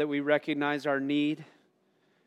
that 0.00 0.08
we 0.08 0.20
recognize 0.20 0.86
our 0.86 0.98
need 0.98 1.44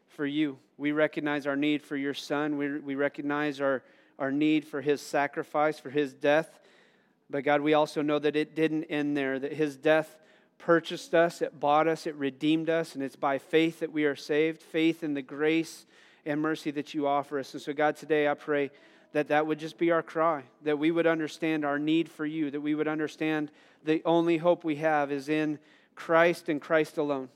for 0.10 0.28
you. 0.28 0.60
We 0.78 0.92
recognize 0.92 1.48
our 1.48 1.56
need 1.56 1.82
for 1.82 1.98
your 1.98 2.14
son. 2.14 2.56
We, 2.56 2.78
we 2.78 2.94
recognize 2.94 3.60
our, 3.60 3.82
our 4.20 4.32
need 4.32 4.64
for 4.64 4.80
his 4.80 5.02
sacrifice, 5.02 5.80
for 5.80 5.90
his 5.90 6.14
death. 6.14 6.60
But 7.32 7.44
God, 7.44 7.62
we 7.62 7.74
also 7.74 8.04
know 8.04 8.20
that 8.20 8.36
it 8.36 8.54
didn't 8.54 8.84
end 8.92 9.18
there, 9.18 9.40
that 9.40 9.54
his 9.54 9.76
death 9.76 10.16
purchased 10.60 11.16
us, 11.16 11.42
it 11.42 11.60
bought 11.60 11.88
us, 11.88 12.06
it 12.06 12.14
redeemed 12.14 12.70
us, 12.70 12.94
and 12.94 13.04
it's 13.04 13.16
by 13.16 13.40
faith 13.40 13.80
that 13.80 13.92
we 13.92 14.06
are 14.06 14.16
saved, 14.16 14.62
faith 14.62 15.04
in 15.04 15.16
the 15.16 15.24
grace 15.24 15.88
and 16.28 16.40
mercy 16.40 16.70
that 16.70 16.94
you 16.94 17.08
offer 17.08 17.40
us. 17.40 17.56
And 17.56 17.62
so, 17.64 17.74
God, 17.74 17.96
today 17.96 18.28
I 18.28 18.36
pray 18.36 18.70
that 19.14 19.30
that 19.30 19.48
would 19.48 19.58
just 19.58 19.80
be 19.80 19.90
our 19.90 20.04
cry, 20.04 20.44
that 20.62 20.78
we 20.78 20.92
would 20.92 21.08
understand 21.08 21.66
our 21.66 21.80
need 21.80 22.08
for 22.08 22.28
you, 22.28 22.52
that 22.52 22.62
we 22.62 22.76
would 22.76 22.88
understand 22.88 23.50
the 23.84 24.04
only 24.06 24.38
hope 24.38 24.64
we 24.64 24.76
have 24.76 25.12
is 25.12 25.28
in 25.28 25.58
Christ 25.96 26.50
and 26.50 26.62
Christ 26.62 27.00
alone 27.00 27.30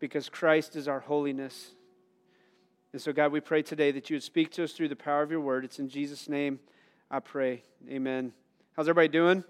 because 0.00 0.28
Christ 0.28 0.76
is 0.76 0.88
our 0.88 1.00
holiness. 1.00 1.72
And 2.92 3.02
so, 3.02 3.12
God, 3.12 3.32
we 3.32 3.40
pray 3.40 3.62
today 3.62 3.90
that 3.90 4.08
you 4.08 4.16
would 4.16 4.22
speak 4.22 4.50
to 4.52 4.64
us 4.64 4.72
through 4.72 4.88
the 4.88 4.96
power 4.96 5.22
of 5.22 5.30
your 5.30 5.40
word. 5.40 5.64
It's 5.64 5.78
in 5.78 5.88
Jesus' 5.88 6.28
name 6.28 6.58
I 7.10 7.20
pray. 7.20 7.62
Amen. 7.88 8.32
How's 8.76 8.88
everybody 8.88 9.08
doing? 9.08 9.44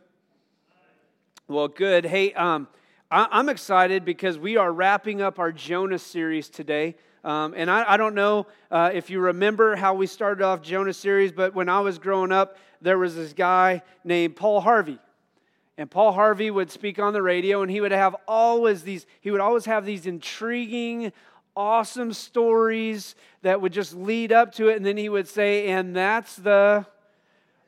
Well, 1.46 1.68
good. 1.68 2.04
Hey, 2.04 2.32
um, 2.34 2.68
I, 3.10 3.38
am 3.38 3.48
excited 3.48 4.04
because 4.04 4.38
we 4.38 4.56
are 4.56 4.72
wrapping 4.72 5.22
up 5.22 5.38
our 5.38 5.52
Jonah 5.52 5.98
series 5.98 6.48
today. 6.48 6.96
Um, 7.24 7.54
and 7.56 7.70
I, 7.70 7.92
I, 7.92 7.96
don't 7.96 8.14
know 8.14 8.46
uh, 8.70 8.90
if 8.92 9.10
you 9.10 9.20
remember 9.20 9.76
how 9.76 9.94
we 9.94 10.06
started 10.06 10.44
off 10.44 10.62
Jonah 10.62 10.92
series, 10.92 11.32
but 11.32 11.54
when 11.54 11.68
I 11.68 11.80
was 11.80 11.98
growing 11.98 12.32
up, 12.32 12.58
there 12.80 12.98
was 12.98 13.16
this 13.16 13.32
guy 13.32 13.82
named 14.04 14.36
Paul 14.36 14.60
Harvey. 14.60 14.98
And 15.78 15.88
Paul 15.88 16.10
Harvey 16.10 16.50
would 16.50 16.72
speak 16.72 16.98
on 16.98 17.12
the 17.12 17.22
radio, 17.22 17.62
and 17.62 17.70
he 17.70 17.80
would 17.80 17.92
have 17.92 18.16
always 18.26 18.82
these, 18.82 19.06
he 19.20 19.30
would 19.30 19.40
always 19.40 19.64
have 19.66 19.86
these 19.86 20.06
intriguing, 20.06 21.12
awesome 21.56 22.12
stories 22.12 23.14
that 23.42 23.60
would 23.60 23.72
just 23.72 23.94
lead 23.94 24.32
up 24.32 24.52
to 24.56 24.68
it. 24.68 24.76
And 24.76 24.84
then 24.84 24.96
he 24.96 25.08
would 25.08 25.28
say, 25.28 25.68
and 25.68 25.94
that's 25.94 26.34
the 26.34 26.84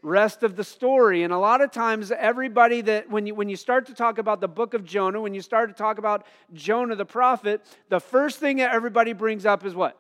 rest 0.03 0.43
of 0.43 0.57
the 0.57 0.65
story. 0.65 1.23
And 1.23 1.33
a 1.33 1.39
lot 1.39 1.61
of 1.61 1.71
times, 1.71 2.11
everybody 2.11 2.81
that, 2.81 3.09
when 3.09 3.29
you, 3.29 3.35
when 3.37 3.49
you 3.49 3.55
start 3.55 3.87
to 3.87 3.95
talk 3.95 4.19
about 4.19 4.41
the 4.41 4.49
book 4.49 4.75
of 4.75 4.85
Jonah, 4.85 5.21
when 5.21 5.33
you 5.33 5.41
start 5.41 5.69
to 5.69 5.75
talk 5.75 5.99
about 5.99 6.27
Jonah 6.53 6.97
the 6.97 7.07
prophet, 7.07 7.65
the 7.91 8.01
first 8.01 8.39
thing 8.41 8.57
that 8.57 8.75
everybody 8.75 9.13
brings 9.13 9.47
up 9.47 9.65
is 9.65 9.73
what? 9.73 9.97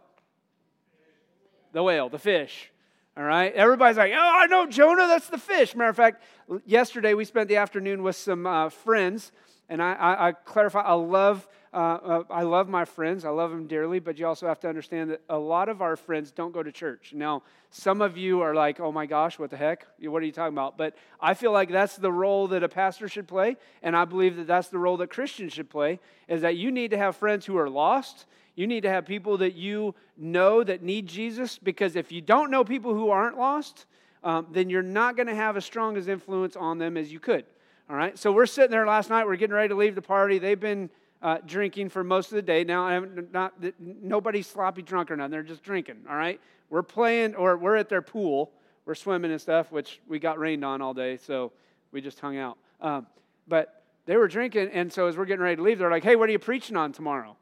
The 1.72 1.82
whale, 1.84 2.08
the 2.08 2.18
fish. 2.18 2.69
All 3.16 3.24
right? 3.24 3.52
Everybody's 3.54 3.96
like, 3.96 4.12
oh, 4.14 4.38
I 4.40 4.46
know 4.46 4.66
Jonah, 4.66 5.06
that's 5.06 5.28
the 5.28 5.38
fish. 5.38 5.74
Matter 5.74 5.90
of 5.90 5.96
fact, 5.96 6.22
yesterday 6.64 7.14
we 7.14 7.24
spent 7.24 7.48
the 7.48 7.56
afternoon 7.56 8.02
with 8.02 8.16
some 8.16 8.46
uh, 8.46 8.68
friends, 8.68 9.32
and 9.68 9.82
I, 9.82 9.92
I, 9.92 10.28
I, 10.28 10.32
clarify, 10.32 10.80
I 10.80 10.94
love, 10.94 11.46
uh, 11.72 11.76
uh, 11.76 12.22
I 12.30 12.42
love 12.42 12.68
my 12.68 12.84
friends. 12.84 13.24
I 13.24 13.30
love 13.30 13.50
them 13.50 13.66
dearly, 13.66 13.98
but 13.98 14.18
you 14.18 14.26
also 14.26 14.46
have 14.46 14.60
to 14.60 14.68
understand 14.68 15.10
that 15.10 15.22
a 15.28 15.38
lot 15.38 15.68
of 15.68 15.82
our 15.82 15.96
friends 15.96 16.30
don't 16.30 16.52
go 16.52 16.62
to 16.62 16.72
church. 16.72 17.12
Now, 17.14 17.42
some 17.70 18.00
of 18.00 18.16
you 18.16 18.40
are 18.40 18.54
like, 18.54 18.80
oh 18.80 18.90
my 18.90 19.06
gosh, 19.06 19.38
what 19.38 19.50
the 19.50 19.56
heck? 19.56 19.86
What 20.00 20.22
are 20.22 20.26
you 20.26 20.32
talking 20.32 20.54
about? 20.54 20.76
But 20.76 20.96
I 21.20 21.34
feel 21.34 21.52
like 21.52 21.70
that's 21.70 21.96
the 21.96 22.10
role 22.10 22.48
that 22.48 22.62
a 22.62 22.68
pastor 22.68 23.08
should 23.08 23.28
play, 23.28 23.56
and 23.82 23.96
I 23.96 24.04
believe 24.04 24.36
that 24.36 24.46
that's 24.46 24.68
the 24.68 24.78
role 24.78 24.96
that 24.98 25.10
Christians 25.10 25.52
should 25.52 25.70
play, 25.70 26.00
is 26.28 26.42
that 26.42 26.56
you 26.56 26.70
need 26.70 26.92
to 26.92 26.98
have 26.98 27.16
friends 27.16 27.46
who 27.46 27.56
are 27.56 27.70
lost 27.70 28.26
you 28.54 28.66
need 28.66 28.82
to 28.82 28.90
have 28.90 29.06
people 29.06 29.38
that 29.38 29.54
you 29.54 29.94
know 30.16 30.62
that 30.62 30.82
need 30.82 31.06
Jesus 31.06 31.58
because 31.58 31.96
if 31.96 32.12
you 32.12 32.20
don't 32.20 32.50
know 32.50 32.64
people 32.64 32.94
who 32.94 33.10
aren't 33.10 33.38
lost, 33.38 33.86
um, 34.22 34.46
then 34.50 34.68
you're 34.68 34.82
not 34.82 35.16
going 35.16 35.28
to 35.28 35.34
have 35.34 35.56
as 35.56 35.64
strong 35.64 35.96
as 35.96 36.08
influence 36.08 36.56
on 36.56 36.78
them 36.78 36.96
as 36.96 37.12
you 37.12 37.20
could. 37.20 37.44
All 37.88 37.96
right. 37.96 38.18
So 38.18 38.32
we're 38.32 38.46
sitting 38.46 38.70
there 38.70 38.86
last 38.86 39.10
night. 39.10 39.26
We're 39.26 39.36
getting 39.36 39.54
ready 39.54 39.68
to 39.68 39.74
leave 39.74 39.94
the 39.94 40.02
party. 40.02 40.38
They've 40.38 40.60
been 40.60 40.90
uh, 41.22 41.38
drinking 41.44 41.88
for 41.88 42.04
most 42.04 42.30
of 42.30 42.36
the 42.36 42.42
day. 42.42 42.64
Now, 42.64 42.84
I'm 42.84 43.28
not 43.32 43.54
nobody's 43.78 44.46
sloppy 44.46 44.82
drunk 44.82 45.10
or 45.10 45.16
nothing. 45.16 45.32
They're 45.32 45.42
just 45.42 45.62
drinking. 45.62 45.96
All 46.08 46.16
right. 46.16 46.40
We're 46.68 46.82
playing, 46.82 47.34
or 47.34 47.56
we're 47.56 47.76
at 47.76 47.88
their 47.88 48.02
pool. 48.02 48.52
We're 48.86 48.94
swimming 48.94 49.32
and 49.32 49.40
stuff, 49.40 49.72
which 49.72 50.00
we 50.08 50.18
got 50.18 50.38
rained 50.38 50.64
on 50.64 50.80
all 50.80 50.94
day, 50.94 51.16
so 51.16 51.52
we 51.92 52.00
just 52.00 52.20
hung 52.20 52.38
out. 52.38 52.58
Um, 52.80 53.06
but 53.48 53.82
they 54.06 54.16
were 54.16 54.28
drinking, 54.28 54.70
and 54.72 54.92
so 54.92 55.06
as 55.06 55.16
we're 55.16 55.24
getting 55.24 55.42
ready 55.42 55.56
to 55.56 55.62
leave, 55.62 55.78
they're 55.78 55.90
like, 55.90 56.04
"Hey, 56.04 56.16
what 56.16 56.28
are 56.28 56.32
you 56.32 56.38
preaching 56.38 56.76
on 56.76 56.92
tomorrow?" 56.92 57.36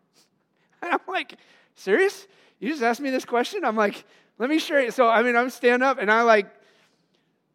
And 0.83 0.93
I'm 0.93 1.01
like, 1.09 1.35
serious? 1.75 2.27
You 2.61 2.69
just 2.69 2.83
asked 2.83 3.01
me 3.01 3.11
this 3.11 3.25
question? 3.25 3.65
I'm 3.65 3.77
like, 3.77 4.05
let 4.39 4.49
me 4.49 4.59
share 4.59 4.81
it. 4.81 4.95
So, 4.95 5.09
I 5.09 5.23
mean, 5.23 5.37
I'm 5.37 5.51
stand 5.51 5.83
up 5.83 5.99
and 6.01 6.11
I 6.11 6.23
like 6.23 6.47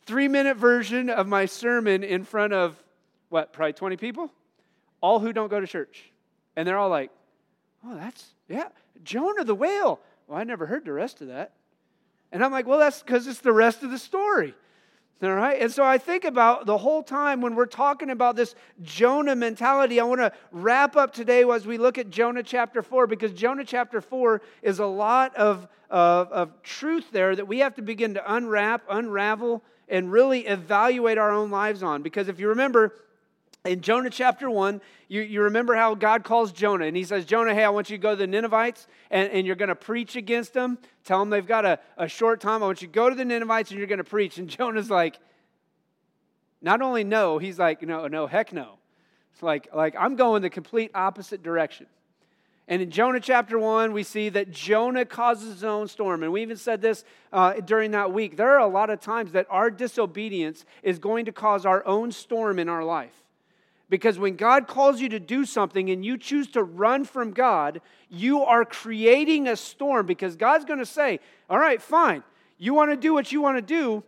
three 0.06 0.28
minute 0.28 0.58
version 0.58 1.10
of 1.10 1.28
my 1.28 1.46
sermon 1.46 2.04
in 2.04 2.24
front 2.24 2.54
of 2.54 2.82
what, 3.30 3.54
probably 3.54 3.74
20 3.74 3.98
people? 3.98 4.32
All 5.02 5.20
who 5.20 5.34
don't 5.34 5.50
go 5.50 5.60
to 5.60 5.68
church. 5.68 6.12
And 6.56 6.68
they're 6.68 6.78
all 6.78 6.90
like, 6.90 7.12
oh, 7.86 7.96
that's, 7.96 8.34
yeah, 8.48 8.68
Jonah 9.04 9.44
the 9.44 9.56
whale. 9.56 10.00
Well, 10.28 10.38
I 10.38 10.44
never 10.44 10.66
heard 10.66 10.86
the 10.86 10.94
rest 10.94 11.22
of 11.22 11.28
that. 11.30 11.54
And 12.32 12.44
I'm 12.44 12.52
like, 12.52 12.68
well, 12.68 12.80
that's 12.80 13.02
because 13.02 13.28
it's 13.28 13.40
the 13.40 13.54
rest 13.54 13.84
of 13.84 13.92
the 13.92 13.98
story. 13.98 14.54
All 15.22 15.34
right? 15.34 15.62
And 15.62 15.72
so 15.72 15.84
I 15.84 15.98
think 15.98 16.26
about 16.26 16.66
the 16.66 16.78
whole 16.78 17.02
time 17.02 17.40
when 17.40 17.56
we're 17.56 17.66
talking 17.66 18.10
about 18.10 18.36
this 18.36 18.56
Jonah 18.82 19.36
mentality. 19.36 20.00
I 20.00 20.04
want 20.04 20.20
to 20.20 20.34
wrap 20.52 20.98
up 20.98 21.14
today 21.14 21.44
as 21.50 21.66
we 21.66 21.78
look 21.78 21.98
at 21.98 22.10
Jonah 22.10 22.44
chapter 22.44 22.82
4, 22.82 23.08
because 23.08 23.32
Jonah 23.32 23.64
chapter 23.64 24.02
4 24.02 24.42
is 24.62 24.80
a 24.80 24.86
lot 24.86 25.34
of, 25.36 25.68
of, 25.90 26.32
of 26.32 26.62
truth 26.62 27.12
there 27.12 27.36
that 27.36 27.48
we 27.48 27.60
have 27.60 27.76
to 27.76 27.82
begin 27.82 28.16
to 28.16 28.34
unwrap, 28.34 28.84
unravel, 28.90 29.64
and 29.88 30.12
really 30.12 30.42
evaluate 30.48 31.18
our 31.18 31.32
own 31.32 31.52
lives 31.52 31.84
on. 31.84 32.02
Because 32.02 32.28
if 32.28 32.40
you 32.40 32.50
remember, 32.50 32.94
in 33.66 33.80
Jonah 33.80 34.10
chapter 34.10 34.50
1, 34.50 34.82
you, 35.08 35.22
you 35.22 35.42
remember 35.44 35.74
how 35.74 35.96
God 35.96 36.26
calls 36.26 36.52
Jonah, 36.52 36.86
and 36.86 36.98
he 36.98 37.06
says, 37.06 37.24
Jonah, 37.24 37.54
hey, 37.54 37.64
I 37.64 37.70
want 37.70 37.90
you 37.90 37.98
to 37.98 38.02
go 38.02 38.10
to 38.10 38.16
the 38.18 38.28
Ninevites, 38.28 38.88
and, 39.10 39.32
and 39.32 39.48
you're 39.48 39.56
going 39.56 39.70
to 39.70 39.76
preach 39.76 40.18
against 40.18 40.54
them. 40.54 40.78
Tell 41.06 41.20
them 41.20 41.30
they've 41.30 41.48
got 41.48 41.66
a, 41.66 41.80
a 41.98 42.08
short 42.10 42.42
time. 42.42 42.62
I 42.62 42.66
want 42.66 42.82
you 42.82 42.88
to 42.90 42.94
go 42.94 43.10
to 43.10 43.16
the 43.16 43.24
Ninevites, 43.24 43.72
and 43.72 43.78
you're 43.78 43.88
going 43.88 44.00
to 44.00 44.04
preach. 44.04 44.38
And 44.38 44.50
Jonah's 44.50 44.90
like, 44.90 45.18
not 46.62 46.82
only 46.82 47.06
no, 47.06 47.38
he's 47.38 47.58
like, 47.58 47.82
no, 47.82 48.08
no, 48.08 48.28
heck 48.28 48.52
no. 48.52 48.80
It's 49.34 49.42
like, 49.42 49.70
like 49.74 49.96
I'm 49.98 50.18
going 50.18 50.42
the 50.42 50.50
complete 50.50 50.92
opposite 50.94 51.42
direction. 51.42 51.88
And 52.68 52.82
in 52.82 52.92
Jonah 52.92 53.20
chapter 53.20 53.58
1, 53.58 53.94
we 53.94 54.04
see 54.04 54.30
that 54.30 54.52
Jonah 54.52 55.06
causes 55.06 55.54
his 55.54 55.64
own 55.64 55.88
storm. 55.88 56.24
And 56.24 56.32
we 56.32 56.42
even 56.42 56.56
said 56.58 56.82
this 56.82 57.04
uh, 57.32 57.54
during 57.62 57.92
that 57.92 58.14
week. 58.14 58.38
There 58.38 58.52
are 58.52 58.60
a 58.60 58.68
lot 58.68 58.90
of 58.90 59.00
times 59.02 59.34
that 59.34 59.48
our 59.50 59.70
disobedience 59.70 60.66
is 60.82 61.00
going 61.00 61.26
to 61.26 61.34
cause 61.34 61.66
our 61.66 61.86
own 61.86 62.12
storm 62.12 62.60
in 62.60 62.70
our 62.70 62.84
life. 62.84 63.23
Because 63.94 64.18
when 64.18 64.38
God 64.38 64.68
calls 64.68 65.00
you 65.00 65.10
to 65.10 65.20
do 65.20 65.46
something 65.46 65.92
and 65.92 66.04
you 66.04 66.18
choose 66.18 66.48
to 66.54 66.64
run 66.64 67.06
from 67.06 67.30
God, 67.30 67.80
you 68.10 68.42
are 68.42 68.66
creating 68.66 69.48
a 69.48 69.56
storm 69.56 70.08
because 70.08 70.36
God's 70.36 70.66
going 70.66 70.80
to 70.80 70.86
say, 70.86 71.20
All 71.48 71.60
right, 71.60 71.80
fine. 71.80 72.24
You 72.58 72.74
want 72.74 72.90
to 72.90 72.98
do 72.98 73.14
what 73.14 73.32
you 73.32 73.40
want 73.40 73.60
to 73.60 73.62
do? 73.62 74.04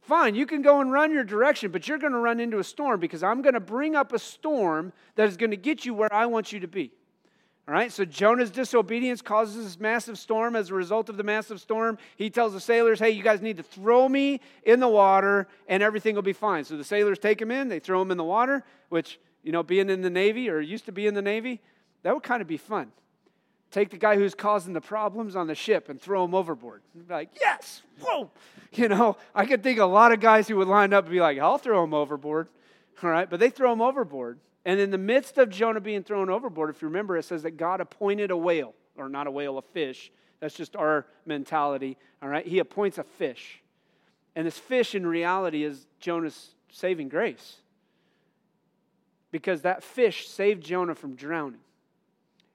Fine, 0.00 0.36
you 0.36 0.46
can 0.46 0.62
go 0.62 0.80
and 0.80 0.90
run 0.90 1.12
your 1.12 1.22
direction, 1.22 1.70
but 1.70 1.86
you're 1.86 1.98
going 1.98 2.14
to 2.14 2.18
run 2.18 2.40
into 2.40 2.60
a 2.60 2.64
storm 2.64 2.98
because 2.98 3.22
I'm 3.22 3.42
going 3.42 3.52
to 3.52 3.60
bring 3.60 3.94
up 3.94 4.14
a 4.14 4.18
storm 4.18 4.94
that 5.16 5.28
is 5.28 5.36
going 5.36 5.50
to 5.50 5.58
get 5.58 5.84
you 5.84 5.92
where 5.92 6.10
I 6.10 6.24
want 6.24 6.50
you 6.50 6.60
to 6.60 6.66
be. 6.66 6.90
All 7.68 7.74
right, 7.74 7.92
so 7.92 8.06
Jonah's 8.06 8.50
disobedience 8.50 9.20
causes 9.20 9.62
this 9.62 9.78
massive 9.78 10.18
storm. 10.18 10.56
As 10.56 10.70
a 10.70 10.74
result 10.74 11.10
of 11.10 11.18
the 11.18 11.22
massive 11.22 11.60
storm, 11.60 11.98
he 12.16 12.30
tells 12.30 12.54
the 12.54 12.60
sailors, 12.60 12.98
Hey, 12.98 13.10
you 13.10 13.22
guys 13.22 13.42
need 13.42 13.58
to 13.58 13.62
throw 13.62 14.08
me 14.08 14.40
in 14.62 14.80
the 14.80 14.88
water 14.88 15.46
and 15.68 15.82
everything 15.82 16.14
will 16.14 16.22
be 16.22 16.32
fine. 16.32 16.64
So 16.64 16.78
the 16.78 16.84
sailors 16.84 17.18
take 17.18 17.42
him 17.42 17.50
in, 17.50 17.68
they 17.68 17.78
throw 17.78 18.00
him 18.00 18.10
in 18.10 18.16
the 18.16 18.24
water, 18.24 18.64
which, 18.88 19.20
you 19.42 19.52
know, 19.52 19.62
being 19.62 19.90
in 19.90 20.00
the 20.00 20.08
Navy 20.08 20.48
or 20.48 20.60
used 20.60 20.86
to 20.86 20.92
be 20.92 21.06
in 21.06 21.12
the 21.12 21.20
Navy, 21.20 21.60
that 22.04 22.14
would 22.14 22.22
kind 22.22 22.40
of 22.40 22.48
be 22.48 22.56
fun. 22.56 22.90
Take 23.70 23.90
the 23.90 23.98
guy 23.98 24.16
who's 24.16 24.34
causing 24.34 24.72
the 24.72 24.80
problems 24.80 25.36
on 25.36 25.46
the 25.46 25.54
ship 25.54 25.90
and 25.90 26.00
throw 26.00 26.24
him 26.24 26.34
overboard. 26.34 26.80
Like, 27.06 27.28
Yes, 27.38 27.82
whoa. 28.00 28.30
You 28.72 28.88
know, 28.88 29.18
I 29.34 29.44
could 29.44 29.62
think 29.62 29.78
a 29.78 29.84
lot 29.84 30.12
of 30.12 30.20
guys 30.20 30.48
who 30.48 30.56
would 30.56 30.68
line 30.68 30.94
up 30.94 31.04
and 31.04 31.12
be 31.12 31.20
like, 31.20 31.38
I'll 31.38 31.58
throw 31.58 31.84
him 31.84 31.92
overboard. 31.92 32.48
All 33.02 33.10
right, 33.10 33.28
but 33.28 33.40
they 33.40 33.50
throw 33.50 33.72
him 33.74 33.82
overboard. 33.82 34.40
And 34.68 34.78
in 34.78 34.90
the 34.90 34.98
midst 34.98 35.38
of 35.38 35.48
Jonah 35.48 35.80
being 35.80 36.02
thrown 36.02 36.28
overboard, 36.28 36.68
if 36.68 36.82
you 36.82 36.88
remember, 36.88 37.16
it 37.16 37.24
says 37.24 37.42
that 37.44 37.52
God 37.52 37.80
appointed 37.80 38.30
a 38.30 38.36
whale, 38.36 38.74
or 38.98 39.08
not 39.08 39.26
a 39.26 39.30
whale, 39.30 39.56
a 39.56 39.62
fish. 39.62 40.12
That's 40.40 40.54
just 40.54 40.76
our 40.76 41.06
mentality. 41.24 41.96
All 42.22 42.28
right? 42.28 42.46
He 42.46 42.58
appoints 42.58 42.98
a 42.98 43.02
fish. 43.02 43.62
And 44.36 44.46
this 44.46 44.58
fish, 44.58 44.94
in 44.94 45.06
reality, 45.06 45.64
is 45.64 45.86
Jonah's 46.00 46.54
saving 46.70 47.08
grace. 47.08 47.56
Because 49.30 49.62
that 49.62 49.82
fish 49.82 50.28
saved 50.28 50.62
Jonah 50.62 50.94
from 50.94 51.14
drowning. 51.14 51.60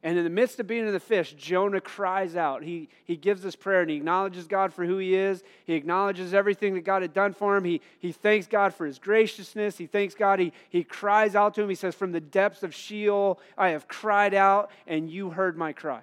And 0.05 0.17
in 0.17 0.25
the 0.25 0.29
midst 0.29 0.59
of 0.59 0.67
being 0.67 0.85
in 0.85 0.91
the 0.91 0.99
fish, 0.99 1.33
Jonah 1.33 1.79
cries 1.79 2.35
out. 2.35 2.61
He, 2.61 2.89
he 3.05 3.15
gives 3.15 3.41
this 3.41 3.55
prayer 3.55 3.81
and 3.81 3.89
he 3.89 3.95
acknowledges 3.95 4.47
God 4.47 4.73
for 4.73 4.83
who 4.85 4.97
he 4.97 5.15
is. 5.15 5.43
He 5.65 5.75
acknowledges 5.75 6.33
everything 6.33 6.73
that 6.73 6.83
God 6.83 7.03
had 7.03 7.13
done 7.13 7.33
for 7.33 7.55
him. 7.55 7.63
He, 7.63 7.79
he 7.99 8.11
thanks 8.11 8.45
God 8.45 8.73
for 8.73 8.85
his 8.85 8.99
graciousness. 8.99 9.77
He 9.77 9.87
thanks 9.87 10.13
God. 10.13 10.39
He, 10.39 10.51
he 10.69 10.83
cries 10.83 11.35
out 11.35 11.53
to 11.55 11.61
him. 11.61 11.69
He 11.69 11.75
says, 11.75 11.95
From 11.95 12.11
the 12.11 12.19
depths 12.19 12.63
of 12.63 12.75
Sheol, 12.75 13.39
I 13.57 13.69
have 13.69 13.87
cried 13.87 14.33
out, 14.33 14.71
and 14.87 15.09
you 15.09 15.29
heard 15.29 15.57
my 15.57 15.71
cry. 15.71 16.01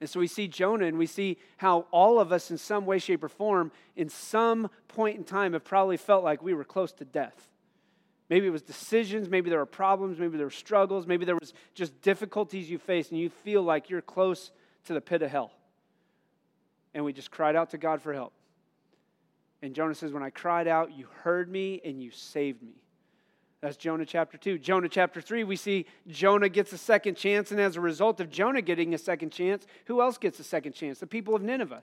And 0.00 0.08
so 0.08 0.18
we 0.18 0.26
see 0.26 0.48
Jonah 0.48 0.86
and 0.86 0.98
we 0.98 1.06
see 1.06 1.38
how 1.58 1.86
all 1.90 2.18
of 2.18 2.32
us, 2.32 2.50
in 2.50 2.56
some 2.56 2.86
way, 2.86 2.98
shape, 2.98 3.22
or 3.22 3.28
form, 3.28 3.70
in 3.96 4.08
some 4.08 4.70
point 4.88 5.18
in 5.18 5.24
time, 5.24 5.52
have 5.52 5.64
probably 5.64 5.98
felt 5.98 6.24
like 6.24 6.42
we 6.42 6.54
were 6.54 6.64
close 6.64 6.92
to 6.92 7.04
death. 7.04 7.48
Maybe 8.28 8.46
it 8.46 8.50
was 8.50 8.62
decisions, 8.62 9.28
maybe 9.28 9.50
there 9.50 9.58
were 9.60 9.66
problems, 9.66 10.18
maybe 10.18 10.36
there 10.36 10.46
were 10.46 10.50
struggles, 10.50 11.06
maybe 11.06 11.24
there 11.24 11.36
was 11.36 11.54
just 11.74 12.00
difficulties 12.02 12.68
you 12.68 12.78
faced 12.78 13.12
and 13.12 13.20
you 13.20 13.30
feel 13.30 13.62
like 13.62 13.88
you're 13.88 14.02
close 14.02 14.50
to 14.86 14.94
the 14.94 15.00
pit 15.00 15.22
of 15.22 15.30
hell. 15.30 15.52
And 16.92 17.04
we 17.04 17.12
just 17.12 17.30
cried 17.30 17.54
out 17.54 17.70
to 17.70 17.78
God 17.78 18.02
for 18.02 18.12
help. 18.12 18.32
And 19.62 19.74
Jonah 19.74 19.94
says, 19.94 20.12
When 20.12 20.22
I 20.22 20.30
cried 20.30 20.66
out, 20.66 20.96
you 20.96 21.06
heard 21.22 21.50
me 21.50 21.80
and 21.84 22.02
you 22.02 22.10
saved 22.10 22.62
me. 22.62 22.82
That's 23.60 23.76
Jonah 23.76 24.06
chapter 24.06 24.36
2. 24.36 24.58
Jonah 24.58 24.88
chapter 24.88 25.20
3, 25.20 25.44
we 25.44 25.56
see 25.56 25.86
Jonah 26.08 26.48
gets 26.48 26.72
a 26.72 26.78
second 26.78 27.16
chance, 27.16 27.50
and 27.50 27.60
as 27.60 27.76
a 27.76 27.80
result 27.80 28.20
of 28.20 28.30
Jonah 28.30 28.62
getting 28.62 28.92
a 28.94 28.98
second 28.98 29.30
chance, 29.30 29.66
who 29.86 30.02
else 30.02 30.18
gets 30.18 30.38
a 30.38 30.44
second 30.44 30.72
chance? 30.72 30.98
The 30.98 31.06
people 31.06 31.34
of 31.34 31.42
Nineveh. 31.42 31.82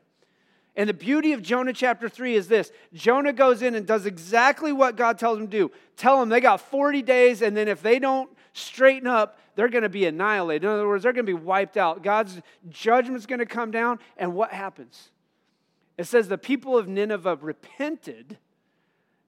And 0.75 0.89
the 0.89 0.93
beauty 0.93 1.33
of 1.33 1.43
Jonah 1.43 1.73
chapter 1.73 2.09
3 2.09 2.35
is 2.35 2.47
this 2.47 2.71
Jonah 2.93 3.33
goes 3.33 3.61
in 3.61 3.75
and 3.75 3.85
does 3.85 4.05
exactly 4.05 4.71
what 4.71 4.95
God 4.95 5.19
tells 5.19 5.37
him 5.37 5.47
to 5.47 5.57
do. 5.57 5.71
Tell 5.97 6.19
them 6.19 6.29
they 6.29 6.41
got 6.41 6.61
40 6.61 7.01
days, 7.03 7.41
and 7.41 7.55
then 7.55 7.67
if 7.67 7.81
they 7.81 7.99
don't 7.99 8.29
straighten 8.53 9.07
up, 9.07 9.37
they're 9.55 9.69
going 9.69 9.83
to 9.83 9.89
be 9.89 10.05
annihilated. 10.05 10.63
In 10.63 10.69
other 10.69 10.87
words, 10.87 11.03
they're 11.03 11.13
going 11.13 11.25
to 11.25 11.31
be 11.31 11.39
wiped 11.39 11.77
out. 11.77 12.01
God's 12.01 12.41
judgment's 12.69 13.27
going 13.27 13.39
to 13.39 13.45
come 13.45 13.69
down, 13.69 13.99
and 14.17 14.33
what 14.33 14.51
happens? 14.51 15.11
It 15.97 16.05
says 16.05 16.27
the 16.27 16.39
people 16.39 16.75
of 16.77 16.87
Nineveh 16.87 17.37
repented. 17.39 18.37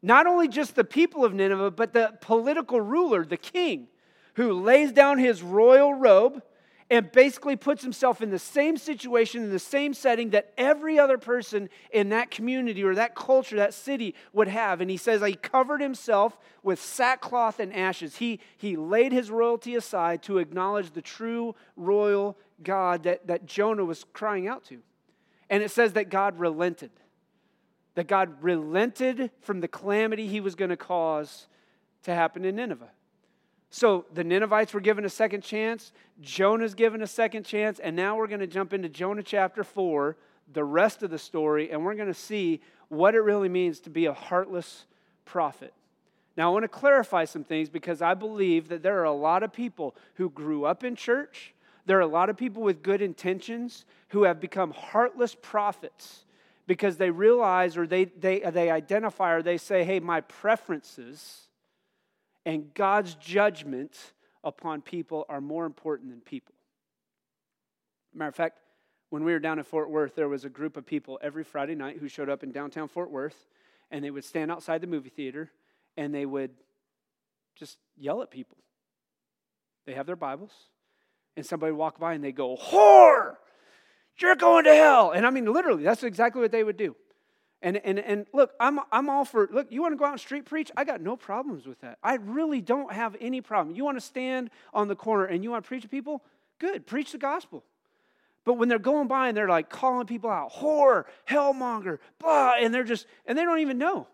Not 0.01 0.25
only 0.25 0.47
just 0.47 0.75
the 0.75 0.83
people 0.83 1.23
of 1.23 1.33
Nineveh, 1.33 1.71
but 1.71 1.93
the 1.93 2.17
political 2.21 2.81
ruler, 2.81 3.23
the 3.23 3.37
king, 3.37 3.87
who 4.35 4.51
lays 4.51 4.91
down 4.91 5.19
his 5.19 5.43
royal 5.43 5.93
robe 5.93 6.41
and 6.89 7.11
basically 7.11 7.55
puts 7.55 7.81
himself 7.81 8.21
in 8.21 8.29
the 8.29 8.37
same 8.37 8.77
situation, 8.77 9.43
in 9.43 9.49
the 9.49 9.57
same 9.57 9.93
setting 9.93 10.29
that 10.31 10.53
every 10.55 10.99
other 10.99 11.17
person 11.17 11.67
in 11.91 12.09
that 12.09 12.29
community 12.29 12.83
or 12.83 12.93
that 12.93 13.15
culture, 13.15 13.55
that 13.55 13.73
city 13.73 14.13
would 14.33 14.47
have. 14.47 14.81
And 14.81 14.89
he 14.89 14.97
says 14.97 15.21
he 15.21 15.33
covered 15.33 15.81
himself 15.81 16.37
with 16.61 16.79
sackcloth 16.79 17.59
and 17.59 17.73
ashes. 17.73 18.17
He, 18.17 18.39
he 18.57 18.75
laid 18.75 19.11
his 19.11 19.31
royalty 19.31 19.75
aside 19.75 20.21
to 20.23 20.37
acknowledge 20.37 20.91
the 20.91 21.01
true 21.01 21.55
royal 21.75 22.37
God 22.61 23.03
that, 23.03 23.25
that 23.27 23.47
Jonah 23.47 23.85
was 23.85 24.05
crying 24.13 24.47
out 24.47 24.63
to. 24.65 24.79
And 25.49 25.63
it 25.63 25.71
says 25.71 25.93
that 25.93 26.09
God 26.09 26.39
relented, 26.39 26.91
that 27.95 28.07
God 28.07 28.43
relented 28.43 29.31
from 29.41 29.59
the 29.59 29.67
calamity 29.67 30.27
he 30.27 30.39
was 30.39 30.53
going 30.53 30.69
to 30.69 30.77
cause 30.77 31.47
to 32.03 32.13
happen 32.13 32.45
in 32.45 32.55
Nineveh. 32.57 32.91
So 33.69 34.05
the 34.13 34.23
Ninevites 34.23 34.73
were 34.73 34.79
given 34.79 35.05
a 35.05 35.09
second 35.09 35.41
chance. 35.41 35.91
Jonah's 36.21 36.73
given 36.73 37.01
a 37.01 37.07
second 37.07 37.43
chance. 37.43 37.79
And 37.79 37.95
now 37.95 38.15
we're 38.15 38.27
going 38.27 38.39
to 38.39 38.47
jump 38.47 38.73
into 38.73 38.89
Jonah 38.89 39.23
chapter 39.23 39.63
4, 39.63 40.15
the 40.53 40.63
rest 40.63 41.03
of 41.03 41.09
the 41.09 41.17
story, 41.17 41.71
and 41.71 41.83
we're 41.83 41.95
going 41.95 42.07
to 42.07 42.13
see 42.13 42.61
what 42.89 43.15
it 43.15 43.19
really 43.19 43.49
means 43.49 43.79
to 43.81 43.89
be 43.89 44.05
a 44.05 44.13
heartless 44.13 44.85
prophet. 45.25 45.73
Now, 46.37 46.49
I 46.49 46.53
want 46.53 46.63
to 46.63 46.69
clarify 46.69 47.25
some 47.25 47.43
things 47.43 47.69
because 47.69 48.01
I 48.01 48.13
believe 48.13 48.67
that 48.67 48.83
there 48.83 48.99
are 48.99 49.05
a 49.05 49.13
lot 49.13 49.43
of 49.43 49.53
people 49.53 49.95
who 50.15 50.29
grew 50.29 50.65
up 50.65 50.83
in 50.83 50.95
church. 50.95 51.53
There 51.85 51.97
are 51.97 52.01
a 52.01 52.07
lot 52.07 52.29
of 52.29 52.37
people 52.37 52.61
with 52.61 52.83
good 52.83 53.01
intentions 53.01 53.85
who 54.09 54.23
have 54.23 54.39
become 54.39 54.71
heartless 54.71 55.35
prophets 55.35 56.25
because 56.67 56.97
they 56.97 57.09
realize 57.09 57.77
or 57.77 57.87
they, 57.87 58.05
they, 58.05 58.39
they 58.39 58.69
identify 58.69 59.33
or 59.33 59.41
they 59.41 59.57
say, 59.57 59.83
hey, 59.83 59.99
my 59.99 60.21
preferences 60.21 61.41
and 62.45 62.73
God's 62.73 63.15
judgment 63.15 64.13
upon 64.43 64.81
people 64.81 65.25
are 65.27 65.41
more 65.41 65.65
important 65.65 66.11
than 66.11 66.21
people. 66.21 66.53
Matter 68.13 68.29
of 68.29 68.35
fact, 68.35 68.59
when 69.09 69.23
we 69.23 69.33
were 69.33 69.39
down 69.39 69.57
in 69.57 69.65
Fort 69.65 69.89
Worth, 69.89 70.15
there 70.15 70.29
was 70.29 70.45
a 70.45 70.49
group 70.49 70.77
of 70.77 70.85
people 70.85 71.19
every 71.21 71.43
Friday 71.43 71.75
night 71.75 71.97
who 71.99 72.07
showed 72.07 72.29
up 72.29 72.43
in 72.43 72.51
downtown 72.51 72.87
Fort 72.87 73.11
Worth, 73.11 73.47
and 73.91 74.03
they 74.03 74.11
would 74.11 74.23
stand 74.23 74.51
outside 74.51 74.81
the 74.81 74.87
movie 74.87 75.09
theater 75.09 75.51
and 75.97 76.13
they 76.13 76.25
would 76.25 76.51
just 77.55 77.77
yell 77.97 78.21
at 78.21 78.29
people. 78.29 78.57
They 79.85 79.93
have 79.93 80.07
their 80.07 80.15
Bibles, 80.15 80.51
and 81.37 81.45
somebody 81.45 81.71
would 81.71 81.77
walk 81.77 81.99
by 81.99 82.13
and 82.13 82.23
they 82.23 82.31
go, 82.31 82.57
Whore! 82.57 83.35
You're 84.19 84.35
going 84.35 84.65
to 84.65 84.73
hell! 84.73 85.11
And 85.11 85.25
I 85.25 85.29
mean, 85.29 85.45
literally, 85.51 85.83
that's 85.83 86.03
exactly 86.03 86.41
what 86.41 86.51
they 86.51 86.63
would 86.63 86.77
do. 86.77 86.95
And, 87.65 87.77
and, 87.77 87.97
and 87.97 88.27
look, 88.31 88.53
I'm, 88.59 88.79
I'm 88.91 89.09
all 89.09 89.25
for, 89.25 89.49
look, 89.51 89.71
you 89.71 89.81
want 89.81 89.93
to 89.93 89.97
go 89.97 90.05
out 90.05 90.11
and 90.11 90.19
street 90.19 90.45
preach? 90.45 90.71
I 90.77 90.83
got 90.83 91.01
no 91.01 91.17
problems 91.17 91.65
with 91.65 91.81
that. 91.81 91.97
I 92.03 92.17
really 92.17 92.61
don't 92.61 92.93
have 92.93 93.15
any 93.19 93.41
problem. 93.41 93.75
You 93.75 93.83
want 93.83 93.97
to 93.97 94.05
stand 94.05 94.51
on 94.71 94.87
the 94.87 94.95
corner 94.95 95.25
and 95.25 95.43
you 95.43 95.49
want 95.49 95.63
to 95.63 95.67
preach 95.67 95.81
to 95.81 95.89
people? 95.89 96.23
Good, 96.59 96.85
preach 96.85 97.11
the 97.11 97.17
gospel. 97.17 97.63
But 98.43 98.59
when 98.59 98.69
they're 98.69 98.77
going 98.77 99.07
by 99.07 99.29
and 99.29 99.35
they're 99.35 99.49
like 99.49 99.71
calling 99.71 100.05
people 100.05 100.29
out, 100.29 100.53
whore, 100.53 101.05
hellmonger, 101.27 101.97
blah, 102.19 102.53
and 102.61 102.71
they're 102.71 102.83
just, 102.83 103.07
and 103.25 103.35
they 103.35 103.43
don't 103.43 103.59
even 103.59 103.79
know. 103.79 104.05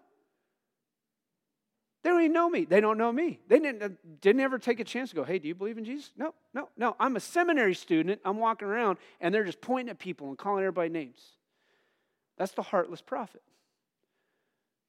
They 2.03 2.09
don't 2.09 2.21
even 2.21 2.31
know 2.31 2.49
me. 2.49 2.63
They 2.63 2.79
don't 2.79 2.97
know 2.97 3.11
me. 3.11 3.41
They 3.49 3.59
didn't, 3.59 3.83
uh, 3.83 3.89
didn't 4.21 4.39
ever 4.39 4.59
take 4.59 4.79
a 4.79 4.85
chance 4.85 5.09
to 5.09 5.15
go, 5.17 5.25
hey, 5.25 5.39
do 5.39 5.49
you 5.49 5.55
believe 5.55 5.77
in 5.77 5.83
Jesus? 5.83 6.11
No, 6.15 6.33
no, 6.53 6.69
no. 6.77 6.95
I'm 7.01 7.17
a 7.17 7.19
seminary 7.19 7.75
student. 7.75 8.21
I'm 8.23 8.37
walking 8.37 8.69
around 8.69 8.97
and 9.19 9.35
they're 9.35 9.43
just 9.43 9.59
pointing 9.59 9.89
at 9.89 9.99
people 9.99 10.29
and 10.29 10.37
calling 10.37 10.63
everybody 10.63 10.87
names. 10.87 11.19
That's 12.41 12.53
the 12.53 12.63
heartless 12.63 13.01
prophet. 13.01 13.43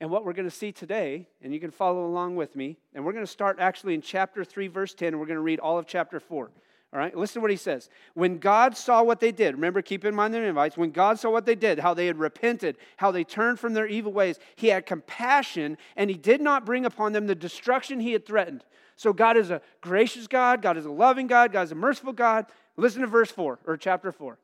And 0.01 0.09
what 0.09 0.25
we're 0.25 0.33
going 0.33 0.49
to 0.49 0.51
see 0.51 0.73
today, 0.73 1.29
and 1.43 1.53
you 1.53 1.61
can 1.61 1.71
follow 1.71 2.07
along 2.07 2.35
with 2.35 2.57
me, 2.57 2.79
and 2.95 3.05
we're 3.05 3.13
going 3.13 3.27
to 3.27 3.31
start 3.31 3.59
actually 3.61 3.93
in 3.93 4.01
chapter 4.01 4.43
3, 4.43 4.69
verse 4.69 4.95
10, 4.95 5.09
and 5.09 5.21
we're 5.21 5.27
going 5.27 5.37
to 5.37 5.43
read 5.43 5.61
all 5.61 5.77
of 5.77 5.87
chapter 5.87 6.19
4. 6.19 6.51
All 6.95 6.99
right, 6.99 7.15
listen 7.15 7.35
to 7.35 7.41
what 7.43 7.51
he 7.51 7.59
says. 7.59 7.91
When 8.15 8.39
God 8.39 8.75
saw 8.75 9.03
what 9.03 9.21
they 9.21 9.33
did, 9.33 9.55
remember, 9.55 9.83
keep 9.83 10.07
in 10.07 10.15
mind 10.15 10.33
the 10.33 10.41
Ninevites. 10.41 10.79
When 10.79 10.93
God 10.93 11.19
saw 11.19 11.29
what 11.29 11.45
they 11.45 11.55
did, 11.55 11.79
how 11.79 11.93
they 11.93 12.07
had 12.07 12.19
repented, 12.19 12.79
how 12.97 13.11
they 13.11 13.23
turned 13.23 13.61
from 13.61 13.75
their 13.75 13.87
evil 13.87 14.15
ways, 14.15 14.39
he 14.57 14.69
had 14.69 14.87
compassion 14.87 15.77
and 15.95 16.09
he 16.09 16.17
did 16.17 16.41
not 16.41 16.65
bring 16.65 16.87
upon 16.87 17.13
them 17.13 17.27
the 17.27 17.35
destruction 17.35 18.01
he 18.01 18.15
had 18.15 18.25
threatened. 18.25 18.65
So 18.97 19.13
God 19.13 19.37
is 19.37 19.51
a 19.51 19.61
gracious 19.83 20.27
God, 20.27 20.63
God 20.63 20.79
is 20.79 20.87
a 20.87 20.91
loving 20.91 21.27
God, 21.27 21.53
God 21.53 21.65
is 21.65 21.73
a 21.73 21.75
merciful 21.75 22.15
God. 22.15 22.47
Listen 22.79 23.03
to 23.03 23.07
verse 23.09 23.31
4 23.31 23.59
or 23.67 23.77
chapter 23.77 24.11
4. 24.11 24.39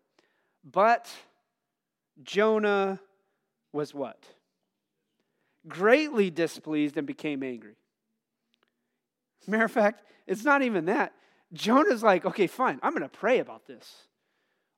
But 0.70 1.11
Jonah 2.22 3.00
was 3.72 3.94
what? 3.94 4.24
Greatly 5.66 6.30
displeased 6.30 6.96
and 6.96 7.06
became 7.06 7.42
angry. 7.42 7.76
Matter 9.46 9.64
of 9.64 9.72
fact, 9.72 10.02
it's 10.26 10.44
not 10.44 10.62
even 10.62 10.86
that. 10.86 11.12
Jonah's 11.52 12.02
like, 12.02 12.26
okay, 12.26 12.46
fine, 12.46 12.78
I'm 12.82 12.92
going 12.92 13.02
to 13.02 13.08
pray 13.08 13.38
about 13.38 13.66
this. 13.66 14.08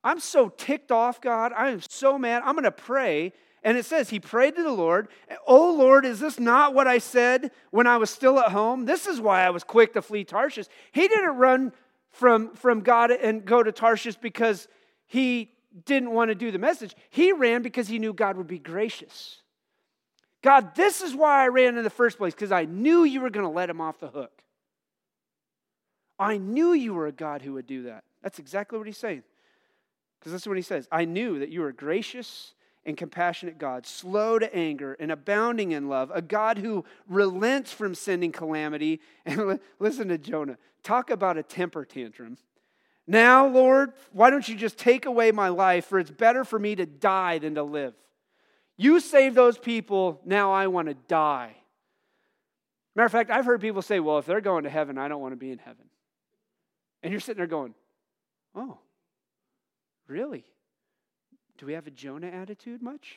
I'm 0.03 0.21
so 0.21 0.49
ticked 0.49 0.93
off, 0.93 1.21
God. 1.21 1.53
I 1.55 1.71
am 1.71 1.81
so 1.89 2.19
mad. 2.19 2.43
I'm 2.45 2.55
going 2.55 2.65
to 2.65 2.71
pray. 2.71 3.33
And 3.63 3.77
it 3.77 3.85
says, 3.85 4.09
he 4.09 4.19
prayed 4.19 4.57
to 4.57 4.63
the 4.63 4.73
Lord, 4.73 5.09
Oh 5.47 5.75
Lord, 5.75 6.07
is 6.07 6.21
this 6.21 6.41
not 6.41 6.73
what 6.73 6.87
I 6.87 6.99
said 6.99 7.51
when 7.71 7.87
I 7.87 7.99
was 7.99 8.09
still 8.09 8.39
at 8.39 8.53
home? 8.53 8.87
This 8.87 9.07
is 9.07 9.21
why 9.21 9.43
I 9.43 9.51
was 9.51 9.65
quick 9.65 9.93
to 9.95 10.03
flee 10.03 10.25
Tarshish. 10.25 10.67
He 10.93 11.09
didn't 11.09 11.37
run 11.37 11.73
from, 12.11 12.55
from 12.55 12.81
God 12.81 13.11
and 13.11 13.45
go 13.45 13.63
to 13.63 13.73
Tarshish 13.73 14.17
because 14.17 14.69
he 15.07 15.51
didn't 15.85 16.11
want 16.11 16.31
to 16.31 16.35
do 16.35 16.51
the 16.51 16.59
message. 16.59 16.95
He 17.11 17.33
ran 17.33 17.63
because 17.63 17.89
he 17.89 17.99
knew 17.99 18.13
God 18.13 18.37
would 18.37 18.47
be 18.47 18.59
gracious. 18.59 19.43
God, 20.43 20.75
this 20.75 21.01
is 21.01 21.15
why 21.15 21.45
I 21.45 21.49
ran 21.49 21.77
in 21.77 21.85
the 21.85 21.91
first 21.91 22.19
place, 22.19 22.35
because 22.35 22.53
I 22.53 22.65
knew 22.65 23.05
you 23.05 23.21
were 23.21 23.31
going 23.31 23.47
to 23.47 23.53
let 23.53 23.71
him 23.71 23.81
off 23.81 24.01
the 24.01 24.09
hook. 24.09 24.43
I 26.19 26.39
knew 26.39 26.73
you 26.73 26.95
were 26.95 27.07
a 27.07 27.13
God 27.13 27.43
who 27.43 27.55
would 27.55 27.67
do 27.67 27.85
that. 27.85 28.05
That's 28.23 28.39
exactly 28.39 28.79
what 28.79 28.87
he's 28.87 28.99
saying. 28.99 29.23
Because 30.19 30.33
this 30.33 30.43
is 30.43 30.49
what 30.49 30.59
he 30.59 30.63
says 30.63 30.89
I 30.93 31.05
knew 31.05 31.39
that 31.39 31.49
you 31.49 31.61
were 31.63 31.73
gracious 31.73 32.55
and 32.85 32.97
compassionate 32.97 33.59
God, 33.59 33.87
slow 33.87 34.39
to 34.39 34.55
anger 34.55 34.97
and 34.99 35.13
abounding 35.13 35.73
in 35.73 35.89
love, 35.89 36.11
a 36.15 36.23
God 36.23 36.59
who 36.59 36.85
relents 37.09 37.73
from 37.73 37.95
sending 37.95 38.33
calamity. 38.33 39.01
And 39.27 39.61
listen 39.79 40.09
to 40.09 40.19
Jonah. 40.19 40.59
Talk 40.83 41.11
about 41.11 41.37
a 41.37 41.43
temper 41.43 41.85
tantrum. 41.85 42.39
Now, 43.11 43.49
Lord, 43.49 43.93
why 44.13 44.31
don't 44.31 44.49
you 44.49 44.55
just 44.55 44.79
take 44.79 45.05
away 45.05 45.33
my 45.33 45.49
life, 45.49 45.87
for 45.87 45.99
it's 45.99 46.13
better 46.13 46.45
for 46.45 46.61
me 46.61 46.77
to 46.77 46.87
die 46.87 47.39
than 47.39 47.57
to 47.57 47.65
live. 47.65 47.93
You 48.77 49.01
saved 49.01 49.35
those 49.35 49.59
people, 49.59 50.21
now 50.25 50.53
I 50.53 50.69
want 50.69 50.87
to 50.87 50.95
die. 50.95 51.57
Matter 52.95 53.07
of 53.07 53.11
fact, 53.11 53.31
I've 53.31 53.45
heard 53.45 53.61
people 53.61 53.83
say, 53.83 53.99
well, 53.99 54.19
if 54.19 54.27
they're 54.27 54.41
going 54.41 54.63
to 54.63 54.71
heaven, 54.71 54.97
I 54.97 55.09
don't 55.09 55.21
want 55.21 55.33
to 55.33 55.37
be 55.37 55.51
in 55.51 55.59
heaven. 55.59 55.87
And 57.03 57.11
you're 57.11 57.19
sitting 57.19 57.39
there 57.39 57.49
going, 57.49 57.75
oh, 58.55 58.79
really? 60.07 60.45
Do 61.59 61.67
we 61.67 61.73
have 61.73 61.89
a 61.89 61.91
Jonah 61.91 62.29
attitude 62.29 62.81
much? 62.81 63.17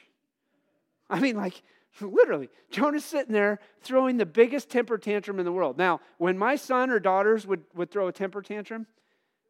I 1.08 1.20
mean, 1.20 1.36
like, 1.36 1.62
literally, 2.02 2.50
Jonah's 2.72 3.06
sitting 3.06 3.34
there 3.34 3.60
throwing 3.84 4.18
the 4.18 4.26
biggest 4.26 4.72
temper 4.72 4.98
tantrum 4.98 5.38
in 5.38 5.46
the 5.46 5.52
world. 5.52 5.78
Now, 5.78 6.02
when 6.18 6.36
my 6.36 6.56
son 6.56 6.90
or 6.90 7.00
daughters 7.00 7.46
would, 7.46 7.62
would 7.76 7.92
throw 7.92 8.08
a 8.08 8.12
temper 8.12 8.42
tantrum, 8.42 8.88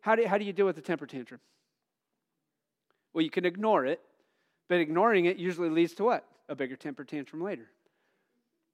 how 0.03 0.15
do, 0.15 0.27
how 0.27 0.37
do 0.37 0.43
you 0.43 0.51
deal 0.51 0.65
with 0.65 0.77
a 0.77 0.81
temper 0.81 1.05
tantrum? 1.05 1.39
Well, 3.13 3.23
you 3.23 3.29
can 3.29 3.45
ignore 3.45 3.85
it, 3.85 4.01
but 4.67 4.81
ignoring 4.81 5.25
it 5.25 5.37
usually 5.37 5.69
leads 5.69 5.93
to 5.93 6.03
what? 6.03 6.25
A 6.49 6.55
bigger 6.55 6.75
temper 6.75 7.05
tantrum 7.05 7.41
later. 7.41 7.69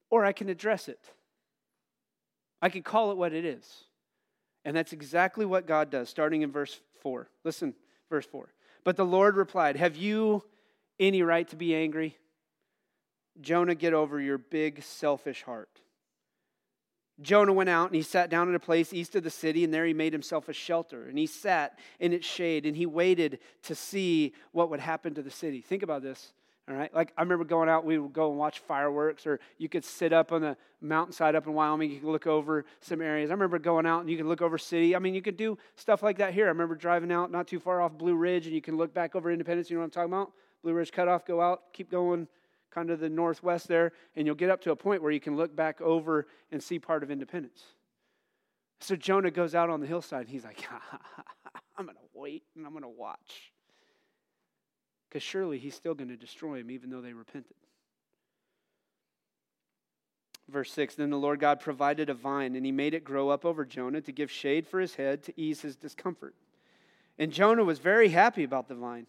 Or 0.10 0.26
I 0.26 0.32
can 0.32 0.50
address 0.50 0.88
it. 0.88 1.00
I 2.64 2.70
can 2.70 2.82
call 2.82 3.12
it 3.12 3.18
what 3.18 3.32
it 3.32 3.46
is. 3.46 3.84
And 4.66 4.76
that's 4.76 4.92
exactly 4.92 5.46
what 5.46 5.68
God 5.68 5.92
does, 5.92 6.10
starting 6.10 6.42
in 6.42 6.52
verse 6.52 6.82
4. 7.04 7.30
Listen, 7.44 7.76
verse 8.10 8.26
4. 8.26 8.52
But 8.84 8.98
the 8.98 9.06
Lord 9.06 9.36
replied, 9.36 9.76
Have 9.76 9.96
you 9.96 10.44
any 11.00 11.22
right 11.22 11.48
to 11.50 11.56
be 11.56 11.76
angry? 11.76 12.18
Jonah, 13.40 13.76
get 13.76 13.94
over 13.94 14.20
your 14.20 14.40
big 14.40 14.82
selfish 14.82 15.44
heart. 15.44 15.70
Jonah 17.22 17.54
went 17.54 17.70
out 17.70 17.88
and 17.88 17.96
he 17.96 18.02
sat 18.02 18.30
down 18.30 18.48
in 18.48 18.56
a 18.56 18.60
place 18.60 18.94
east 18.94 19.16
of 19.16 19.24
the 19.24 19.30
city, 19.30 19.64
and 19.64 19.74
there 19.74 19.86
he 19.86 19.94
made 19.94 20.14
himself 20.14 20.48
a 20.50 20.54
shelter. 20.54 21.08
And 21.08 21.18
he 21.18 21.26
sat 21.26 21.78
in 22.00 22.14
its 22.14 22.26
shade 22.26 22.66
and 22.66 22.76
he 22.76 22.86
waited 22.86 23.40
to 23.64 23.76
see 23.76 24.34
what 24.52 24.70
would 24.70 24.80
happen 24.80 25.14
to 25.16 25.22
the 25.22 25.32
city. 25.32 25.62
Think 25.62 25.84
about 25.84 26.02
this. 26.02 26.32
All 26.70 26.76
right. 26.76 26.94
Like 26.94 27.12
I 27.18 27.22
remember 27.24 27.46
going 27.46 27.68
out, 27.68 27.84
we 27.84 27.98
would 27.98 28.14
go 28.14 28.30
and 28.30 28.38
watch 28.38 28.60
fireworks, 28.60 29.26
or 29.26 29.40
you 29.58 29.68
could 29.68 29.84
sit 29.84 30.14
up 30.14 30.32
on 30.32 30.42
the 30.42 30.56
mountainside 30.82 31.36
up 31.36 31.48
in 31.48 31.54
Wyoming. 31.54 31.92
You 31.92 32.00
could 32.00 32.10
look 32.10 32.28
over 32.28 32.64
some 32.80 33.02
areas. 33.02 33.32
I 33.32 33.34
remember 33.34 33.58
going 33.58 33.88
out 33.88 34.02
and 34.02 34.10
you 34.10 34.18
could 34.18 34.28
look 34.28 34.42
over 34.44 34.58
city. 34.58 34.96
I 34.96 35.00
mean, 35.00 35.16
you 35.16 35.22
could 35.22 35.36
do 35.36 35.58
stuff 35.76 36.04
like 36.04 36.20
that 36.20 36.34
here. 36.34 36.46
I 36.46 36.50
remember 36.50 36.76
driving 36.76 37.12
out 37.12 37.32
not 37.32 37.48
too 37.48 37.60
far 37.60 37.82
off 37.82 37.98
Blue 37.98 38.16
Ridge, 38.16 38.46
and 38.46 38.54
you 38.54 38.62
can 38.62 38.78
look 38.78 38.94
back 38.94 39.16
over 39.16 39.32
Independence. 39.32 39.70
You 39.70 39.78
know 39.78 39.82
what 39.82 39.86
I'm 39.86 39.92
talking 39.92 40.14
about? 40.14 40.32
Blue 40.62 40.74
Ridge 40.74 40.92
Cutoff, 40.92 41.26
go 41.26 41.42
out, 41.42 41.64
keep 41.74 41.90
going 41.90 42.28
kind 42.72 42.90
of 42.90 43.00
the 43.00 43.10
northwest 43.10 43.68
there, 43.68 43.92
and 44.16 44.26
you'll 44.26 44.36
get 44.36 44.50
up 44.50 44.62
to 44.62 44.72
a 44.72 44.76
point 44.76 45.02
where 45.02 45.12
you 45.12 45.20
can 45.20 45.36
look 45.36 45.56
back 45.56 45.82
over 45.82 46.28
and 46.52 46.62
see 46.62 46.80
part 46.80 47.04
of 47.04 47.12
Independence. 47.12 47.64
So 48.80 48.96
Jonah 48.96 49.32
goes 49.32 49.56
out 49.56 49.70
on 49.70 49.82
the 49.82 49.88
hillside, 49.88 50.22
and 50.22 50.30
he's 50.30 50.46
like, 50.46 50.66
I'm 51.78 51.86
going 51.86 51.98
to 51.98 52.02
wait 52.14 52.44
and 52.56 52.66
I'm 52.66 52.72
going 52.72 52.84
to 52.84 52.90
watch. 52.90 53.52
Because 55.10 55.24
surely 55.24 55.58
he's 55.58 55.76
still 55.76 55.96
going 55.96 56.10
to 56.10 56.18
destroy 56.18 56.60
them, 56.60 56.70
even 56.72 56.90
though 56.90 57.02
they 57.02 57.14
repented. 57.14 57.56
Verse 60.48 60.72
6 60.72 60.96
Then 60.96 61.10
the 61.10 61.18
Lord 61.18 61.40
God 61.40 61.60
provided 61.60 62.10
a 62.10 62.14
vine, 62.14 62.56
and 62.56 62.66
he 62.66 62.72
made 62.72 62.94
it 62.94 63.04
grow 63.04 63.30
up 63.30 63.46
over 63.46 63.66
Jonah 63.66 64.02
to 64.02 64.12
give 64.12 64.30
shade 64.30 64.68
for 64.68 64.80
his 64.80 64.96
head 64.96 65.24
to 65.24 65.34
ease 65.40 65.62
his 65.62 65.76
discomfort. 65.76 66.36
And 67.18 67.32
Jonah 67.32 67.64
was 67.64 67.80
very 67.80 68.10
happy 68.10 68.44
about 68.44 68.68
the 68.68 68.76
vine. 68.76 69.08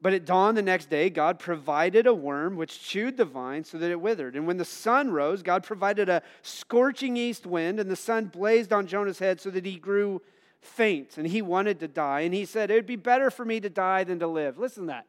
But 0.00 0.12
at 0.12 0.26
dawn 0.26 0.54
the 0.54 0.62
next 0.62 0.90
day, 0.90 1.08
God 1.08 1.38
provided 1.38 2.06
a 2.06 2.14
worm 2.14 2.56
which 2.56 2.82
chewed 2.82 3.16
the 3.16 3.24
vine 3.24 3.64
so 3.64 3.78
that 3.78 3.90
it 3.90 4.00
withered. 4.00 4.36
And 4.36 4.46
when 4.46 4.58
the 4.58 4.64
sun 4.64 5.10
rose, 5.10 5.42
God 5.42 5.62
provided 5.62 6.08
a 6.08 6.22
scorching 6.42 7.16
east 7.16 7.46
wind, 7.46 7.80
and 7.80 7.90
the 7.90 7.96
sun 7.96 8.26
blazed 8.26 8.72
on 8.72 8.86
Jonah's 8.86 9.18
head 9.18 9.40
so 9.40 9.50
that 9.50 9.64
he 9.64 9.76
grew 9.76 10.20
faint 10.60 11.16
and 11.16 11.26
he 11.26 11.40
wanted 11.40 11.80
to 11.80 11.88
die. 11.88 12.20
And 12.20 12.34
he 12.34 12.44
said, 12.44 12.70
It 12.70 12.74
would 12.74 12.86
be 12.86 12.96
better 12.96 13.30
for 13.30 13.44
me 13.44 13.58
to 13.60 13.70
die 13.70 14.04
than 14.04 14.18
to 14.18 14.26
live. 14.26 14.58
Listen 14.58 14.84
to 14.84 14.88
that. 14.88 15.06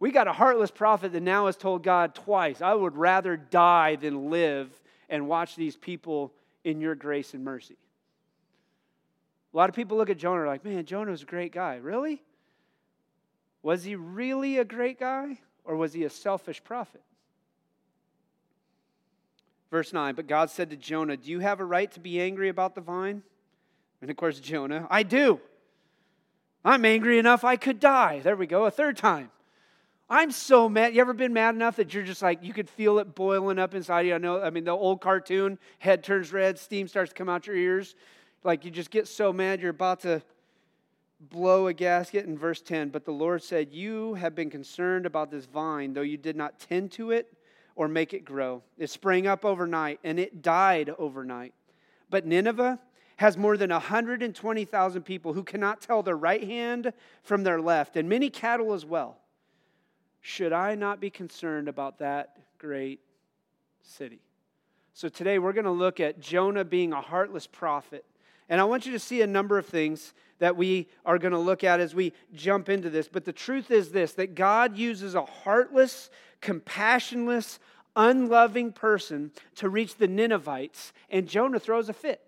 We 0.00 0.10
got 0.10 0.26
a 0.26 0.32
heartless 0.32 0.70
prophet 0.70 1.12
that 1.12 1.22
now 1.22 1.46
has 1.46 1.56
told 1.56 1.82
God 1.84 2.14
twice, 2.14 2.60
I 2.60 2.74
would 2.74 2.96
rather 2.96 3.36
die 3.36 3.96
than 3.96 4.30
live 4.30 4.68
and 5.08 5.28
watch 5.28 5.54
these 5.54 5.76
people 5.76 6.32
in 6.64 6.80
your 6.80 6.94
grace 6.94 7.34
and 7.34 7.44
mercy. 7.44 7.76
A 9.52 9.56
lot 9.56 9.68
of 9.68 9.76
people 9.76 9.98
look 9.98 10.10
at 10.10 10.16
Jonah 10.18 10.46
like, 10.46 10.64
man, 10.64 10.86
Jonah's 10.86 11.22
a 11.22 11.26
great 11.26 11.52
guy. 11.52 11.76
Really? 11.76 12.22
Was 13.62 13.84
he 13.84 13.94
really 13.94 14.58
a 14.58 14.64
great 14.64 14.98
guy 14.98 15.38
or 15.64 15.76
was 15.76 15.92
he 15.92 16.04
a 16.04 16.10
selfish 16.10 16.62
prophet? 16.62 17.02
Verse 19.70 19.92
9, 19.92 20.14
but 20.14 20.26
God 20.26 20.50
said 20.50 20.70
to 20.70 20.76
Jonah, 20.76 21.16
Do 21.16 21.30
you 21.30 21.40
have 21.40 21.60
a 21.60 21.64
right 21.64 21.90
to 21.92 22.00
be 22.00 22.20
angry 22.20 22.48
about 22.48 22.74
the 22.74 22.80
vine? 22.80 23.22
And 24.02 24.10
of 24.10 24.16
course, 24.16 24.38
Jonah, 24.38 24.86
I 24.90 25.02
do. 25.02 25.40
I'm 26.64 26.84
angry 26.84 27.18
enough 27.18 27.44
I 27.44 27.56
could 27.56 27.80
die. 27.80 28.20
There 28.20 28.36
we 28.36 28.46
go, 28.46 28.66
a 28.66 28.70
third 28.70 28.96
time. 28.96 29.30
I'm 30.10 30.30
so 30.30 30.68
mad. 30.68 30.94
You 30.94 31.00
ever 31.00 31.14
been 31.14 31.32
mad 31.32 31.54
enough 31.54 31.76
that 31.76 31.94
you're 31.94 32.02
just 32.02 32.20
like, 32.20 32.40
you 32.42 32.52
could 32.52 32.68
feel 32.68 32.98
it 32.98 33.14
boiling 33.14 33.58
up 33.58 33.74
inside 33.74 34.02
you? 34.02 34.14
I 34.14 34.18
know, 34.18 34.42
I 34.42 34.50
mean, 34.50 34.64
the 34.64 34.72
old 34.72 35.00
cartoon, 35.00 35.58
head 35.78 36.04
turns 36.04 36.34
red, 36.34 36.58
steam 36.58 36.86
starts 36.86 37.10
to 37.10 37.14
come 37.14 37.30
out 37.30 37.46
your 37.46 37.56
ears. 37.56 37.94
Like 38.44 38.66
you 38.66 38.70
just 38.70 38.90
get 38.90 39.08
so 39.08 39.32
mad 39.32 39.62
you're 39.62 39.70
about 39.70 40.00
to 40.00 40.22
blow 41.30 41.68
a 41.68 41.72
gasket 41.72 42.26
in 42.26 42.36
verse 42.36 42.60
10 42.60 42.88
but 42.88 43.04
the 43.04 43.12
lord 43.12 43.42
said 43.42 43.72
you 43.72 44.14
have 44.14 44.34
been 44.34 44.50
concerned 44.50 45.06
about 45.06 45.30
this 45.30 45.46
vine 45.46 45.92
though 45.92 46.00
you 46.02 46.16
did 46.16 46.36
not 46.36 46.58
tend 46.58 46.90
to 46.90 47.12
it 47.12 47.32
or 47.74 47.88
make 47.88 48.14
it 48.14 48.24
grow. 48.24 48.62
It 48.78 48.90
sprang 48.90 49.26
up 49.26 49.44
overnight 49.44 50.00
and 50.04 50.18
it 50.18 50.42
died 50.42 50.90
overnight. 50.98 51.54
But 52.10 52.26
nineveh 52.26 52.78
has 53.16 53.36
more 53.36 53.56
than 53.56 53.70
120000 53.70 55.02
people 55.02 55.32
who 55.32 55.42
cannot 55.42 55.80
tell 55.80 56.02
their 56.02 56.16
right 56.16 56.42
hand 56.42 56.92
from 57.22 57.44
their 57.44 57.60
left 57.60 57.96
and 57.96 58.08
many 58.08 58.30
cattle 58.30 58.72
as 58.72 58.84
well. 58.84 59.18
Should 60.20 60.52
i 60.52 60.74
not 60.74 61.00
be 61.00 61.10
concerned 61.10 61.68
about 61.68 61.98
that 61.98 62.36
great 62.58 63.00
city? 63.82 64.20
So 64.94 65.08
today 65.08 65.38
we're 65.38 65.52
going 65.52 65.64
to 65.64 65.70
look 65.70 66.00
at 66.00 66.20
jonah 66.20 66.64
being 66.64 66.92
a 66.92 67.00
heartless 67.00 67.46
prophet 67.46 68.04
and 68.52 68.60
I 68.60 68.64
want 68.64 68.84
you 68.84 68.92
to 68.92 68.98
see 68.98 69.22
a 69.22 69.26
number 69.26 69.56
of 69.56 69.64
things 69.64 70.12
that 70.38 70.58
we 70.58 70.86
are 71.06 71.18
going 71.18 71.32
to 71.32 71.38
look 71.38 71.64
at 71.64 71.80
as 71.80 71.94
we 71.94 72.12
jump 72.34 72.68
into 72.68 72.90
this. 72.90 73.08
But 73.08 73.24
the 73.24 73.32
truth 73.32 73.70
is 73.70 73.92
this 73.92 74.12
that 74.12 74.34
God 74.34 74.76
uses 74.76 75.14
a 75.14 75.24
heartless, 75.24 76.10
compassionless, 76.42 77.58
unloving 77.96 78.72
person 78.72 79.30
to 79.54 79.70
reach 79.70 79.96
the 79.96 80.06
Ninevites, 80.06 80.92
and 81.08 81.26
Jonah 81.26 81.60
throws 81.60 81.88
a 81.88 81.94
fit. 81.94 82.20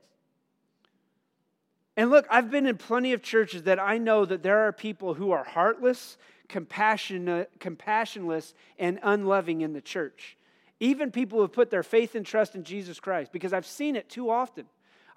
And 1.95 2.09
look, 2.09 2.27
I've 2.31 2.51
been 2.51 2.65
in 2.65 2.79
plenty 2.79 3.13
of 3.13 3.21
churches 3.21 3.65
that 3.65 3.79
I 3.79 3.99
know 3.99 4.25
that 4.25 4.43
there 4.43 4.61
are 4.61 4.73
people 4.73 5.13
who 5.13 5.31
are 5.31 5.45
heartless, 5.45 6.17
compassionate, 6.49 7.51
compassionless, 7.59 8.55
and 8.79 8.99
unloving 9.03 9.61
in 9.61 9.75
the 9.75 9.83
church. 9.83 10.39
Even 10.81 11.11
people 11.11 11.37
who 11.37 11.43
have 11.43 11.53
put 11.53 11.71
their 11.71 11.83
faith 11.83 12.15
and 12.15 12.25
trust 12.25 12.55
in 12.55 12.65
Jesus 12.65 12.99
Christ, 12.99 13.31
because 13.31 13.53
I've 13.53 13.67
seen 13.67 13.95
it 13.95 14.09
too 14.09 14.31
often. 14.31 14.65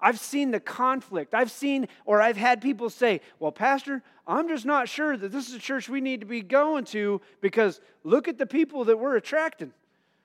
I've 0.00 0.18
seen 0.18 0.50
the 0.50 0.60
conflict. 0.60 1.34
I've 1.34 1.50
seen, 1.50 1.88
or 2.04 2.22
I've 2.22 2.36
had 2.36 2.62
people 2.62 2.90
say, 2.90 3.20
Well, 3.38 3.52
Pastor, 3.52 4.02
I'm 4.26 4.48
just 4.48 4.64
not 4.64 4.88
sure 4.88 5.16
that 5.16 5.32
this 5.32 5.48
is 5.48 5.54
a 5.54 5.58
church 5.58 5.88
we 5.88 6.00
need 6.00 6.20
to 6.20 6.26
be 6.26 6.42
going 6.42 6.84
to 6.86 7.20
because 7.40 7.80
look 8.04 8.28
at 8.28 8.38
the 8.38 8.46
people 8.46 8.84
that 8.84 8.98
we're 8.98 9.16
attracting. 9.16 9.72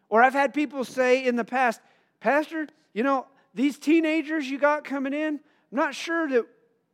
Or 0.09 0.21
I've 0.21 0.33
had 0.33 0.53
people 0.53 0.83
say 0.83 1.25
in 1.25 1.35
the 1.35 1.45
past, 1.45 1.81
Pastor, 2.19 2.67
you 2.93 3.03
know, 3.03 3.25
these 3.55 3.79
teenagers 3.79 4.49
you 4.49 4.59
got 4.59 4.83
coming 4.83 5.13
in, 5.13 5.39
I'm 5.71 5.77
not 5.77 5.95
sure 5.95 6.29
that 6.29 6.45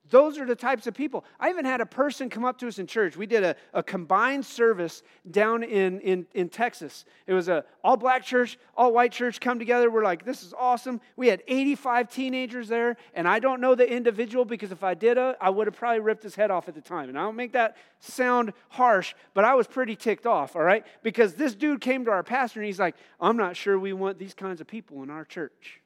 those 0.09 0.37
are 0.37 0.45
the 0.45 0.55
types 0.55 0.87
of 0.87 0.93
people. 0.93 1.23
I 1.39 1.49
even 1.49 1.65
had 1.65 1.81
a 1.81 1.85
person 1.85 2.29
come 2.29 2.45
up 2.45 2.57
to 2.59 2.67
us 2.67 2.79
in 2.79 2.87
church. 2.87 3.15
We 3.15 3.25
did 3.25 3.43
a, 3.43 3.55
a 3.73 3.83
combined 3.83 4.45
service 4.45 5.03
down 5.29 5.63
in, 5.63 5.99
in, 5.99 6.25
in 6.33 6.49
Texas. 6.49 7.05
It 7.27 7.33
was 7.33 7.47
a 7.47 7.63
all 7.83 7.97
black 7.97 8.23
church, 8.23 8.57
all 8.75 8.91
white 8.93 9.11
church 9.11 9.39
come 9.39 9.59
together. 9.59 9.89
We're 9.89 10.03
like, 10.03 10.25
this 10.25 10.43
is 10.43 10.53
awesome. 10.57 11.01
We 11.15 11.27
had 11.27 11.43
85 11.47 12.11
teenagers 12.11 12.67
there, 12.67 12.97
and 13.13 13.27
I 13.27 13.39
don't 13.39 13.61
know 13.61 13.75
the 13.75 13.89
individual 13.89 14.45
because 14.45 14.71
if 14.71 14.83
I 14.83 14.93
did, 14.93 15.17
a, 15.17 15.35
I 15.39 15.49
would 15.49 15.67
have 15.67 15.75
probably 15.75 15.99
ripped 16.01 16.23
his 16.23 16.35
head 16.35 16.51
off 16.51 16.67
at 16.67 16.75
the 16.75 16.81
time. 16.81 17.09
And 17.09 17.17
I 17.17 17.21
don't 17.21 17.35
make 17.35 17.53
that 17.53 17.77
sound 17.99 18.53
harsh, 18.69 19.13
but 19.33 19.45
I 19.45 19.55
was 19.55 19.67
pretty 19.67 19.95
ticked 19.95 20.25
off, 20.25 20.55
all 20.55 20.63
right? 20.63 20.85
Because 21.03 21.35
this 21.35 21.55
dude 21.55 21.81
came 21.81 22.05
to 22.05 22.11
our 22.11 22.23
pastor 22.23 22.59
and 22.59 22.67
he's 22.67 22.79
like, 22.79 22.95
I'm 23.19 23.37
not 23.37 23.55
sure 23.55 23.77
we 23.77 23.93
want 23.93 24.17
these 24.17 24.33
kinds 24.33 24.61
of 24.61 24.67
people 24.67 25.03
in 25.03 25.09
our 25.09 25.25
church. 25.25 25.81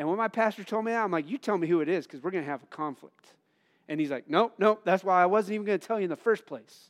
And 0.00 0.08
when 0.08 0.16
my 0.16 0.28
pastor 0.28 0.64
told 0.64 0.86
me 0.86 0.92
that, 0.92 1.04
I'm 1.04 1.10
like, 1.10 1.28
you 1.28 1.36
tell 1.36 1.58
me 1.58 1.68
who 1.68 1.82
it 1.82 1.88
is 1.90 2.06
because 2.06 2.22
we're 2.22 2.30
going 2.30 2.42
to 2.42 2.50
have 2.50 2.62
a 2.62 2.66
conflict. 2.74 3.34
And 3.86 4.00
he's 4.00 4.10
like, 4.10 4.30
nope, 4.30 4.54
nope, 4.56 4.80
that's 4.82 5.04
why 5.04 5.22
I 5.22 5.26
wasn't 5.26 5.56
even 5.56 5.66
going 5.66 5.78
to 5.78 5.86
tell 5.86 5.98
you 5.98 6.04
in 6.04 6.10
the 6.10 6.16
first 6.16 6.46
place. 6.46 6.88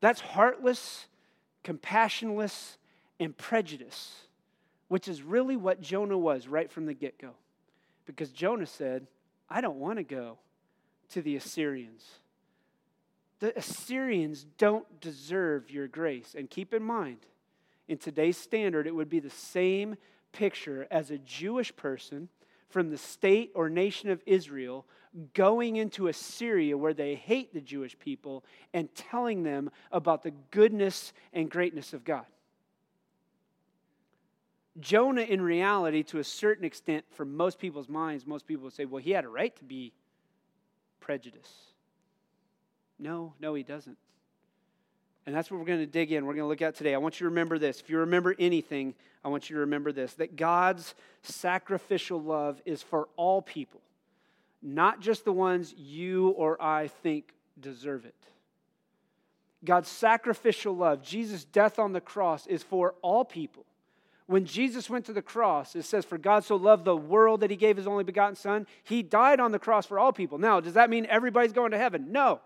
That's 0.00 0.20
heartless, 0.20 1.06
compassionless, 1.62 2.78
and 3.20 3.36
prejudice, 3.36 4.12
which 4.88 5.06
is 5.06 5.22
really 5.22 5.56
what 5.56 5.80
Jonah 5.80 6.18
was 6.18 6.48
right 6.48 6.68
from 6.68 6.86
the 6.86 6.94
get 6.94 7.16
go. 7.16 7.30
Because 8.06 8.32
Jonah 8.32 8.66
said, 8.66 9.06
I 9.48 9.60
don't 9.60 9.78
want 9.78 9.98
to 9.98 10.02
go 10.02 10.38
to 11.10 11.22
the 11.22 11.36
Assyrians. 11.36 12.04
The 13.38 13.56
Assyrians 13.56 14.44
don't 14.58 15.00
deserve 15.00 15.70
your 15.70 15.86
grace. 15.86 16.34
And 16.36 16.50
keep 16.50 16.74
in 16.74 16.82
mind, 16.82 17.18
in 17.86 17.98
today's 17.98 18.36
standard, 18.36 18.88
it 18.88 18.96
would 18.96 19.08
be 19.08 19.20
the 19.20 19.30
same 19.30 19.96
picture 20.36 20.86
as 20.90 21.10
a 21.10 21.18
Jewish 21.18 21.74
person 21.76 22.28
from 22.68 22.90
the 22.90 22.98
state 22.98 23.52
or 23.54 23.70
nation 23.70 24.10
of 24.10 24.22
Israel 24.26 24.86
going 25.32 25.76
into 25.76 26.08
Assyria 26.08 26.76
where 26.76 26.92
they 26.92 27.14
hate 27.14 27.54
the 27.54 27.60
Jewish 27.60 27.98
people 27.98 28.44
and 28.74 28.94
telling 28.94 29.42
them 29.42 29.70
about 29.90 30.22
the 30.22 30.32
goodness 30.50 31.12
and 31.32 31.50
greatness 31.50 31.94
of 31.94 32.04
God. 32.04 32.26
Jonah, 34.78 35.22
in 35.22 35.40
reality, 35.40 36.02
to 36.02 36.18
a 36.18 36.24
certain 36.24 36.66
extent, 36.66 37.06
for 37.10 37.24
most 37.24 37.58
people's 37.58 37.88
minds, 37.88 38.26
most 38.26 38.46
people 38.46 38.64
would 38.64 38.74
say, 38.74 38.84
well, 38.84 39.02
he 39.02 39.12
had 39.12 39.24
a 39.24 39.28
right 39.28 39.56
to 39.56 39.64
be 39.64 39.94
prejudiced. 41.00 41.72
No, 42.98 43.32
no, 43.40 43.54
he 43.54 43.62
doesn't. 43.62 43.96
And 45.26 45.34
that's 45.34 45.50
what 45.50 45.58
we're 45.58 45.66
going 45.66 45.80
to 45.80 45.86
dig 45.86 46.12
in. 46.12 46.24
We're 46.24 46.34
going 46.34 46.44
to 46.44 46.48
look 46.48 46.62
at 46.62 46.76
today. 46.76 46.94
I 46.94 46.98
want 46.98 47.20
you 47.20 47.24
to 47.24 47.30
remember 47.30 47.58
this. 47.58 47.80
If 47.80 47.90
you 47.90 47.98
remember 47.98 48.34
anything, 48.38 48.94
I 49.24 49.28
want 49.28 49.50
you 49.50 49.56
to 49.56 49.60
remember 49.60 49.90
this 49.90 50.14
that 50.14 50.36
God's 50.36 50.94
sacrificial 51.22 52.22
love 52.22 52.62
is 52.64 52.82
for 52.82 53.08
all 53.16 53.42
people, 53.42 53.80
not 54.62 55.00
just 55.00 55.24
the 55.24 55.32
ones 55.32 55.74
you 55.76 56.28
or 56.30 56.62
I 56.62 56.88
think 57.02 57.34
deserve 57.60 58.04
it. 58.04 58.14
God's 59.64 59.88
sacrificial 59.88 60.76
love, 60.76 61.02
Jesus' 61.02 61.44
death 61.44 61.80
on 61.80 61.92
the 61.92 62.00
cross, 62.00 62.46
is 62.46 62.62
for 62.62 62.94
all 63.02 63.24
people. 63.24 63.64
When 64.26 64.44
Jesus 64.44 64.90
went 64.90 65.06
to 65.06 65.12
the 65.12 65.22
cross, 65.22 65.76
it 65.76 65.84
says, 65.84 66.04
For 66.04 66.18
God 66.18 66.44
so 66.44 66.56
loved 66.56 66.84
the 66.84 66.96
world 66.96 67.40
that 67.40 67.50
he 67.50 67.56
gave 67.56 67.76
his 67.76 67.86
only 67.86 68.04
begotten 68.04 68.36
Son. 68.36 68.66
He 68.82 69.02
died 69.02 69.40
on 69.40 69.52
the 69.52 69.58
cross 69.58 69.86
for 69.86 69.98
all 69.98 70.12
people. 70.12 70.38
Now, 70.38 70.60
does 70.60 70.74
that 70.74 70.90
mean 70.90 71.06
everybody's 71.06 71.52
going 71.52 71.70
to 71.70 71.78
heaven? 71.78 72.10
No. 72.10 72.40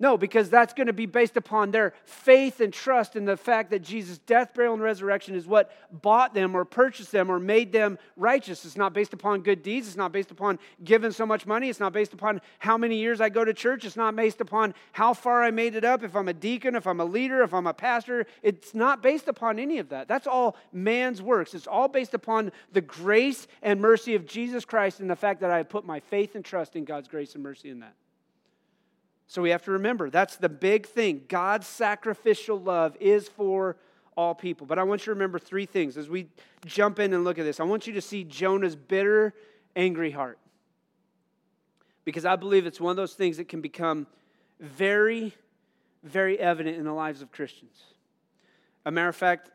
No, 0.00 0.18
because 0.18 0.50
that's 0.50 0.74
going 0.74 0.88
to 0.88 0.92
be 0.92 1.06
based 1.06 1.36
upon 1.36 1.70
their 1.70 1.94
faith 2.04 2.60
and 2.60 2.72
trust 2.72 3.14
in 3.14 3.24
the 3.24 3.36
fact 3.36 3.70
that 3.70 3.78
Jesus' 3.80 4.18
death, 4.18 4.52
burial, 4.52 4.74
and 4.74 4.82
resurrection 4.82 5.36
is 5.36 5.46
what 5.46 5.70
bought 6.02 6.34
them 6.34 6.56
or 6.56 6.64
purchased 6.64 7.12
them 7.12 7.30
or 7.30 7.38
made 7.38 7.70
them 7.70 7.96
righteous. 8.16 8.64
It's 8.64 8.76
not 8.76 8.92
based 8.92 9.12
upon 9.12 9.42
good 9.42 9.62
deeds. 9.62 9.86
It's 9.86 9.96
not 9.96 10.10
based 10.10 10.32
upon 10.32 10.58
giving 10.82 11.12
so 11.12 11.24
much 11.24 11.46
money. 11.46 11.68
It's 11.68 11.78
not 11.78 11.92
based 11.92 12.12
upon 12.12 12.40
how 12.58 12.76
many 12.76 12.96
years 12.96 13.20
I 13.20 13.28
go 13.28 13.44
to 13.44 13.54
church. 13.54 13.84
It's 13.84 13.96
not 13.96 14.16
based 14.16 14.40
upon 14.40 14.74
how 14.90 15.14
far 15.14 15.44
I 15.44 15.52
made 15.52 15.76
it 15.76 15.84
up, 15.84 16.02
if 16.02 16.16
I'm 16.16 16.26
a 16.26 16.34
deacon, 16.34 16.74
if 16.74 16.88
I'm 16.88 17.00
a 17.00 17.04
leader, 17.04 17.42
if 17.42 17.54
I'm 17.54 17.68
a 17.68 17.74
pastor. 17.74 18.26
It's 18.42 18.74
not 18.74 19.00
based 19.00 19.28
upon 19.28 19.60
any 19.60 19.78
of 19.78 19.90
that. 19.90 20.08
That's 20.08 20.26
all 20.26 20.56
man's 20.72 21.22
works. 21.22 21.54
It's 21.54 21.68
all 21.68 21.86
based 21.86 22.14
upon 22.14 22.50
the 22.72 22.80
grace 22.80 23.46
and 23.62 23.80
mercy 23.80 24.16
of 24.16 24.26
Jesus 24.26 24.64
Christ 24.64 24.98
and 24.98 25.08
the 25.08 25.14
fact 25.14 25.40
that 25.40 25.52
I 25.52 25.58
have 25.58 25.68
put 25.68 25.86
my 25.86 26.00
faith 26.00 26.34
and 26.34 26.44
trust 26.44 26.74
in 26.74 26.84
God's 26.84 27.06
grace 27.06 27.34
and 27.34 27.44
mercy 27.44 27.70
in 27.70 27.78
that. 27.78 27.94
So 29.34 29.42
we 29.42 29.50
have 29.50 29.64
to 29.64 29.72
remember 29.72 30.10
that's 30.10 30.36
the 30.36 30.48
big 30.48 30.86
thing. 30.86 31.24
God's 31.26 31.66
sacrificial 31.66 32.56
love 32.56 32.96
is 33.00 33.28
for 33.28 33.76
all 34.16 34.32
people. 34.32 34.64
But 34.64 34.78
I 34.78 34.84
want 34.84 35.00
you 35.00 35.06
to 35.06 35.10
remember 35.10 35.40
three 35.40 35.66
things 35.66 35.96
as 35.96 36.08
we 36.08 36.28
jump 36.64 37.00
in 37.00 37.12
and 37.12 37.24
look 37.24 37.36
at 37.40 37.44
this. 37.44 37.58
I 37.58 37.64
want 37.64 37.88
you 37.88 37.94
to 37.94 38.00
see 38.00 38.22
Jonah's 38.22 38.76
bitter, 38.76 39.34
angry 39.74 40.12
heart. 40.12 40.38
Because 42.04 42.24
I 42.24 42.36
believe 42.36 42.64
it's 42.64 42.80
one 42.80 42.92
of 42.92 42.96
those 42.96 43.14
things 43.14 43.38
that 43.38 43.48
can 43.48 43.60
become 43.60 44.06
very, 44.60 45.34
very 46.04 46.38
evident 46.38 46.76
in 46.76 46.84
the 46.84 46.92
lives 46.92 47.20
of 47.20 47.32
Christians. 47.32 47.82
A 48.86 48.92
matter 48.92 49.08
of 49.08 49.16
fact, 49.16 49.50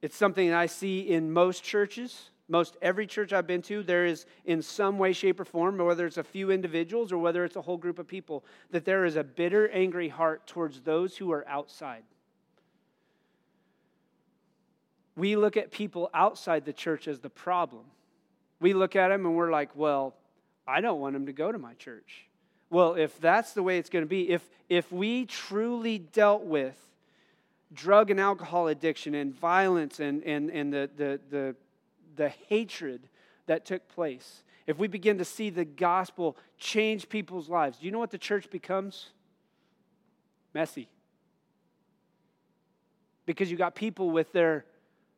it's 0.00 0.16
something 0.16 0.48
that 0.48 0.56
I 0.56 0.66
see 0.66 1.00
in 1.00 1.32
most 1.32 1.64
churches. 1.64 2.30
Most 2.48 2.76
every 2.80 3.06
church 3.06 3.32
I've 3.32 3.46
been 3.46 3.62
to, 3.62 3.82
there 3.82 4.06
is 4.06 4.24
in 4.44 4.62
some 4.62 4.98
way, 4.98 5.12
shape, 5.12 5.40
or 5.40 5.44
form, 5.44 5.78
whether 5.78 6.06
it's 6.06 6.16
a 6.16 6.24
few 6.24 6.50
individuals 6.50 7.10
or 7.10 7.18
whether 7.18 7.44
it's 7.44 7.56
a 7.56 7.62
whole 7.62 7.76
group 7.76 7.98
of 7.98 8.06
people, 8.06 8.44
that 8.70 8.84
there 8.84 9.04
is 9.04 9.16
a 9.16 9.24
bitter, 9.24 9.68
angry 9.70 10.08
heart 10.08 10.46
towards 10.46 10.80
those 10.80 11.16
who 11.16 11.32
are 11.32 11.46
outside. 11.48 12.04
We 15.16 15.34
look 15.34 15.56
at 15.56 15.72
people 15.72 16.08
outside 16.14 16.64
the 16.64 16.72
church 16.72 17.08
as 17.08 17.18
the 17.20 17.30
problem. 17.30 17.84
We 18.60 18.74
look 18.74 18.94
at 18.94 19.08
them 19.08 19.26
and 19.26 19.34
we're 19.34 19.50
like, 19.50 19.70
well, 19.74 20.14
I 20.68 20.80
don't 20.80 21.00
want 21.00 21.14
them 21.14 21.26
to 21.26 21.32
go 21.32 21.50
to 21.50 21.58
my 21.58 21.74
church. 21.74 22.26
Well, 22.70 22.94
if 22.94 23.18
that's 23.20 23.54
the 23.54 23.62
way 23.62 23.78
it's 23.78 23.90
going 23.90 24.04
to 24.04 24.08
be, 24.08 24.30
if, 24.30 24.48
if 24.68 24.92
we 24.92 25.24
truly 25.26 25.98
dealt 25.98 26.44
with 26.44 26.76
drug 27.72 28.10
and 28.10 28.20
alcohol 28.20 28.68
addiction 28.68 29.14
and 29.14 29.34
violence 29.34 30.00
and, 30.00 30.22
and, 30.24 30.50
and 30.50 30.72
the, 30.72 30.90
the, 30.96 31.20
the 31.30 31.56
the 32.16 32.30
hatred 32.48 33.08
that 33.46 33.64
took 33.64 33.88
place, 33.88 34.42
if 34.66 34.78
we 34.78 34.88
begin 34.88 35.18
to 35.18 35.24
see 35.24 35.50
the 35.50 35.64
gospel 35.64 36.36
change 36.58 37.08
people's 37.08 37.48
lives, 37.48 37.78
do 37.78 37.86
you 37.86 37.92
know 37.92 37.98
what 37.98 38.10
the 38.10 38.18
church 38.18 38.50
becomes? 38.50 39.10
Messy. 40.54 40.88
Because 43.26 43.50
you 43.50 43.56
got 43.56 43.74
people 43.74 44.10
with 44.10 44.32
their 44.32 44.64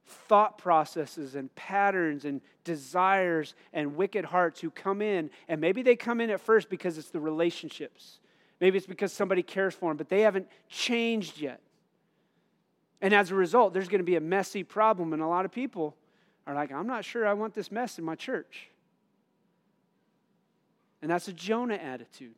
thought 0.06 0.58
processes 0.58 1.34
and 1.34 1.54
patterns 1.54 2.24
and 2.24 2.40
desires 2.64 3.54
and 3.72 3.96
wicked 3.96 4.24
hearts 4.24 4.60
who 4.60 4.70
come 4.70 5.02
in, 5.02 5.30
and 5.48 5.60
maybe 5.60 5.82
they 5.82 5.96
come 5.96 6.20
in 6.20 6.30
at 6.30 6.40
first 6.40 6.68
because 6.68 6.98
it's 6.98 7.10
the 7.10 7.20
relationships. 7.20 8.18
Maybe 8.60 8.76
it's 8.76 8.86
because 8.86 9.12
somebody 9.12 9.42
cares 9.42 9.74
for 9.74 9.90
them, 9.90 9.96
but 9.96 10.08
they 10.08 10.22
haven't 10.22 10.48
changed 10.68 11.40
yet. 11.40 11.60
And 13.00 13.14
as 13.14 13.30
a 13.30 13.34
result, 13.34 13.72
there's 13.72 13.88
going 13.88 14.00
to 14.00 14.04
be 14.04 14.16
a 14.16 14.20
messy 14.20 14.64
problem, 14.64 15.12
and 15.12 15.22
a 15.22 15.26
lot 15.26 15.44
of 15.44 15.52
people 15.52 15.94
are 16.48 16.54
like, 16.54 16.72
I'm 16.72 16.86
not 16.86 17.04
sure 17.04 17.26
I 17.26 17.34
want 17.34 17.54
this 17.54 17.70
mess 17.70 17.98
in 17.98 18.04
my 18.04 18.14
church. 18.14 18.68
And 21.02 21.10
that's 21.10 21.28
a 21.28 21.32
Jonah 21.32 21.74
attitude. 21.74 22.34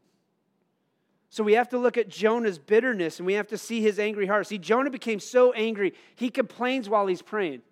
So 1.31 1.45
we 1.45 1.53
have 1.55 1.69
to 1.69 1.79
look 1.79 1.97
at 1.97 2.09
Jonah's 2.09 2.59
bitterness 2.59 3.21
and 3.21 3.27
we 3.27 3.35
have 3.35 3.47
to 3.49 3.57
see 3.57 3.81
his 3.81 4.01
angry 4.01 4.27
heart. 4.27 4.49
See, 4.49 4.59
Jonah 4.59 4.91
became 4.91 5.21
so 5.21 5.53
angry, 5.53 5.95
he 6.17 6.29
complains 6.29 6.89
while 6.89 7.07
he's 7.07 7.23
praying. 7.23 7.63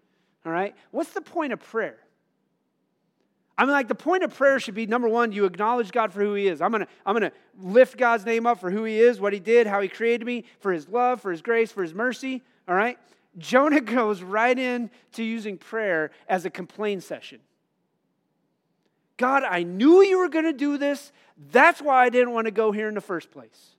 All 0.47 0.53
right? 0.53 0.75
What's 0.93 1.11
the 1.11 1.21
point 1.21 1.53
of 1.53 1.61
prayer? 1.61 1.99
I 3.59 3.65
mean, 3.65 3.73
like 3.73 3.89
the 3.89 3.97
point 3.97 4.23
of 4.23 4.33
prayer 4.33 4.61
should 4.61 4.77
be 4.77 4.87
number 4.87 5.09
one, 5.09 5.33
you 5.33 5.45
acknowledge 5.45 5.91
God 5.91 6.13
for 6.13 6.21
who 6.21 6.35
He 6.35 6.47
is. 6.47 6.63
I'm 6.63 6.71
gonna, 6.71 6.87
I'm 7.05 7.13
gonna 7.13 7.33
lift 7.61 7.97
God's 7.99 8.25
name 8.25 8.47
up 8.47 8.61
for 8.61 8.71
who 8.71 8.85
He 8.85 9.01
is, 9.01 9.21
what 9.21 9.33
He 9.33 9.41
did, 9.41 9.67
how 9.67 9.81
He 9.81 9.89
created 9.89 10.25
me, 10.25 10.45
for 10.61 10.73
His 10.73 10.89
love, 10.89 11.21
for 11.21 11.33
His 11.33 11.43
grace, 11.43 11.73
for 11.73 11.83
His 11.83 11.93
mercy. 11.93 12.45
All 12.69 12.77
right? 12.77 12.97
Jonah 13.37 13.81
goes 13.83 14.23
right 14.23 14.59
in 14.59 14.91
to 15.13 15.23
using 15.23 15.59
prayer 15.59 16.11
as 16.29 16.45
a 16.45 16.51
complaint 16.51 17.03
session. 17.03 17.41
God, 19.17 19.43
I 19.43 19.65
knew 19.65 20.01
you 20.03 20.19
were 20.19 20.29
going 20.29 20.45
to 20.45 20.53
do 20.53 20.79
this. 20.79 21.13
That's 21.51 21.83
why 21.83 22.05
I 22.05 22.09
didn't 22.09 22.33
want 22.33 22.47
to 22.47 22.53
go 22.53 22.73
here 22.73 22.89
in 22.89 22.95
the 22.95 23.01
first 23.01 23.31
place. 23.31 23.75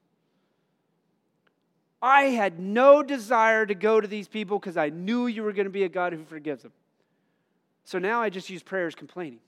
I 2.02 2.24
had 2.24 2.60
no 2.60 3.04
desire 3.04 3.66
to 3.66 3.76
go 3.76 4.00
to 4.00 4.08
these 4.08 4.28
people 4.28 4.60
because 4.60 4.78
I 4.78 4.90
knew 4.90 5.28
you 5.28 5.44
were 5.44 5.54
going 5.54 5.66
to 5.66 5.72
be 5.72 5.84
a 5.84 5.90
God 5.90 6.14
who 6.14 6.24
forgives 6.26 6.64
them. 6.64 6.72
So 7.84 8.00
now 8.00 8.22
I 8.22 8.30
just 8.30 8.50
use 8.50 8.64
prayer 8.64 8.88
as 8.88 8.96
complaining. 8.96 9.40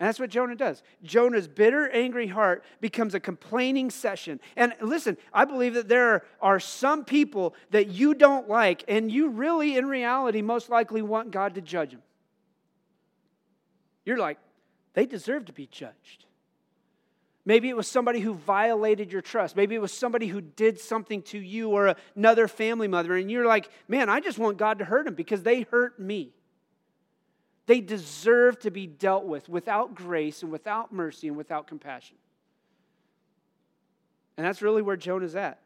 And 0.00 0.06
that's 0.06 0.20
what 0.20 0.30
Jonah 0.30 0.54
does. 0.54 0.82
Jonah's 1.02 1.48
bitter, 1.48 1.88
angry 1.90 2.28
heart 2.28 2.64
becomes 2.80 3.14
a 3.14 3.20
complaining 3.20 3.90
session. 3.90 4.38
And 4.54 4.72
listen, 4.80 5.16
I 5.32 5.44
believe 5.44 5.74
that 5.74 5.88
there 5.88 6.24
are 6.40 6.60
some 6.60 7.04
people 7.04 7.54
that 7.70 7.88
you 7.88 8.14
don't 8.14 8.48
like, 8.48 8.84
and 8.86 9.10
you 9.10 9.30
really, 9.30 9.76
in 9.76 9.86
reality, 9.86 10.40
most 10.40 10.68
likely 10.68 11.02
want 11.02 11.32
God 11.32 11.56
to 11.56 11.60
judge 11.60 11.90
them. 11.90 12.02
You're 14.04 14.18
like, 14.18 14.38
they 14.94 15.04
deserve 15.04 15.46
to 15.46 15.52
be 15.52 15.66
judged. 15.66 16.24
Maybe 17.44 17.68
it 17.68 17.76
was 17.76 17.88
somebody 17.88 18.20
who 18.20 18.34
violated 18.34 19.10
your 19.10 19.22
trust. 19.22 19.56
Maybe 19.56 19.74
it 19.74 19.80
was 19.80 19.92
somebody 19.92 20.28
who 20.28 20.40
did 20.40 20.78
something 20.78 21.22
to 21.22 21.38
you 21.38 21.70
or 21.70 21.96
another 22.14 22.46
family 22.46 22.88
member, 22.88 23.16
and 23.16 23.30
you're 23.30 23.46
like, 23.46 23.68
man, 23.88 24.08
I 24.08 24.20
just 24.20 24.38
want 24.38 24.58
God 24.58 24.78
to 24.78 24.84
hurt 24.84 25.06
them 25.06 25.14
because 25.14 25.42
they 25.42 25.62
hurt 25.62 25.98
me. 25.98 26.34
They 27.68 27.82
deserve 27.82 28.58
to 28.60 28.70
be 28.70 28.86
dealt 28.86 29.26
with 29.26 29.46
without 29.46 29.94
grace 29.94 30.42
and 30.42 30.50
without 30.50 30.90
mercy 30.90 31.28
and 31.28 31.36
without 31.36 31.66
compassion. 31.66 32.16
And 34.38 34.46
that's 34.46 34.62
really 34.62 34.80
where 34.80 34.96
Jonah's 34.96 35.36
at. 35.36 35.60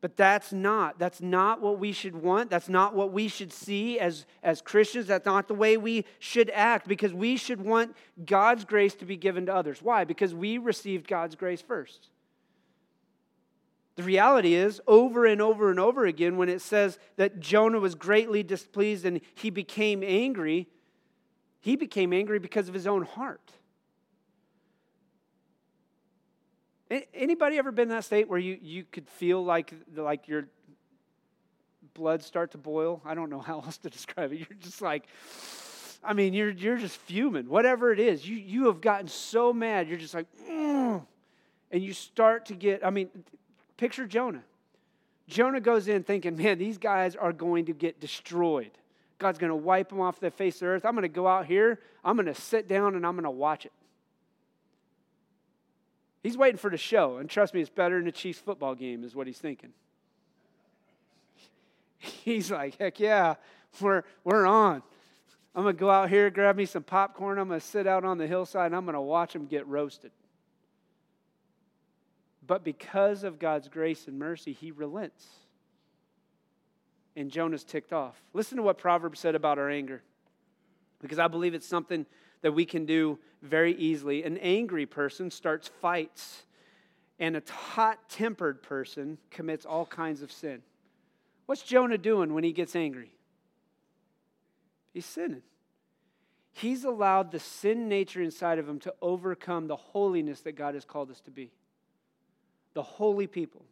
But 0.00 0.16
that's 0.16 0.54
not. 0.54 0.98
That's 0.98 1.20
not 1.20 1.60
what 1.60 1.78
we 1.78 1.92
should 1.92 2.16
want. 2.16 2.48
That's 2.48 2.70
not 2.70 2.94
what 2.94 3.12
we 3.12 3.28
should 3.28 3.52
see 3.52 3.98
as, 3.98 4.24
as 4.42 4.62
Christians. 4.62 5.08
That's 5.08 5.26
not 5.26 5.48
the 5.48 5.54
way 5.54 5.76
we 5.76 6.06
should 6.18 6.48
act 6.48 6.88
because 6.88 7.12
we 7.12 7.36
should 7.36 7.60
want 7.60 7.94
God's 8.24 8.64
grace 8.64 8.94
to 8.94 9.04
be 9.04 9.18
given 9.18 9.44
to 9.46 9.54
others. 9.54 9.82
Why? 9.82 10.04
Because 10.04 10.34
we 10.34 10.56
received 10.56 11.06
God's 11.06 11.34
grace 11.34 11.60
first. 11.60 12.08
The 13.96 14.02
reality 14.02 14.54
is, 14.54 14.80
over 14.86 15.26
and 15.26 15.42
over 15.42 15.70
and 15.70 15.78
over 15.78 16.06
again, 16.06 16.38
when 16.38 16.48
it 16.48 16.62
says 16.62 16.98
that 17.16 17.38
Jonah 17.38 17.80
was 17.80 17.94
greatly 17.94 18.42
displeased 18.42 19.04
and 19.04 19.20
he 19.34 19.50
became 19.50 20.02
angry, 20.02 20.68
he 21.60 21.76
became 21.76 22.12
angry 22.12 22.38
because 22.38 22.68
of 22.68 22.74
his 22.74 22.86
own 22.86 23.02
heart. 23.02 23.52
Anybody 27.12 27.58
ever 27.58 27.72
been 27.72 27.84
in 27.84 27.96
that 27.96 28.04
state 28.04 28.28
where 28.28 28.38
you, 28.38 28.58
you 28.62 28.84
could 28.84 29.08
feel 29.08 29.44
like, 29.44 29.74
like 29.96 30.28
your 30.28 30.46
blood 31.94 32.22
start 32.22 32.52
to 32.52 32.58
boil? 32.58 33.02
I 33.04 33.14
don't 33.14 33.28
know 33.30 33.40
how 33.40 33.54
else 33.64 33.78
to 33.78 33.90
describe 33.90 34.32
it. 34.32 34.38
You're 34.38 34.58
just 34.60 34.80
like, 34.80 35.04
I 36.04 36.12
mean, 36.12 36.32
you're, 36.32 36.50
you're 36.50 36.76
just 36.76 36.96
fuming. 36.98 37.48
Whatever 37.48 37.92
it 37.92 37.98
is, 37.98 38.26
you, 38.28 38.36
you 38.36 38.66
have 38.66 38.80
gotten 38.80 39.08
so 39.08 39.52
mad, 39.52 39.88
you're 39.88 39.98
just 39.98 40.14
like, 40.14 40.26
mm. 40.48 41.04
and 41.72 41.82
you 41.82 41.92
start 41.92 42.46
to 42.46 42.54
get, 42.54 42.86
I 42.86 42.90
mean, 42.90 43.08
picture 43.76 44.06
Jonah. 44.06 44.44
Jonah 45.28 45.60
goes 45.60 45.88
in 45.88 46.04
thinking, 46.04 46.36
man, 46.36 46.58
these 46.58 46.78
guys 46.78 47.16
are 47.16 47.32
going 47.32 47.66
to 47.66 47.72
get 47.72 47.98
destroyed. 47.98 48.70
God's 49.18 49.38
going 49.38 49.50
to 49.50 49.56
wipe 49.56 49.88
them 49.88 50.00
off 50.00 50.20
the 50.20 50.30
face 50.30 50.56
of 50.56 50.60
the 50.60 50.66
earth. 50.66 50.84
I'm 50.84 50.92
going 50.92 51.02
to 51.02 51.08
go 51.08 51.26
out 51.26 51.46
here, 51.46 51.80
I'm 52.04 52.16
going 52.16 52.26
to 52.26 52.34
sit 52.34 52.68
down, 52.68 52.94
and 52.94 53.06
I'm 53.06 53.14
going 53.14 53.24
to 53.24 53.30
watch 53.30 53.64
it. 53.64 53.72
He's 56.22 56.36
waiting 56.36 56.58
for 56.58 56.70
the 56.70 56.76
show, 56.76 57.18
and 57.18 57.30
trust 57.30 57.54
me, 57.54 57.60
it's 57.60 57.70
better 57.70 57.98
than 57.98 58.08
a 58.08 58.12
Chiefs 58.12 58.40
football 58.40 58.74
game, 58.74 59.04
is 59.04 59.14
what 59.14 59.26
he's 59.26 59.38
thinking. 59.38 59.72
He's 61.98 62.50
like, 62.50 62.76
heck 62.78 63.00
yeah, 63.00 63.36
we're, 63.80 64.02
we're 64.24 64.46
on. 64.46 64.82
I'm 65.54 65.62
going 65.62 65.74
to 65.74 65.80
go 65.80 65.90
out 65.90 66.10
here, 66.10 66.28
grab 66.28 66.56
me 66.56 66.66
some 66.66 66.82
popcorn. 66.82 67.38
I'm 67.38 67.48
going 67.48 67.60
to 67.60 67.66
sit 67.66 67.86
out 67.86 68.04
on 68.04 68.18
the 68.18 68.26
hillside, 68.26 68.66
and 68.66 68.76
I'm 68.76 68.84
going 68.84 68.94
to 68.94 69.00
watch 69.00 69.32
them 69.32 69.46
get 69.46 69.66
roasted. 69.66 70.10
But 72.46 72.62
because 72.62 73.24
of 73.24 73.38
God's 73.38 73.68
grace 73.68 74.06
and 74.06 74.18
mercy, 74.18 74.52
he 74.52 74.70
relents 74.70 75.26
and 77.16 77.30
Jonah's 77.30 77.64
ticked 77.64 77.92
off. 77.92 78.22
Listen 78.34 78.56
to 78.56 78.62
what 78.62 78.78
Proverbs 78.78 79.18
said 79.18 79.34
about 79.34 79.58
our 79.58 79.70
anger, 79.70 80.02
because 81.00 81.18
I 81.18 81.28
believe 81.28 81.54
it's 81.54 81.66
something 81.66 82.06
that 82.42 82.52
we 82.52 82.64
can 82.66 82.86
do 82.86 83.18
very 83.42 83.74
easily. 83.74 84.22
An 84.22 84.36
angry 84.38 84.86
person 84.86 85.30
starts 85.30 85.68
fights, 85.80 86.44
and 87.18 87.36
a 87.36 87.42
hot 87.50 88.08
tempered 88.08 88.62
person 88.62 89.18
commits 89.30 89.64
all 89.64 89.86
kinds 89.86 90.22
of 90.22 90.30
sin. 90.30 90.62
What's 91.46 91.62
Jonah 91.62 91.98
doing 91.98 92.34
when 92.34 92.44
he 92.44 92.52
gets 92.52 92.76
angry? 92.76 93.10
He's 94.92 95.06
sinning. 95.06 95.42
He's 96.52 96.84
allowed 96.84 97.32
the 97.32 97.38
sin 97.38 97.88
nature 97.88 98.22
inside 98.22 98.58
of 98.58 98.68
him 98.68 98.78
to 98.80 98.94
overcome 99.02 99.66
the 99.66 99.76
holiness 99.76 100.40
that 100.40 100.52
God 100.52 100.74
has 100.74 100.84
called 100.84 101.10
us 101.10 101.20
to 101.22 101.30
be. 101.30 101.50
the 102.76 102.82
holy 102.82 103.26
people. 103.26 103.64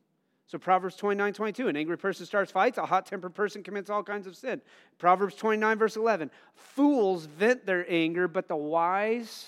So 0.47 0.59
Proverbs 0.59 0.97
29, 0.97 1.33
22, 1.33 1.69
an 1.69 1.77
angry 1.77 1.97
person 1.97 2.27
starts 2.27 2.53
fights, 2.53 2.77
a 2.77 2.85
hot 2.85 3.07
tempered 3.07 3.35
person 3.35 3.63
commits 3.63 3.89
all 3.89 4.03
kinds 4.03 4.27
of 4.27 4.37
sin. 4.37 4.61
Proverbs 4.99 5.35
29, 5.37 5.79
verse 5.79 5.97
11, 5.97 6.31
fools 6.55 7.25
vent 7.25 7.65
their 7.65 7.87
anger, 7.89 8.29
but 8.29 8.49
the 8.49 8.57
wise 8.57 9.47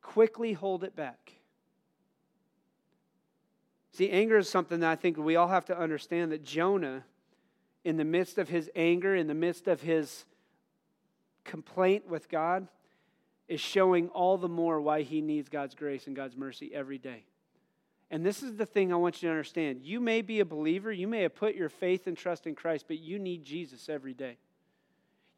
quickly 0.00 0.54
hold 0.54 0.82
it 0.82 0.96
back. 0.96 1.32
See, 3.92 4.10
anger 4.10 4.38
is 4.38 4.48
something 4.48 4.80
that 4.80 4.90
I 4.90 4.96
think 4.96 5.18
we 5.18 5.36
all 5.36 5.48
have 5.48 5.66
to 5.66 5.78
understand 5.78 6.32
that 6.32 6.42
Jonah, 6.42 7.04
in 7.84 7.96
the 7.96 8.04
midst 8.04 8.38
of 8.38 8.48
his 8.48 8.70
anger, 8.74 9.14
in 9.14 9.26
the 9.26 9.34
midst 9.34 9.68
of 9.68 9.82
his 9.82 10.24
complaint 11.44 12.08
with 12.08 12.28
God, 12.28 12.66
is 13.46 13.60
showing 13.60 14.08
all 14.08 14.38
the 14.38 14.48
more 14.48 14.80
why 14.80 15.02
he 15.02 15.20
needs 15.20 15.48
God's 15.50 15.74
grace 15.74 16.06
and 16.06 16.16
God's 16.16 16.36
mercy 16.36 16.74
every 16.74 16.98
day. 16.98 17.24
And 18.10 18.24
this 18.24 18.42
is 18.42 18.56
the 18.56 18.66
thing 18.66 18.92
I 18.92 18.96
want 18.96 19.22
you 19.22 19.28
to 19.28 19.32
understand. 19.32 19.80
You 19.82 19.98
may 20.00 20.22
be 20.22 20.40
a 20.40 20.44
believer, 20.44 20.92
you 20.92 21.08
may 21.08 21.22
have 21.22 21.34
put 21.34 21.54
your 21.54 21.68
faith 21.68 22.06
and 22.06 22.16
trust 22.16 22.46
in 22.46 22.54
Christ, 22.54 22.84
but 22.86 22.98
you 22.98 23.18
need 23.18 23.44
Jesus 23.44 23.88
every 23.88 24.14
day. 24.14 24.36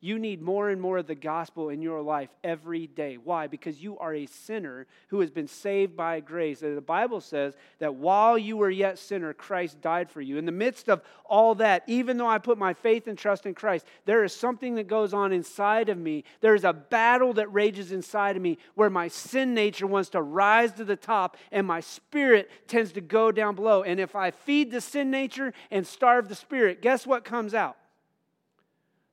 You 0.01 0.19
need 0.19 0.43
more 0.43 0.69
and 0.69 0.81
more 0.81 0.99
of 0.99 1.07
the 1.07 1.15
gospel 1.15 1.71
in 1.71 1.81
your 1.81 2.03
life 2.03 2.29
every 2.45 2.87
day. 2.87 3.17
Why? 3.17 3.47
Because 3.47 3.83
you 3.83 3.99
are 3.99 4.15
a 4.15 4.27
sinner 4.27 4.87
who 5.09 5.21
has 5.21 5.31
been 5.31 5.49
saved 5.49 5.97
by 5.97 6.21
grace. 6.21 6.61
The 6.61 6.83
Bible 6.83 7.23
says 7.23 7.55
that 7.79 7.95
while 7.95 8.37
you 8.37 8.59
were 8.59 8.69
yet 8.69 8.99
sinner, 8.99 9.33
Christ 9.33 9.81
died 9.81 10.11
for 10.11 10.21
you. 10.21 10.37
In 10.37 10.45
the 10.45 10.53
midst 10.53 10.91
of 10.91 11.01
all 11.25 11.55
that, 11.57 11.83
even 11.87 12.19
though 12.19 12.29
I 12.29 12.37
put 12.37 12.59
my 12.59 12.75
faith 12.75 13.07
and 13.09 13.17
trust 13.17 13.47
in 13.47 13.55
Christ, 13.55 13.87
there 14.05 14.23
is 14.23 14.35
something 14.35 14.75
that 14.75 14.87
goes 14.87 15.15
on 15.15 15.33
inside 15.33 15.89
of 15.89 15.97
me. 15.97 16.25
There 16.43 16.55
is 16.55 16.65
a 16.65 16.75
battle 16.75 17.33
that 17.33 17.53
rages 17.53 17.91
inside 17.91 18.37
of 18.37 18.43
me 18.43 18.59
where 18.75 18.91
my 18.91 19.09
sin 19.09 19.55
nature 19.55 19.87
wants 19.87 20.11
to 20.11 20.21
rise 20.21 20.73
to 20.73 20.85
the 20.85 20.97
top 20.97 21.39
and 21.51 21.67
my 21.67 21.81
spirit 21.81 22.51
tends 22.69 22.93
to 22.93 23.01
go 23.01 23.33
down 23.33 23.55
below. 23.55 23.83
And 23.83 23.99
if 23.99 24.15
I 24.15 24.31
feed 24.31 24.71
the 24.71 24.83
sin 24.83 25.11
nature 25.11 25.55
and 25.71 25.87
starve 25.87 26.29
the 26.29 26.35
spirit, 26.35 26.83
guess 26.83 27.07
what 27.07 27.25
comes 27.25 27.55
out? 27.55 27.79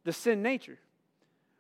The 0.04 0.14
sin 0.14 0.42
nature. 0.42 0.80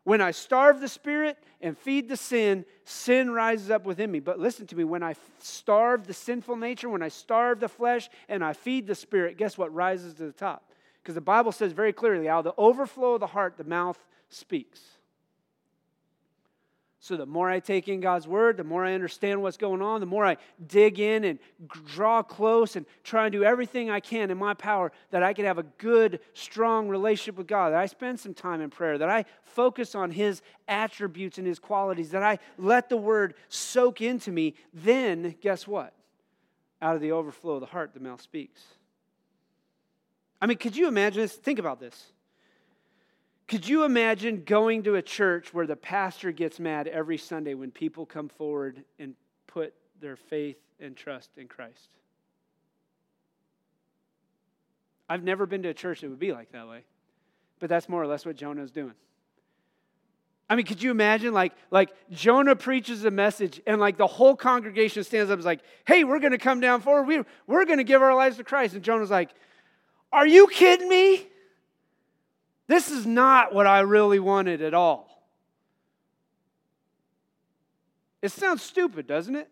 When 0.03 0.19
I 0.19 0.32
starve 0.32 0.82
the 0.82 0.89
spirit 0.89 1.38
and 1.62 1.77
feed 1.77 2.10
the 2.10 2.17
sin, 2.17 2.65
sin 2.84 3.32
rises 3.32 3.71
up 3.71 3.86
within 3.86 4.12
me. 4.12 4.19
But 4.19 4.38
listen 4.38 4.67
to 4.67 4.75
me, 4.75 4.84
when 4.84 5.01
I 5.01 5.15
starve 5.39 6.08
the 6.08 6.13
sinful 6.13 6.58
nature, 6.58 6.89
when 6.89 7.01
I 7.01 7.08
starve 7.08 7.62
the 7.62 7.69
flesh 7.69 8.10
and 8.27 8.43
I 8.43 8.51
feed 8.51 8.86
the 8.86 8.95
spirit, 8.95 9.38
guess 9.38 9.58
what 9.58 9.73
rises 9.73 10.13
to 10.15 10.25
the 10.25 10.34
top? 10.34 10.71
Because 11.01 11.15
the 11.15 11.21
Bible 11.21 11.53
says 11.53 11.71
very 11.71 11.93
clearly, 11.93 12.27
out 12.27 12.39
of 12.39 12.56
the 12.56 12.62
overflow 12.62 13.13
of 13.13 13.21
the 13.21 13.27
heart, 13.27 13.56
the 13.58 13.63
mouth 13.63 13.97
speaks. 14.29 14.82
So 17.03 17.17
the 17.17 17.25
more 17.25 17.49
I 17.49 17.59
take 17.59 17.89
in 17.89 17.99
God's 17.99 18.29
word, 18.29 18.55
the 18.55 18.63
more 18.63 18.85
I 18.85 18.93
understand 18.93 19.41
what's 19.41 19.57
going 19.57 19.81
on, 19.81 19.99
the 19.99 20.05
more 20.05 20.25
I 20.25 20.37
dig 20.65 21.01
in 21.01 21.25
and 21.25 21.37
draw 21.93 22.23
close 22.23 22.77
and 22.77 22.85
try 23.03 23.25
and 23.25 23.33
do 23.33 23.43
everything 23.43 23.89
I 23.89 23.99
can 23.99 24.31
in 24.31 24.37
my 24.37 24.53
power 24.53 24.89
that 25.11 25.21
I 25.21 25.33
can 25.33 25.43
have 25.43 25.57
a 25.57 25.63
good, 25.63 26.21
strong 26.33 26.87
relationship 26.87 27.35
with 27.37 27.45
God, 27.45 27.71
that 27.71 27.79
I 27.79 27.87
spend 27.87 28.21
some 28.21 28.33
time 28.33 28.61
in 28.61 28.69
prayer, 28.69 28.97
that 28.97 29.09
I 29.09 29.25
focus 29.43 29.95
on 29.95 30.11
His 30.11 30.41
attributes 30.69 31.37
and 31.37 31.45
His 31.45 31.59
qualities, 31.59 32.11
that 32.11 32.23
I 32.23 32.39
let 32.57 32.87
the 32.87 32.95
word 32.95 33.33
soak 33.49 33.99
into 33.99 34.31
me, 34.31 34.55
then 34.73 35.35
guess 35.41 35.67
what? 35.67 35.93
Out 36.81 36.95
of 36.95 37.01
the 37.01 37.11
overflow 37.11 37.55
of 37.55 37.59
the 37.59 37.65
heart, 37.65 37.93
the 37.93 37.99
mouth 37.99 38.21
speaks. 38.21 38.63
I 40.41 40.45
mean, 40.45 40.57
could 40.57 40.77
you 40.77 40.87
imagine 40.87 41.21
this? 41.21 41.33
Think 41.33 41.59
about 41.59 41.81
this. 41.81 42.12
Could 43.53 43.69
you 43.69 43.83
imagine 43.83 44.45
going 44.45 44.81
to 44.81 44.95
a 44.95 45.03
church 45.03 45.53
where 45.53 45.67
the 45.67 45.75
pastor 45.75 46.31
gets 46.31 46.59
mad 46.59 46.87
every 46.87 47.19
Sunday 47.19 47.53
when 47.53 47.69
people 47.69 48.03
come 48.03 48.27
forward 48.27 48.83
and 48.97 49.13
put 49.45 49.75
their 50.01 50.15
faith 50.15 50.57
and 50.79 50.97
trust 50.97 51.29
in 51.37 51.47
Christ? 51.47 51.89
I've 55.07 55.21
never 55.21 55.45
been 55.45 55.61
to 55.61 55.69
a 55.69 55.73
church 55.75 56.01
that 56.01 56.09
would 56.09 56.17
be 56.17 56.31
like 56.31 56.51
that 56.53 56.67
way, 56.67 56.81
but 57.59 57.69
that's 57.69 57.87
more 57.87 58.01
or 58.01 58.07
less 58.07 58.25
what 58.25 58.37
Jonah's 58.37 58.71
doing. 58.71 58.95
I 60.49 60.55
mean, 60.55 60.65
could 60.65 60.81
you 60.81 60.89
imagine 60.89 61.31
like 61.31 61.53
like 61.69 61.93
Jonah 62.09 62.55
preaches 62.55 63.05
a 63.05 63.11
message 63.11 63.61
and 63.67 63.79
like 63.79 63.97
the 63.97 64.07
whole 64.07 64.35
congregation 64.35 65.03
stands 65.03 65.29
up 65.29 65.33
and 65.33 65.41
is 65.41 65.45
like, 65.45 65.61
"Hey, 65.85 66.03
we're 66.03 66.17
to 66.31 66.39
come 66.39 66.59
down 66.59 66.81
forward. 66.81 67.03
We, 67.03 67.21
we're 67.45 67.65
to 67.77 67.83
give 67.83 68.01
our 68.01 68.15
lives 68.15 68.37
to 68.37 68.43
Christ." 68.43 68.73
And 68.73 68.83
Jonah's 68.83 69.11
like, 69.11 69.29
"Are 70.11 70.25
you 70.25 70.47
kidding 70.47 70.89
me? 70.89 71.27
This 72.67 72.89
is 72.89 73.06
not 73.06 73.54
what 73.54 73.67
I 73.67 73.82
really 73.82 74.19
wanted 74.19 74.62
at 74.62 74.73
all. 74.73 75.10
It 78.21 78.32
sounds 78.32 78.63
stupid, 78.63 79.06
doesn't 79.06 79.36
it? 79.36 79.49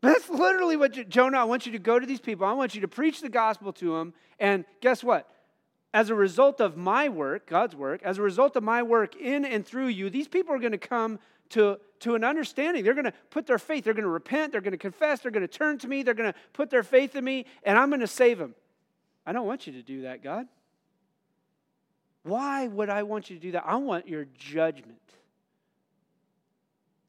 But 0.00 0.08
that's 0.08 0.28
literally 0.28 0.76
what 0.76 1.08
Jonah, 1.08 1.38
I 1.38 1.44
want 1.44 1.66
you 1.66 1.72
to 1.72 1.78
go 1.78 1.98
to 1.98 2.04
these 2.04 2.20
people. 2.20 2.46
I 2.46 2.52
want 2.52 2.74
you 2.74 2.80
to 2.80 2.88
preach 2.88 3.20
the 3.20 3.28
gospel 3.28 3.72
to 3.74 3.96
them. 3.96 4.12
And 4.38 4.64
guess 4.80 5.04
what? 5.04 5.30
As 5.94 6.10
a 6.10 6.14
result 6.14 6.60
of 6.60 6.76
my 6.76 7.08
work, 7.08 7.46
God's 7.46 7.76
work, 7.76 8.02
as 8.02 8.18
a 8.18 8.22
result 8.22 8.56
of 8.56 8.64
my 8.64 8.82
work 8.82 9.14
in 9.16 9.44
and 9.44 9.64
through 9.64 9.86
you, 9.86 10.10
these 10.10 10.26
people 10.26 10.52
are 10.52 10.58
going 10.58 10.72
to 10.72 10.78
come 10.78 11.20
to, 11.50 11.78
to 12.00 12.16
an 12.16 12.24
understanding. 12.24 12.82
They're 12.82 12.94
going 12.94 13.04
to 13.04 13.14
put 13.30 13.46
their 13.46 13.58
faith, 13.58 13.84
they're 13.84 13.94
going 13.94 14.02
to 14.02 14.10
repent, 14.10 14.50
they're 14.52 14.60
going 14.60 14.72
to 14.72 14.76
confess, 14.76 15.20
they're 15.20 15.30
going 15.30 15.46
to 15.46 15.48
turn 15.48 15.78
to 15.78 15.88
me, 15.88 16.02
they're 16.02 16.12
going 16.12 16.32
to 16.32 16.38
put 16.52 16.68
their 16.68 16.82
faith 16.82 17.14
in 17.14 17.24
me, 17.24 17.46
and 17.62 17.78
I'm 17.78 17.90
going 17.90 18.00
to 18.00 18.08
save 18.08 18.38
them. 18.38 18.56
I 19.24 19.32
don't 19.32 19.46
want 19.46 19.68
you 19.68 19.72
to 19.74 19.82
do 19.82 20.02
that, 20.02 20.22
God. 20.22 20.48
Why 22.24 22.66
would 22.66 22.88
I 22.88 23.02
want 23.04 23.30
you 23.30 23.36
to 23.36 23.42
do 23.42 23.52
that? 23.52 23.64
I 23.66 23.76
want 23.76 24.08
your 24.08 24.26
judgment. 24.36 24.98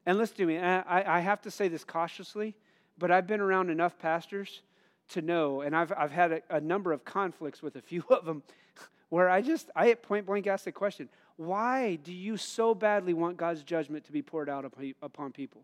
And 0.06 0.18
listen 0.18 0.38
to 0.38 0.46
me, 0.46 0.60
I, 0.60 1.18
I 1.18 1.20
have 1.22 1.42
to 1.44 1.52
say 1.52 1.68
this 1.68 1.84
cautiously, 1.84 2.54
but 2.98 3.10
I've 3.10 3.26
been 3.26 3.42
around 3.42 3.70
enough 3.70 3.98
pastors 3.98 4.62
to 5.10 5.22
know, 5.22 5.62
and 5.62 5.76
I've, 5.76 5.92
I've 5.98 6.12
had 6.12 6.32
a, 6.32 6.42
a 6.50 6.62
number 6.62 6.92
of 6.92 7.06
conflicts 7.06 7.64
with 7.64 7.76
a 7.76 7.82
few 7.82 8.04
of 8.10 8.26
them 8.26 8.44
where 9.10 9.30
I 9.30 9.42
just, 9.42 9.70
I 9.76 9.90
at 9.90 10.04
point 10.04 10.26
blank 10.26 10.48
asked 10.48 10.66
the 10.66 10.72
question 10.72 11.10
why 11.38 11.96
do 11.96 12.14
you 12.14 12.38
so 12.38 12.74
badly 12.74 13.14
want 13.14 13.36
God's 13.36 13.64
judgment 13.64 14.06
to 14.06 14.14
be 14.14 14.22
poured 14.22 14.50
out 14.50 14.64
upon 15.02 15.34
people? 15.34 15.62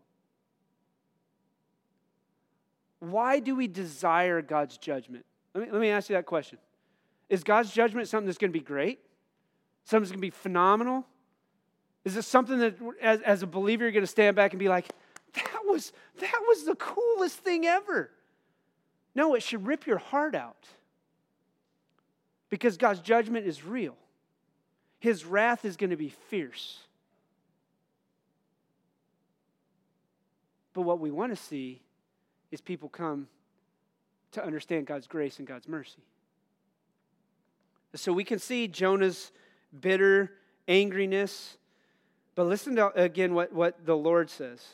Why 3.00 3.40
do 3.40 3.56
we 3.56 3.68
desire 3.68 4.42
God's 4.42 4.76
judgment? 4.76 5.24
Let 5.54 5.64
me, 5.64 5.72
let 5.72 5.80
me 5.80 5.88
ask 5.88 6.10
you 6.10 6.16
that 6.16 6.26
question. 6.26 6.58
Is 7.30 7.42
God's 7.42 7.72
judgment 7.72 8.06
something 8.08 8.26
that's 8.26 8.38
going 8.38 8.52
to 8.52 8.58
be 8.58 8.64
great? 8.64 9.00
Something's 9.84 10.10
going 10.10 10.18
to 10.18 10.26
be 10.26 10.30
phenomenal? 10.30 11.06
Is 12.04 12.16
it 12.16 12.22
something 12.22 12.58
that, 12.58 12.76
as, 13.00 13.20
as 13.20 13.42
a 13.42 13.46
believer, 13.46 13.84
you're 13.84 13.92
going 13.92 14.02
to 14.02 14.06
stand 14.06 14.36
back 14.36 14.52
and 14.52 14.58
be 14.58 14.68
like, 14.68 14.88
that 15.34 15.60
was, 15.64 15.92
that 16.20 16.40
was 16.48 16.64
the 16.64 16.74
coolest 16.74 17.38
thing 17.38 17.66
ever? 17.66 18.10
No, 19.14 19.34
it 19.34 19.42
should 19.42 19.66
rip 19.66 19.86
your 19.86 19.98
heart 19.98 20.34
out 20.34 20.66
because 22.48 22.76
God's 22.76 23.00
judgment 23.00 23.46
is 23.46 23.64
real. 23.64 23.96
His 24.98 25.24
wrath 25.24 25.64
is 25.64 25.76
going 25.76 25.90
to 25.90 25.96
be 25.96 26.08
fierce. 26.08 26.78
But 30.74 30.82
what 30.82 31.00
we 31.00 31.10
want 31.10 31.36
to 31.36 31.42
see 31.42 31.82
is 32.50 32.60
people 32.60 32.88
come 32.88 33.28
to 34.32 34.44
understand 34.44 34.86
God's 34.86 35.06
grace 35.06 35.38
and 35.38 35.46
God's 35.46 35.68
mercy. 35.68 36.02
So 37.94 38.12
we 38.12 38.24
can 38.24 38.38
see 38.38 38.68
Jonah's 38.68 39.32
bitter 39.78 40.32
angriness. 40.68 41.56
But 42.34 42.46
listen 42.46 42.76
to 42.76 42.88
again 42.88 43.34
what, 43.34 43.52
what 43.52 43.84
the 43.84 43.96
Lord 43.96 44.30
says. 44.30 44.64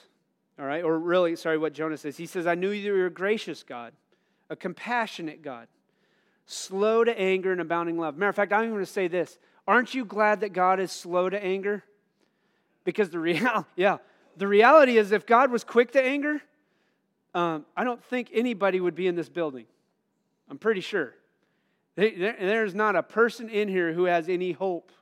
All 0.59 0.67
right, 0.67 0.83
or 0.83 0.99
really, 0.99 1.37
sorry, 1.37 1.57
what 1.57 1.73
Jonah 1.73 1.97
says. 1.97 2.17
He 2.17 2.27
says, 2.27 2.47
I 2.47 2.57
knew 2.57 2.71
you 2.71 2.93
were 2.93 3.07
a 3.07 3.11
gracious 3.11 3.63
God, 3.63 3.93
a 4.51 4.57
compassionate 4.57 5.41
God, 5.41 5.69
slow 6.47 7.05
to 7.05 7.17
anger 7.19 7.53
and 7.53 7.61
abounding 7.61 7.97
love. 7.97 8.17
Matter 8.17 8.31
of 8.31 8.37
fact, 8.37 8.53
I'm 8.53 8.69
going 8.71 8.81
to 8.81 8.87
say 8.87 9.07
this. 9.07 9.39
Aren't 9.69 9.95
you 9.95 10.05
glad 10.05 10.41
that 10.41 10.53
God 10.53 10.81
is 10.81 10.91
slow 10.91 11.31
to 11.31 11.43
anger? 11.43 11.85
Because 12.85 13.11
the 13.11 13.19
real, 13.21 13.67
yeah, 13.77 13.99
the 14.37 14.49
reality 14.49 14.97
is 14.97 15.13
if 15.13 15.27
God 15.27 15.53
was 15.53 15.63
quick 15.63 15.93
to 15.93 16.03
anger, 16.03 16.41
um, 17.35 17.65
I 17.77 17.85
don't 17.85 18.03
think 18.03 18.31
anybody 18.33 18.81
would 18.81 18.95
be 18.97 19.07
in 19.07 19.15
this 19.15 19.29
building. 19.29 19.67
I'm 20.51 20.59
pretty 20.59 20.81
sure. 20.81 21.15
There's 21.99 22.77
not 22.77 22.95
a 22.95 23.03
person 23.03 23.49
in 23.49 23.67
here 23.67 23.93
who 23.93 24.05
has 24.05 24.29
any 24.29 24.53
hope 24.53 24.93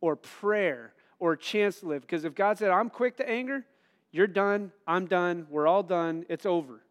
or 0.00 0.16
prayer 0.16 0.92
or 1.20 1.36
chance 1.36 1.78
to 1.80 1.86
live. 1.86 2.02
Because 2.02 2.24
if 2.24 2.34
God 2.34 2.58
said, 2.58 2.70
I'm 2.70 2.90
quick 2.90 3.18
to 3.18 3.28
anger, 3.28 3.64
you're 4.10 4.26
done, 4.26 4.72
I'm 4.84 5.06
done, 5.06 5.46
we're 5.48 5.68
all 5.68 5.84
done, 5.84 6.26
it's 6.28 6.46
over. 6.46 6.82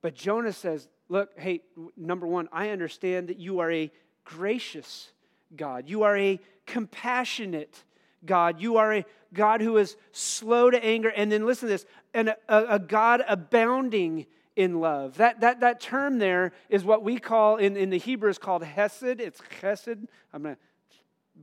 But 0.00 0.14
Jonah 0.14 0.54
says, 0.54 0.88
Look, 1.10 1.38
hey, 1.38 1.60
number 1.98 2.26
one, 2.26 2.48
I 2.50 2.70
understand 2.70 3.28
that 3.28 3.38
you 3.38 3.58
are 3.58 3.70
a 3.70 3.92
gracious 4.24 5.10
God. 5.54 5.86
You 5.86 6.04
are 6.04 6.16
a 6.16 6.40
compassionate 6.64 7.84
God. 8.24 8.58
You 8.58 8.78
are 8.78 8.94
a 8.94 9.04
God 9.34 9.60
who 9.60 9.76
is 9.76 9.98
slow 10.12 10.70
to 10.70 10.82
anger. 10.82 11.10
And 11.14 11.30
then 11.30 11.44
listen 11.44 11.68
to 11.68 11.74
this 11.74 11.84
and 12.14 12.30
a, 12.30 12.36
a 12.48 12.78
God 12.78 13.22
abounding 13.28 14.24
in 14.56 14.80
love. 14.80 15.16
That, 15.16 15.40
that, 15.40 15.60
that 15.60 15.80
term 15.80 16.18
there 16.18 16.52
is 16.68 16.84
what 16.84 17.02
we 17.02 17.18
call, 17.18 17.56
in, 17.56 17.76
in 17.76 17.90
the 17.90 17.98
Hebrew, 17.98 18.30
is 18.30 18.38
called 18.38 18.62
hesed. 18.62 19.20
It's 19.20 19.40
chesed. 19.60 20.06
I'm 20.32 20.42
going 20.42 20.56
to 20.56 20.60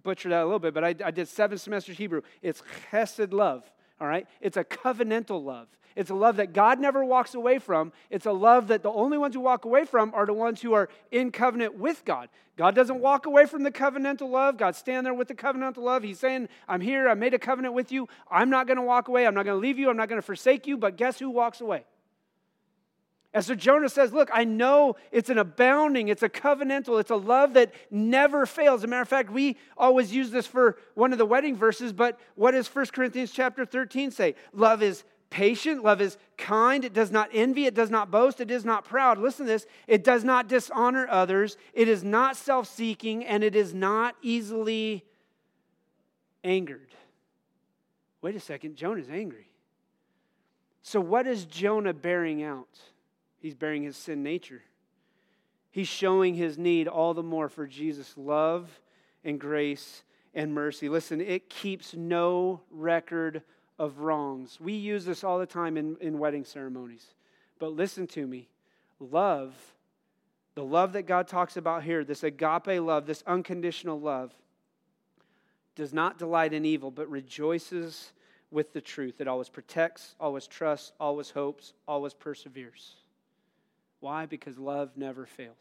butcher 0.04 0.30
that 0.30 0.42
a 0.42 0.46
little 0.46 0.60
bit, 0.60 0.74
but 0.74 0.84
I, 0.84 0.96
I 1.04 1.12
did 1.12 1.28
seven 1.28 1.58
semesters 1.58 1.98
Hebrew. 1.98 2.22
It's 2.42 2.64
chesed 2.92 3.34
love. 3.34 3.70
all 4.00 4.08
right? 4.08 4.28
It's 4.40 4.58
a 4.58 4.64
covenantal 4.64 5.44
love. 5.44 5.68
It's 5.96 6.10
a 6.10 6.16
love 6.16 6.38
that 6.38 6.54
God 6.54 6.80
never 6.80 7.04
walks 7.04 7.34
away 7.34 7.60
from. 7.60 7.92
It's 8.10 8.26
a 8.26 8.32
love 8.32 8.68
that 8.68 8.82
the 8.82 8.92
only 8.92 9.18
ones 9.18 9.36
who 9.36 9.42
walk 9.42 9.66
away 9.66 9.86
from 9.86 10.14
are 10.14 10.26
the 10.26 10.34
ones 10.34 10.62
who 10.62 10.74
are 10.74 10.88
in 11.12 11.32
covenant 11.32 11.76
with 11.76 12.06
God. 12.06 12.30
God 12.56 12.76
doesn't 12.76 13.02
walk 13.02 13.26
away 13.26 13.46
from 13.46 13.64
the 13.64 13.72
covenantal 13.72 14.30
love. 14.30 14.58
God 14.58 14.76
stand 14.76 15.06
there 15.06 15.14
with 15.14 15.28
the 15.28 15.36
covenantal 15.36 15.80
love. 15.80 16.04
He's 16.04 16.20
saying, 16.20 16.48
I'm 16.68 16.80
here. 16.80 17.10
I 17.10 17.14
made 17.14 17.34
a 17.34 17.40
covenant 17.40 17.74
with 17.74 17.92
you. 17.92 18.08
I'm 18.30 18.50
not 18.50 18.68
going 18.68 18.78
to 18.78 18.84
walk 18.84 19.10
away. 19.10 19.28
I'm 19.28 19.34
not 19.34 19.44
going 19.44 19.58
to 19.58 19.62
leave 19.62 19.80
you. 19.80 19.90
I'm 19.90 19.98
not 19.98 20.08
going 20.08 20.22
to 20.22 20.26
forsake 20.26 20.66
you. 20.66 20.78
But 20.78 20.96
guess 20.96 21.20
who 21.20 21.30
walks 21.30 21.60
away? 21.60 21.84
And 23.34 23.46
so 23.46 23.56
Jonah 23.56 23.88
says, 23.88 24.12
Look, 24.12 24.30
I 24.34 24.44
know 24.44 24.98
it's 25.12 25.30
an 25.30 25.38
abounding, 25.38 26.10
it's 26.10 26.24
a 26.24 26.30
covenantal, 26.30 27.00
it's 27.00 27.12
a 27.12 27.16
love 27.16 27.54
that 27.54 27.74
never 27.90 28.46
fails. 28.46 28.82
As 28.82 28.84
a 28.84 28.88
matter 28.88 29.02
of 29.02 29.08
fact, 29.08 29.32
we 29.32 29.58
always 29.78 30.14
use 30.14 30.32
this 30.32 30.48
for 30.48 30.78
one 30.96 31.12
of 31.14 31.18
the 31.18 31.26
wedding 31.26 31.56
verses, 31.56 31.94
but 31.94 32.20
what 32.36 32.52
does 32.52 32.68
1 32.74 32.88
Corinthians 32.88 33.32
chapter 33.32 33.66
13 33.66 34.12
say? 34.12 34.36
Love 34.54 34.84
is 34.84 35.06
patient, 35.30 35.82
love 35.82 36.02
is 36.02 36.18
kind, 36.38 36.84
it 36.84 36.94
does 36.94 37.10
not 37.10 37.30
envy, 37.34 37.66
it 37.66 37.74
does 37.74 37.90
not 37.90 38.12
boast, 38.12 38.42
it 38.42 38.52
is 38.52 38.66
not 38.66 38.84
proud. 38.84 39.18
Listen 39.18 39.46
to 39.46 39.52
this 39.54 39.66
it 39.88 40.04
does 40.04 40.26
not 40.26 40.50
dishonor 40.50 41.08
others, 41.10 41.56
it 41.74 41.88
is 41.88 42.04
not 42.04 42.36
self 42.36 42.68
seeking, 42.68 43.24
and 43.26 43.46
it 43.46 43.56
is 43.56 43.74
not 43.74 44.16
easily 44.22 45.06
angered. 46.44 46.90
Wait 48.22 48.36
a 48.36 48.40
second, 48.42 48.76
Jonah's 48.76 49.10
angry. 49.10 49.48
So, 50.84 51.00
what 51.00 51.28
is 51.28 51.46
Jonah 51.46 51.94
bearing 51.94 52.44
out? 52.44 52.68
He's 53.42 53.56
bearing 53.56 53.84
his 53.84 53.98
sin 53.98 54.22
nature. 54.24 54.62
He's 55.72 55.88
showing 55.88 56.36
his 56.36 56.58
need 56.58 56.88
all 56.88 57.14
the 57.14 57.24
more 57.24 57.50
for 57.50 57.66
Jesus' 57.66 58.14
love 58.16 58.70
and 59.24 59.40
grace 59.40 60.04
and 60.34 60.54
mercy. 60.54 60.90
Listen, 60.90 61.20
it 61.20 61.50
keeps 61.50 61.94
no 61.94 62.62
record 62.70 63.42
of 63.80 64.00
wrongs. 64.00 64.60
We 64.62 64.74
use 64.74 65.06
this 65.06 65.24
all 65.24 65.40
the 65.40 65.46
time 65.46 65.76
in, 65.76 65.98
in 66.02 66.20
wedding 66.20 66.46
ceremonies. 66.46 67.16
But 67.58 67.74
listen 67.74 68.06
to 68.08 68.28
me 68.28 68.48
love, 69.00 69.56
the 70.54 70.64
love 70.64 70.94
that 70.94 71.04
God 71.04 71.28
talks 71.28 71.58
about 71.58 71.84
here, 71.84 72.04
this 72.04 72.24
agape 72.24 72.80
love, 72.80 73.08
this 73.08 73.24
unconditional 73.26 74.00
love, 74.00 74.32
does 75.76 75.94
not 75.94 76.20
delight 76.20 76.54
in 76.54 76.66
evil, 76.66 76.92
but 76.92 77.10
rejoices 77.10 78.12
with 78.52 78.74
the 78.74 78.82
truth. 78.82 79.20
It 79.20 79.28
always 79.28 79.50
protects, 79.50 80.16
always 80.20 80.46
trusts, 80.46 80.92
always 81.00 81.32
hopes, 81.32 81.74
always 81.88 82.14
perseveres. 82.14 83.01
Why? 84.02 84.26
Because 84.26 84.58
love 84.58 84.92
never 84.98 85.26
fails. 85.26 85.56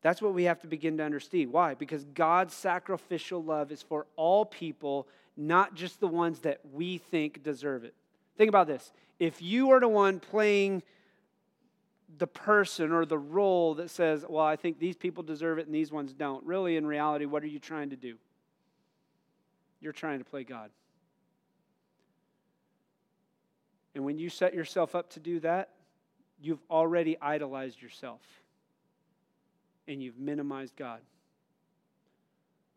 That's 0.00 0.22
what 0.22 0.34
we 0.34 0.44
have 0.44 0.60
to 0.60 0.68
begin 0.68 0.98
to 0.98 1.02
understand. 1.02 1.52
Why? 1.52 1.74
Because 1.74 2.04
God's 2.04 2.54
sacrificial 2.54 3.42
love 3.42 3.72
is 3.72 3.82
for 3.82 4.06
all 4.14 4.44
people, 4.44 5.08
not 5.36 5.74
just 5.74 5.98
the 5.98 6.06
ones 6.06 6.40
that 6.40 6.60
we 6.72 6.98
think 6.98 7.42
deserve 7.42 7.82
it. 7.82 7.94
Think 8.36 8.48
about 8.48 8.68
this. 8.68 8.92
If 9.18 9.42
you 9.42 9.70
are 9.70 9.80
the 9.80 9.88
one 9.88 10.20
playing 10.20 10.84
the 12.18 12.28
person 12.28 12.92
or 12.92 13.04
the 13.04 13.18
role 13.18 13.74
that 13.74 13.90
says, 13.90 14.24
well, 14.28 14.44
I 14.44 14.56
think 14.56 14.78
these 14.78 14.96
people 14.96 15.22
deserve 15.24 15.58
it 15.58 15.66
and 15.66 15.74
these 15.74 15.90
ones 15.90 16.12
don't, 16.12 16.44
really, 16.46 16.76
in 16.76 16.86
reality, 16.86 17.24
what 17.24 17.42
are 17.42 17.48
you 17.48 17.58
trying 17.58 17.90
to 17.90 17.96
do? 17.96 18.16
You're 19.80 19.92
trying 19.92 20.18
to 20.18 20.24
play 20.24 20.44
God. 20.44 20.70
And 23.94 24.04
when 24.04 24.18
you 24.18 24.28
set 24.30 24.54
yourself 24.54 24.94
up 24.94 25.10
to 25.10 25.20
do 25.20 25.40
that, 25.40 25.70
you've 26.40 26.62
already 26.70 27.16
idolized 27.20 27.80
yourself 27.80 28.20
and 29.86 30.02
you've 30.02 30.18
minimized 30.18 30.76
God. 30.76 31.00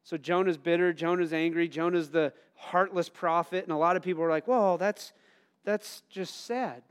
So 0.04 0.17
Jonah's 0.17 0.58
bitter, 0.58 0.93
Jonah's 0.93 1.34
angry, 1.34 1.67
Jonah's 1.67 2.10
the 2.10 2.34
heartless 2.56 3.10
prophet, 3.10 3.63
and 3.63 3.71
a 3.71 3.78
lot 3.78 3.95
of 3.95 4.02
people 4.02 4.24
are 4.24 4.30
like, 4.30 4.47
well, 4.47 4.78
that's, 4.78 5.13
that's 5.63 6.04
just 6.10 6.45
sad. 6.45 6.82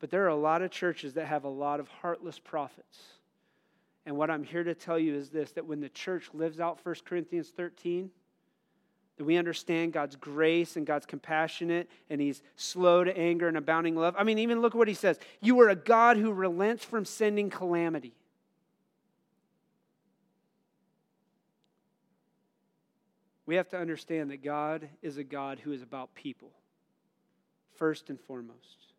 But 0.00 0.10
there 0.10 0.24
are 0.24 0.28
a 0.28 0.36
lot 0.36 0.62
of 0.62 0.70
churches 0.70 1.14
that 1.14 1.26
have 1.26 1.44
a 1.44 1.48
lot 1.48 1.80
of 1.80 1.88
heartless 1.88 2.38
prophets. 2.38 2.98
And 4.06 4.16
what 4.16 4.30
I'm 4.30 4.44
here 4.44 4.64
to 4.64 4.74
tell 4.74 4.98
you 4.98 5.14
is 5.14 5.28
this 5.30 5.52
that 5.52 5.66
when 5.66 5.80
the 5.80 5.88
church 5.88 6.30
lives 6.32 6.60
out 6.60 6.78
1 6.84 6.94
Corinthians 7.04 7.50
13, 7.50 8.10
that 9.18 9.24
we 9.24 9.36
understand 9.36 9.92
God's 9.92 10.16
grace 10.16 10.76
and 10.76 10.86
God's 10.86 11.04
compassionate 11.04 11.90
and 12.08 12.20
He's 12.20 12.42
slow 12.56 13.04
to 13.04 13.16
anger 13.16 13.48
and 13.48 13.56
abounding 13.56 13.94
love. 13.94 14.14
I 14.16 14.24
mean, 14.24 14.38
even 14.38 14.60
look 14.60 14.74
at 14.74 14.78
what 14.78 14.88
He 14.88 14.94
says 14.94 15.18
You 15.40 15.60
are 15.60 15.68
a 15.68 15.76
God 15.76 16.16
who 16.16 16.32
relents 16.32 16.84
from 16.84 17.04
sending 17.04 17.50
calamity. 17.50 18.14
We 23.44 23.56
have 23.56 23.68
to 23.70 23.78
understand 23.78 24.30
that 24.30 24.44
God 24.44 24.88
is 25.02 25.16
a 25.16 25.24
God 25.24 25.58
who 25.58 25.72
is 25.72 25.82
about 25.82 26.14
people, 26.14 26.50
first 27.76 28.10
and 28.10 28.20
foremost. 28.20 28.92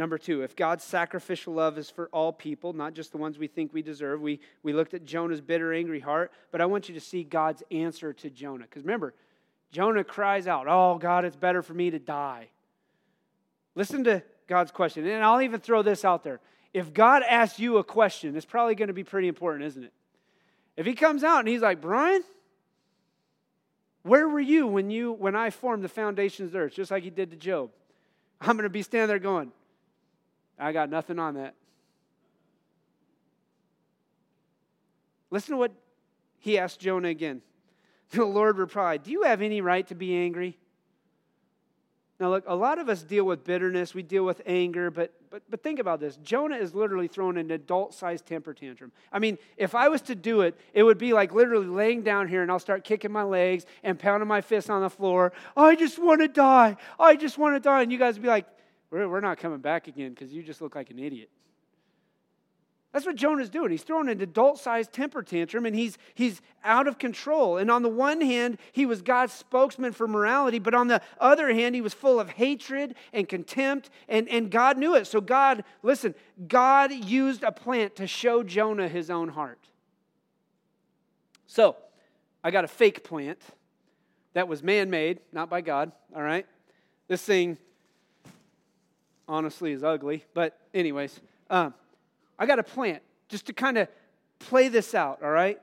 Number 0.00 0.16
two, 0.16 0.40
if 0.40 0.56
God's 0.56 0.82
sacrificial 0.82 1.52
love 1.52 1.76
is 1.76 1.90
for 1.90 2.08
all 2.10 2.32
people, 2.32 2.72
not 2.72 2.94
just 2.94 3.12
the 3.12 3.18
ones 3.18 3.38
we 3.38 3.48
think 3.48 3.74
we 3.74 3.82
deserve, 3.82 4.22
we, 4.22 4.40
we 4.62 4.72
looked 4.72 4.94
at 4.94 5.04
Jonah's 5.04 5.42
bitter, 5.42 5.74
angry 5.74 6.00
heart, 6.00 6.32
but 6.50 6.62
I 6.62 6.64
want 6.64 6.88
you 6.88 6.94
to 6.94 7.02
see 7.02 7.22
God's 7.22 7.62
answer 7.70 8.14
to 8.14 8.30
Jonah. 8.30 8.64
Because 8.64 8.82
remember, 8.82 9.12
Jonah 9.72 10.02
cries 10.02 10.46
out, 10.46 10.64
Oh, 10.66 10.96
God, 10.96 11.26
it's 11.26 11.36
better 11.36 11.62
for 11.62 11.74
me 11.74 11.90
to 11.90 11.98
die. 11.98 12.48
Listen 13.74 14.02
to 14.04 14.22
God's 14.46 14.70
question. 14.70 15.06
And 15.06 15.22
I'll 15.22 15.42
even 15.42 15.60
throw 15.60 15.82
this 15.82 16.02
out 16.02 16.24
there. 16.24 16.40
If 16.72 16.94
God 16.94 17.22
asks 17.22 17.60
you 17.60 17.76
a 17.76 17.84
question, 17.84 18.34
it's 18.38 18.46
probably 18.46 18.76
going 18.76 18.88
to 18.88 18.94
be 18.94 19.04
pretty 19.04 19.28
important, 19.28 19.66
isn't 19.66 19.84
it? 19.84 19.92
If 20.78 20.86
he 20.86 20.94
comes 20.94 21.22
out 21.22 21.40
and 21.40 21.48
he's 21.48 21.60
like, 21.60 21.82
Brian, 21.82 22.24
where 24.02 24.26
were 24.26 24.40
you 24.40 24.66
when 24.66 24.88
you 24.88 25.12
when 25.12 25.36
I 25.36 25.50
formed 25.50 25.84
the 25.84 25.90
foundations 25.90 26.46
of 26.46 26.52
the 26.52 26.58
earth, 26.60 26.72
just 26.72 26.90
like 26.90 27.02
he 27.02 27.10
did 27.10 27.32
to 27.32 27.36
Job? 27.36 27.68
I'm 28.40 28.56
going 28.56 28.62
to 28.62 28.70
be 28.70 28.80
standing 28.80 29.08
there 29.08 29.18
going, 29.18 29.52
I 30.60 30.72
got 30.72 30.90
nothing 30.90 31.18
on 31.18 31.34
that. 31.34 31.54
Listen 35.30 35.52
to 35.52 35.56
what 35.56 35.72
he 36.38 36.58
asked 36.58 36.80
Jonah 36.80 37.08
again. 37.08 37.42
The 38.12 38.24
Lord 38.24 38.58
replied, 38.58 39.04
Do 39.04 39.12
you 39.12 39.22
have 39.22 39.40
any 39.40 39.60
right 39.60 39.86
to 39.86 39.94
be 39.94 40.16
angry? 40.16 40.58
Now, 42.18 42.30
look, 42.30 42.44
a 42.48 42.56
lot 42.56 42.78
of 42.78 42.88
us 42.88 43.04
deal 43.04 43.24
with 43.24 43.44
bitterness, 43.44 43.94
we 43.94 44.02
deal 44.02 44.24
with 44.24 44.42
anger, 44.44 44.90
but, 44.90 45.14
but, 45.30 45.42
but 45.48 45.62
think 45.62 45.78
about 45.78 46.00
this. 46.00 46.16
Jonah 46.16 46.56
is 46.56 46.74
literally 46.74 47.06
throwing 47.06 47.38
an 47.38 47.52
adult 47.52 47.94
sized 47.94 48.26
temper 48.26 48.52
tantrum. 48.52 48.90
I 49.12 49.20
mean, 49.20 49.38
if 49.56 49.76
I 49.76 49.88
was 49.88 50.02
to 50.02 50.16
do 50.16 50.42
it, 50.42 50.58
it 50.74 50.82
would 50.82 50.98
be 50.98 51.12
like 51.14 51.32
literally 51.32 51.68
laying 51.68 52.02
down 52.02 52.26
here 52.26 52.42
and 52.42 52.50
I'll 52.50 52.58
start 52.58 52.82
kicking 52.82 53.12
my 53.12 53.22
legs 53.22 53.64
and 53.84 53.96
pounding 53.96 54.28
my 54.28 54.40
fists 54.40 54.68
on 54.68 54.82
the 54.82 54.90
floor. 54.90 55.32
I 55.56 55.76
just 55.76 55.98
want 55.98 56.20
to 56.20 56.28
die. 56.28 56.76
I 56.98 57.14
just 57.14 57.38
want 57.38 57.54
to 57.54 57.60
die. 57.60 57.82
And 57.82 57.92
you 57.92 57.98
guys 57.98 58.16
would 58.16 58.22
be 58.22 58.28
like, 58.28 58.46
we're, 58.90 59.08
we're 59.08 59.20
not 59.20 59.38
coming 59.38 59.60
back 59.60 59.88
again 59.88 60.10
because 60.10 60.32
you 60.32 60.42
just 60.42 60.60
look 60.60 60.74
like 60.74 60.90
an 60.90 60.98
idiot. 60.98 61.30
That's 62.92 63.06
what 63.06 63.14
Jonah's 63.14 63.50
doing. 63.50 63.70
He's 63.70 63.84
throwing 63.84 64.08
an 64.08 64.20
adult 64.20 64.58
sized 64.58 64.92
temper 64.92 65.22
tantrum 65.22 65.64
and 65.64 65.76
he's, 65.76 65.96
he's 66.14 66.42
out 66.64 66.88
of 66.88 66.98
control. 66.98 67.56
And 67.56 67.70
on 67.70 67.82
the 67.82 67.88
one 67.88 68.20
hand, 68.20 68.58
he 68.72 68.84
was 68.84 69.00
God's 69.00 69.32
spokesman 69.32 69.92
for 69.92 70.08
morality, 70.08 70.58
but 70.58 70.74
on 70.74 70.88
the 70.88 71.00
other 71.20 71.54
hand, 71.54 71.76
he 71.76 71.80
was 71.80 71.94
full 71.94 72.18
of 72.18 72.30
hatred 72.30 72.96
and 73.12 73.28
contempt, 73.28 73.90
and, 74.08 74.28
and 74.28 74.50
God 74.50 74.76
knew 74.76 74.96
it. 74.96 75.06
So, 75.06 75.20
God, 75.20 75.62
listen, 75.84 76.16
God 76.48 76.92
used 76.92 77.44
a 77.44 77.52
plant 77.52 77.94
to 77.96 78.08
show 78.08 78.42
Jonah 78.42 78.88
his 78.88 79.08
own 79.08 79.28
heart. 79.28 79.68
So, 81.46 81.76
I 82.42 82.50
got 82.50 82.64
a 82.64 82.68
fake 82.68 83.04
plant 83.04 83.40
that 84.32 84.48
was 84.48 84.64
man 84.64 84.90
made, 84.90 85.20
not 85.32 85.48
by 85.48 85.60
God, 85.60 85.92
all 86.14 86.22
right? 86.22 86.46
This 87.06 87.22
thing 87.22 87.58
honestly 89.30 89.72
is 89.72 89.82
ugly. 89.82 90.24
But, 90.34 90.58
anyways, 90.74 91.20
um, 91.48 91.72
I 92.38 92.46
got 92.46 92.58
a 92.58 92.62
plant 92.62 93.02
just 93.28 93.46
to 93.46 93.52
kind 93.52 93.78
of 93.78 93.88
play 94.38 94.68
this 94.68 94.94
out, 94.94 95.22
all 95.22 95.30
right? 95.30 95.58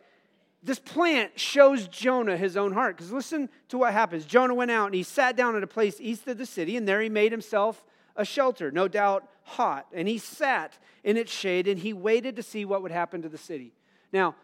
This 0.64 0.80
plant 0.80 1.40
shows 1.40 1.88
Jonah 1.88 2.38
his 2.38 2.58
own 2.58 2.72
heart. 2.72 2.98
Because 2.98 3.12
listen 3.12 3.50
to 3.70 3.78
what 3.78 3.94
happens. 3.94 4.26
Jonah 4.26 4.56
went 4.56 4.72
out 4.72 4.88
and 4.88 4.96
he 4.96 5.04
sat 5.04 5.36
down 5.36 5.56
at 5.56 5.64
a 5.64 5.68
place 5.68 5.98
east 6.00 6.28
of 6.28 6.38
the 6.38 6.46
city, 6.46 6.78
and 6.78 6.88
there 6.88 7.02
he 7.02 7.10
made 7.10 7.32
himself 7.32 7.84
a 8.16 8.26
shelter, 8.26 8.72
no 8.72 8.88
doubt 8.88 9.28
hot. 9.44 9.86
And 9.94 10.08
he 10.08 10.18
sat 10.18 10.78
in 11.04 11.18
its 11.18 11.32
shade 11.32 11.68
and 11.68 11.80
he 11.80 11.94
waited 11.94 12.36
to 12.38 12.44
see 12.44 12.66
what 12.66 12.82
would 12.82 12.92
happen 12.92 13.22
to 13.22 13.30
the 13.30 13.38
city. 13.38 13.74
Now, 14.12 14.36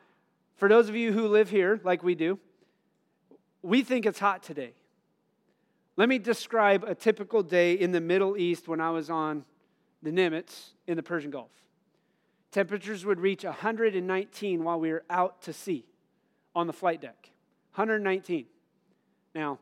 for 0.56 0.70
those 0.70 0.88
of 0.90 0.96
you 0.96 1.12
who 1.12 1.28
live 1.28 1.50
here, 1.50 1.80
like 1.84 2.04
we 2.04 2.16
do, 2.16 2.40
we 3.62 3.82
think 3.82 4.06
it's 4.06 4.20
hot 4.20 4.44
today. 4.44 4.74
Let 5.96 6.10
me 6.10 6.18
describe 6.18 6.84
a 6.84 6.96
typical 6.96 7.44
day 7.44 7.74
in 7.74 7.92
the 7.92 8.02
Middle 8.02 8.36
East 8.36 8.68
when 8.68 8.82
I 8.82 8.90
was 8.90 9.10
on 9.10 9.46
the 10.02 10.12
Nimitz 10.12 10.72
in 10.88 10.98
the 10.98 11.04
Persian 11.04 11.30
Gulf. 11.30 11.52
Temperatures 12.52 13.06
would 13.06 13.20
reach 13.20 13.44
119 13.44 14.64
while 14.64 14.80
we 14.80 14.92
were 14.92 15.04
out 15.10 15.42
to 15.44 15.54
sea 15.54 15.86
on 16.56 16.68
the 16.68 16.74
flight 16.74 17.02
deck. 17.02 17.30
119. 17.76 18.46
Now, 19.34 19.60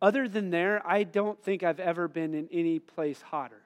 other 0.00 0.28
than 0.28 0.50
there, 0.50 0.86
I 0.86 1.04
don't 1.04 1.42
think 1.42 1.62
I've 1.62 1.80
ever 1.80 2.08
been 2.08 2.34
in 2.34 2.48
any 2.52 2.78
place 2.78 3.20
hotter. 3.22 3.62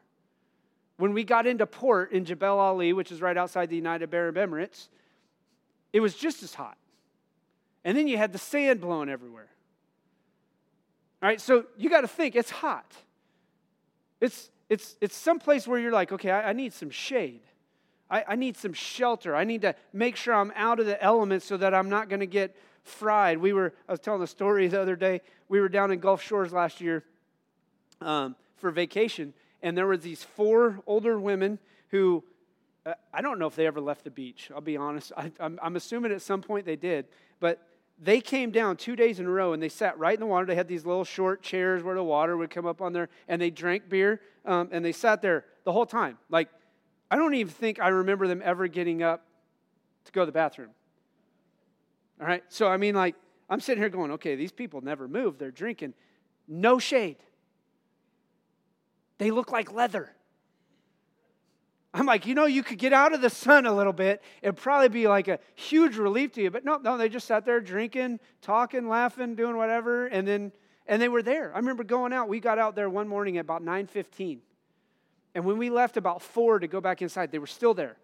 When 0.96 1.12
we 1.12 1.24
got 1.24 1.46
into 1.46 1.66
port 1.66 2.12
in 2.12 2.24
Jebel 2.24 2.58
Ali, 2.58 2.92
which 2.92 3.10
is 3.10 3.20
right 3.20 3.36
outside 3.36 3.70
the 3.70 3.76
United 3.76 4.14
Arab 4.14 4.36
Emirates, 4.36 4.88
it 5.92 6.00
was 6.00 6.14
just 6.14 6.42
as 6.42 6.54
hot. 6.54 6.76
And 7.84 7.96
then 7.96 8.06
you 8.06 8.18
had 8.18 8.32
the 8.32 8.38
sand 8.38 8.80
blowing 8.80 9.08
everywhere. 9.08 9.48
All 11.22 11.28
right, 11.28 11.40
so 11.40 11.64
you 11.76 11.90
got 11.90 12.00
to 12.00 12.09
think 12.09 12.35
it's 12.35 12.50
hot. 12.50 12.94
It's, 14.20 14.50
it's, 14.68 14.96
it's 15.00 15.16
someplace 15.16 15.66
where 15.68 15.78
you're 15.78 15.92
like, 15.92 16.12
okay, 16.12 16.30
I, 16.30 16.50
I 16.50 16.52
need 16.52 16.72
some 16.72 16.90
shade. 16.90 17.42
I, 18.11 18.24
I 18.28 18.37
need 18.37 18.56
some 18.56 18.72
shelter. 18.72 19.37
I 19.37 19.44
need 19.44 19.62
to 19.62 19.74
make 19.92 20.16
sure 20.16 20.35
I'm 20.35 20.52
out 20.56 20.80
of 20.80 20.87
the 20.87 21.02
elements 21.02 21.46
so 21.46 21.56
that 21.59 21.74
I'm 21.74 21.88
not 21.88 22.09
going 22.09 22.20
to 22.20 22.26
get 22.26 22.56
fried. 22.85 23.38
We 23.38 23.52
were, 23.52 23.74
I 23.88 23.92
was 23.92 24.00
telling 24.00 24.22
a 24.22 24.26
story 24.26 24.66
the 24.68 24.80
other 24.80 24.96
day. 24.96 25.20
We 25.48 25.61
were 25.61 25.68
down 25.68 25.90
in 25.90 26.00
Gulf 26.00 26.22
Shores 26.22 26.52
last 26.52 26.80
year 26.80 27.04
um, 28.00 28.35
for 28.56 28.70
vacation, 28.70 29.35
and 29.62 29.76
there 29.76 29.87
were 29.87 29.96
these 29.96 30.22
four 30.22 30.80
older 30.87 31.18
women 31.18 31.59
who 31.88 32.24
uh, 32.87 32.94
I 33.12 33.20
don't 33.20 33.38
know 33.38 33.46
if 33.46 33.56
they 33.56 33.66
ever 33.66 33.80
left 33.80 34.04
the 34.04 34.11
beach. 34.11 34.50
I'll 34.54 34.61
be 34.61 34.76
honest. 34.76 35.12
I, 35.16 35.30
I'm, 35.38 35.59
I'm 35.62 35.76
assuming 35.76 36.12
at 36.12 36.22
some 36.22 36.40
point 36.40 36.64
they 36.64 36.76
did, 36.76 37.06
but 37.38 37.66
they 38.02 38.20
came 38.20 38.50
down 38.50 38.76
two 38.76 38.96
days 38.96 39.20
in 39.20 39.26
a 39.26 39.30
row 39.30 39.52
and 39.52 39.62
they 39.62 39.68
sat 39.68 39.98
right 39.98 40.14
in 40.14 40.20
the 40.20 40.26
water. 40.26 40.46
They 40.46 40.54
had 40.54 40.68
these 40.68 40.86
little 40.86 41.04
short 41.04 41.42
chairs 41.42 41.82
where 41.82 41.94
the 41.94 42.02
water 42.02 42.36
would 42.36 42.50
come 42.50 42.66
up 42.66 42.80
on 42.80 42.92
there, 42.92 43.10
and 43.28 43.40
they 43.40 43.50
drank 43.50 43.88
beer, 43.88 44.22
um, 44.46 44.70
and 44.72 44.84
they 44.84 44.92
sat 44.92 45.20
there 45.20 45.44
the 45.64 45.72
whole 45.72 45.86
time. 45.86 46.16
Like, 46.30 46.48
I 47.10 47.16
don't 47.16 47.34
even 47.34 47.52
think 47.52 47.78
I 47.78 47.88
remember 47.88 48.26
them 48.26 48.40
ever 48.42 48.68
getting 48.68 49.02
up 49.02 49.26
to 50.06 50.12
go 50.12 50.22
to 50.22 50.26
the 50.26 50.32
bathroom. 50.32 50.70
All 52.20 52.26
right? 52.26 52.42
So, 52.48 52.68
I 52.68 52.78
mean, 52.78 52.94
like, 52.94 53.16
I'm 53.50 53.60
sitting 53.60 53.82
here 53.82 53.90
going, 53.90 54.12
okay, 54.12 54.36
these 54.36 54.52
people 54.52 54.80
never 54.80 55.08
move. 55.08 55.38
They're 55.38 55.50
drinking. 55.50 55.94
No 56.48 56.78
shade. 56.78 57.16
They 59.18 59.30
look 59.30 59.52
like 59.52 59.72
leather. 59.72 60.14
I'm 61.92 62.07
like, 62.07 62.24
you 62.24 62.35
know, 62.35 62.46
you 62.46 62.62
could 62.62 62.79
get 62.79 62.92
out 62.92 63.12
of 63.12 63.20
the 63.20 63.31
sun 63.31 63.66
a 63.66 63.72
little 63.72 63.92
bit. 63.92 64.22
It'd 64.42 64.57
probably 64.57 64.88
be 64.88 65.09
like 65.09 65.26
a 65.26 65.40
huge 65.57 65.96
relief 65.96 66.33
to 66.33 66.42
you. 66.42 66.50
But 66.50 66.64
no, 66.64 66.76
no, 66.76 66.96
they 66.96 67.09
just 67.09 67.26
sat 67.26 67.44
there 67.44 67.61
drinking, 67.61 68.20
talking, 68.42 68.88
laughing, 68.88 69.35
doing 69.35 69.57
whatever, 69.57 70.07
and 70.07 70.26
then 70.26 70.53
and 70.87 71.00
they 71.00 71.09
were 71.09 71.22
there. 71.22 71.53
I 71.55 71.59
remember 71.59 71.85
going 71.85 72.12
out. 72.12 72.29
We 72.29 72.40
got 72.40 72.59
out 72.59 72.74
there 72.74 72.90
one 72.90 73.07
morning 73.09 73.38
at 73.38 73.42
about 73.42 73.62
9:15. 73.62 74.38
And 75.35 75.44
when 75.44 75.59
we 75.59 75.70
left 75.70 75.96
about 75.96 76.22
4 76.22 76.59
to 76.59 76.66
go 76.66 76.81
back 76.81 77.03
inside, 77.03 77.31
they 77.31 77.38
were 77.38 77.46
still 77.46 77.74
there. 77.74 77.96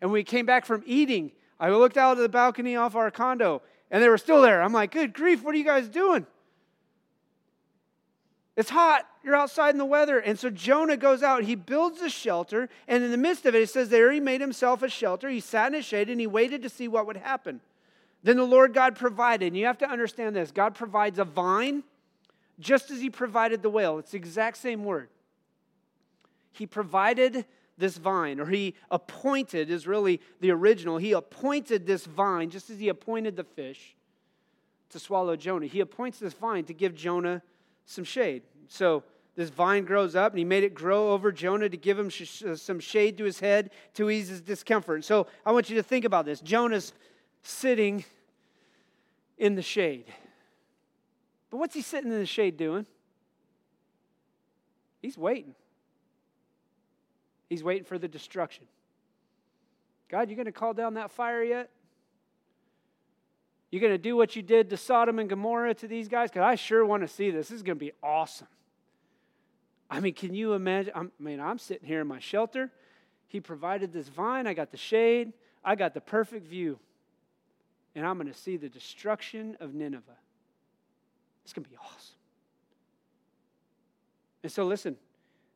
And 0.00 0.10
when 0.10 0.18
we 0.18 0.24
came 0.24 0.44
back 0.44 0.66
from 0.66 0.82
eating, 0.84 1.32
I 1.58 1.70
looked 1.70 1.96
out 1.96 2.12
of 2.12 2.22
the 2.22 2.28
balcony 2.28 2.76
off 2.76 2.94
our 2.96 3.10
condo, 3.10 3.62
and 3.90 4.02
they 4.02 4.08
were 4.08 4.18
still 4.18 4.42
there. 4.42 4.62
I'm 4.62 4.72
like, 4.72 4.90
good 4.90 5.14
grief, 5.14 5.42
what 5.42 5.54
are 5.54 5.58
you 5.58 5.64
guys 5.64 5.88
doing? 5.88 6.26
It's 8.56 8.70
hot. 8.70 9.08
You're 9.24 9.34
outside 9.34 9.70
in 9.70 9.78
the 9.78 9.84
weather. 9.84 10.18
And 10.18 10.38
so 10.38 10.48
Jonah 10.48 10.96
goes 10.96 11.22
out. 11.22 11.42
He 11.42 11.56
builds 11.56 12.00
a 12.00 12.08
shelter. 12.08 12.68
And 12.86 13.02
in 13.02 13.10
the 13.10 13.16
midst 13.16 13.46
of 13.46 13.54
it, 13.54 13.62
it 13.62 13.70
says 13.70 13.88
there 13.88 14.12
he 14.12 14.20
made 14.20 14.40
himself 14.40 14.82
a 14.82 14.88
shelter. 14.88 15.28
He 15.28 15.40
sat 15.40 15.72
in 15.72 15.78
a 15.78 15.82
shade 15.82 16.08
and 16.08 16.20
he 16.20 16.26
waited 16.26 16.62
to 16.62 16.68
see 16.68 16.86
what 16.86 17.06
would 17.06 17.16
happen. 17.16 17.60
Then 18.22 18.36
the 18.36 18.44
Lord 18.44 18.72
God 18.72 18.94
provided. 18.94 19.48
And 19.48 19.56
you 19.56 19.66
have 19.66 19.78
to 19.78 19.90
understand 19.90 20.36
this 20.36 20.52
God 20.52 20.74
provides 20.74 21.18
a 21.18 21.24
vine 21.24 21.82
just 22.60 22.90
as 22.90 23.00
he 23.00 23.10
provided 23.10 23.62
the 23.62 23.70
whale. 23.70 23.98
It's 23.98 24.12
the 24.12 24.18
exact 24.18 24.58
same 24.58 24.84
word. 24.84 25.08
He 26.52 26.66
provided 26.66 27.44
this 27.76 27.96
vine, 27.96 28.38
or 28.38 28.46
he 28.46 28.76
appointed, 28.90 29.68
is 29.68 29.86
really 29.86 30.20
the 30.40 30.52
original. 30.52 30.96
He 30.96 31.10
appointed 31.10 31.86
this 31.86 32.06
vine 32.06 32.50
just 32.50 32.70
as 32.70 32.78
he 32.78 32.88
appointed 32.88 33.34
the 33.34 33.42
fish 33.42 33.96
to 34.90 35.00
swallow 35.00 35.34
Jonah. 35.34 35.66
He 35.66 35.80
appoints 35.80 36.20
this 36.20 36.34
vine 36.34 36.64
to 36.66 36.72
give 36.72 36.94
Jonah 36.94 37.42
some 37.86 38.04
shade. 38.04 38.42
So 38.68 39.02
this 39.36 39.50
vine 39.50 39.84
grows 39.84 40.14
up, 40.14 40.32
and 40.32 40.38
he 40.38 40.44
made 40.44 40.64
it 40.64 40.74
grow 40.74 41.10
over 41.10 41.32
Jonah 41.32 41.68
to 41.68 41.76
give 41.76 41.98
him 41.98 42.08
sh- 42.08 42.44
some 42.54 42.80
shade 42.80 43.18
to 43.18 43.24
his 43.24 43.40
head 43.40 43.70
to 43.94 44.10
ease 44.10 44.28
his 44.28 44.40
discomfort. 44.40 45.04
So 45.04 45.26
I 45.44 45.52
want 45.52 45.68
you 45.70 45.76
to 45.76 45.82
think 45.82 46.04
about 46.04 46.24
this. 46.24 46.40
Jonah's 46.40 46.92
sitting 47.42 48.04
in 49.36 49.54
the 49.54 49.62
shade. 49.62 50.06
But 51.50 51.58
what's 51.58 51.74
he 51.74 51.82
sitting 51.82 52.10
in 52.10 52.18
the 52.18 52.26
shade 52.26 52.56
doing? 52.56 52.86
He's 55.02 55.18
waiting. 55.18 55.54
He's 57.48 57.62
waiting 57.62 57.84
for 57.84 57.98
the 57.98 58.08
destruction. 58.08 58.64
God, 60.08 60.30
you 60.30 60.36
going 60.36 60.46
to 60.46 60.52
call 60.52 60.74
down 60.74 60.94
that 60.94 61.10
fire 61.10 61.42
yet? 61.42 61.70
You 63.74 63.80
going 63.80 63.92
to 63.92 63.98
do 63.98 64.14
what 64.14 64.36
you 64.36 64.42
did 64.42 64.70
to 64.70 64.76
Sodom 64.76 65.18
and 65.18 65.28
Gomorrah 65.28 65.74
to 65.74 65.88
these 65.88 66.06
guys? 66.06 66.30
Because 66.30 66.44
I 66.44 66.54
sure 66.54 66.86
want 66.86 67.02
to 67.02 67.08
see 67.08 67.32
this. 67.32 67.48
This 67.48 67.56
is 67.56 67.62
going 67.64 67.76
to 67.76 67.84
be 67.84 67.90
awesome. 68.04 68.46
I 69.90 69.98
mean, 69.98 70.14
can 70.14 70.32
you 70.32 70.52
imagine? 70.52 70.92
I'm, 70.94 71.10
I 71.18 71.22
mean, 71.24 71.40
I'm 71.40 71.58
sitting 71.58 71.84
here 71.84 72.00
in 72.00 72.06
my 72.06 72.20
shelter. 72.20 72.70
He 73.26 73.40
provided 73.40 73.92
this 73.92 74.06
vine. 74.06 74.46
I 74.46 74.54
got 74.54 74.70
the 74.70 74.76
shade. 74.76 75.32
I 75.64 75.74
got 75.74 75.92
the 75.92 76.00
perfect 76.00 76.46
view. 76.46 76.78
And 77.96 78.06
I'm 78.06 78.16
going 78.16 78.32
to 78.32 78.38
see 78.38 78.56
the 78.56 78.68
destruction 78.68 79.56
of 79.58 79.74
Nineveh. 79.74 80.18
It's 81.42 81.52
going 81.52 81.64
to 81.64 81.70
be 81.70 81.76
awesome. 81.76 82.14
And 84.44 84.52
so, 84.52 84.66
listen, 84.66 84.94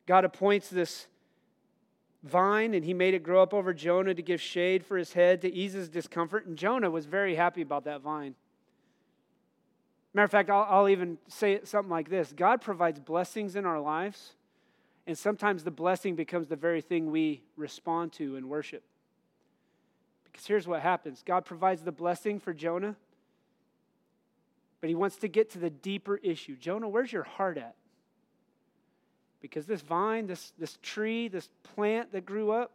God 0.05 0.25
appoints 0.25 0.67
this 0.67 1.07
vine 2.23 2.73
and 2.73 2.83
he 2.83 2.93
made 2.93 3.13
it 3.13 3.23
grow 3.23 3.41
up 3.41 3.53
over 3.53 3.73
Jonah 3.73 4.13
to 4.13 4.21
give 4.21 4.41
shade 4.41 4.85
for 4.85 4.97
his 4.97 5.13
head 5.13 5.41
to 5.41 5.53
ease 5.53 5.73
his 5.73 5.89
discomfort. 5.89 6.45
And 6.45 6.57
Jonah 6.57 6.89
was 6.89 7.05
very 7.05 7.35
happy 7.35 7.61
about 7.61 7.85
that 7.85 8.01
vine. 8.01 8.35
Matter 10.13 10.25
of 10.25 10.31
fact, 10.31 10.49
I'll, 10.49 10.65
I'll 10.69 10.89
even 10.89 11.17
say 11.27 11.59
something 11.63 11.91
like 11.91 12.09
this 12.09 12.33
God 12.33 12.61
provides 12.61 12.99
blessings 12.99 13.55
in 13.55 13.65
our 13.65 13.79
lives, 13.79 14.33
and 15.05 15.17
sometimes 15.17 15.63
the 15.63 15.71
blessing 15.71 16.15
becomes 16.15 16.47
the 16.47 16.55
very 16.55 16.81
thing 16.81 17.11
we 17.11 17.43
respond 17.55 18.13
to 18.13 18.35
in 18.35 18.49
worship. 18.49 18.83
Because 20.25 20.45
here's 20.45 20.67
what 20.67 20.81
happens 20.81 21.23
God 21.25 21.45
provides 21.45 21.83
the 21.83 21.91
blessing 21.91 22.39
for 22.39 22.53
Jonah, 22.53 22.95
but 24.81 24.89
he 24.89 24.95
wants 24.95 25.17
to 25.17 25.27
get 25.27 25.51
to 25.51 25.59
the 25.59 25.69
deeper 25.69 26.17
issue. 26.17 26.55
Jonah, 26.57 26.89
where's 26.89 27.13
your 27.13 27.23
heart 27.23 27.57
at? 27.57 27.75
Because 29.41 29.65
this 29.65 29.81
vine, 29.81 30.27
this, 30.27 30.53
this 30.59 30.77
tree, 30.81 31.27
this 31.27 31.49
plant 31.75 32.11
that 32.11 32.25
grew 32.25 32.51
up, 32.51 32.71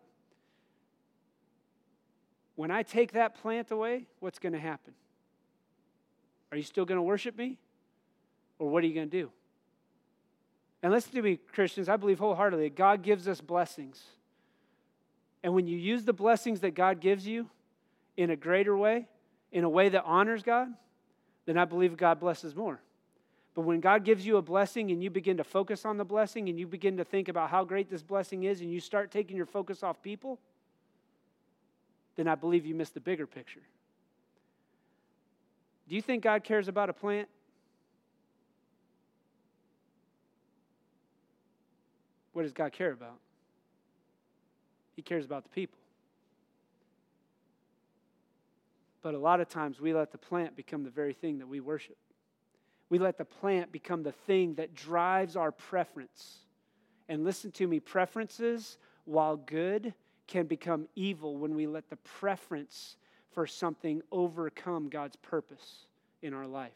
when 2.57 2.71
I 2.71 2.83
take 2.83 3.13
that 3.13 3.35
plant 3.43 3.71
away, 3.71 4.07
what's 4.21 4.39
going 4.39 4.53
to 4.53 4.61
happen? 4.61 4.95
Are 6.53 6.57
you 6.57 6.63
still 6.63 6.85
going 6.85 6.99
to 6.99 7.03
worship 7.03 7.37
me? 7.37 7.59
Or 8.59 8.69
what 8.71 8.85
are 8.85 8.87
you 8.87 8.95
going 8.95 9.11
to 9.11 9.23
do? 9.23 9.31
And 10.83 11.03
to 11.03 11.23
me, 11.23 11.39
Christians, 11.53 11.89
I 11.89 11.97
believe 11.97 12.19
wholeheartedly 12.19 12.69
that 12.69 12.77
God 12.77 13.03
gives 13.03 13.27
us 13.27 13.41
blessings. 13.41 14.03
And 15.43 15.55
when 15.55 15.67
you 15.67 15.79
use 15.79 16.05
the 16.05 16.13
blessings 16.13 16.61
that 16.61 16.75
God 16.75 17.01
gives 17.01 17.27
you 17.27 17.49
in 18.17 18.31
a 18.31 18.37
greater 18.37 18.77
way, 18.77 19.09
in 19.51 19.65
a 19.65 19.69
way 19.69 19.89
that 19.89 20.05
honors 20.05 20.43
God, 20.43 20.69
then 21.47 21.59
I 21.59 21.65
believe 21.65 21.97
God 21.97 22.21
blesses 22.21 22.55
more. 22.55 22.81
But 23.55 23.63
when 23.63 23.81
God 23.81 24.05
gives 24.05 24.27
you 24.27 24.37
a 24.37 24.43
blessing 24.43 24.91
and 24.91 25.03
you 25.03 25.11
begin 25.11 25.37
to 25.37 25.45
focus 25.45 25.85
on 25.85 25.97
the 25.97 26.05
blessing 26.05 26.49
and 26.49 26.59
you 26.59 26.67
begin 26.67 26.97
to 26.97 27.05
think 27.05 27.29
about 27.29 27.51
how 27.51 27.65
great 27.65 27.89
this 27.89 28.03
blessing 28.03 28.45
is 28.45 28.61
and 28.61 28.73
you 28.73 28.81
start 28.81 29.13
taking 29.13 29.37
your 29.37 29.47
focus 29.47 29.83
off 29.83 30.03
people, 30.03 30.41
then 32.17 32.27
I 32.27 32.35
believe 32.35 32.67
you 32.67 32.75
miss 32.75 32.91
the 32.91 33.01
bigger 33.01 33.27
picture. 33.27 33.63
Do 35.89 35.95
you 35.95 36.03
think 36.03 36.25
God 36.25 36.43
cares 36.43 36.67
about 36.67 36.91
a 36.91 36.93
plant? 36.93 37.29
What 42.33 42.43
does 42.43 42.53
God 42.53 42.73
care 42.73 42.91
about? 42.91 43.19
He 44.97 45.03
cares 45.03 45.25
about 45.25 45.45
the 45.45 45.51
people. 45.51 45.79
But 49.03 49.15
a 49.15 49.19
lot 49.19 49.41
of 49.41 49.49
times 49.49 49.81
we 49.81 49.93
let 49.93 50.11
the 50.11 50.19
plant 50.19 50.57
become 50.57 50.83
the 50.83 50.91
very 50.91 51.13
thing 51.13 51.39
that 51.39 51.47
we 51.47 51.61
worship. 51.61 51.97
We 52.95 53.01
let 53.01 53.19
the 53.19 53.25
plant 53.25 53.73
become 53.73 54.05
the 54.05 54.13
thing 54.13 54.55
that 54.55 54.73
drives 54.73 55.35
our 55.35 55.51
preference. 55.51 56.37
And 57.09 57.25
listen 57.25 57.51
to 57.51 57.67
me 57.67 57.81
preferences, 57.81 58.79
while 59.05 59.37
good, 59.37 59.95
can 60.29 60.47
become 60.47 60.87
evil 60.95 61.37
when 61.37 61.57
we 61.57 61.67
let 61.67 61.91
the 61.91 61.97
preference 61.97 62.95
for 63.33 63.49
something 63.49 64.01
overcome 64.13 64.91
God's 64.91 65.17
purpose 65.17 65.87
in 66.23 66.35
our 66.35 66.47
life. 66.47 66.71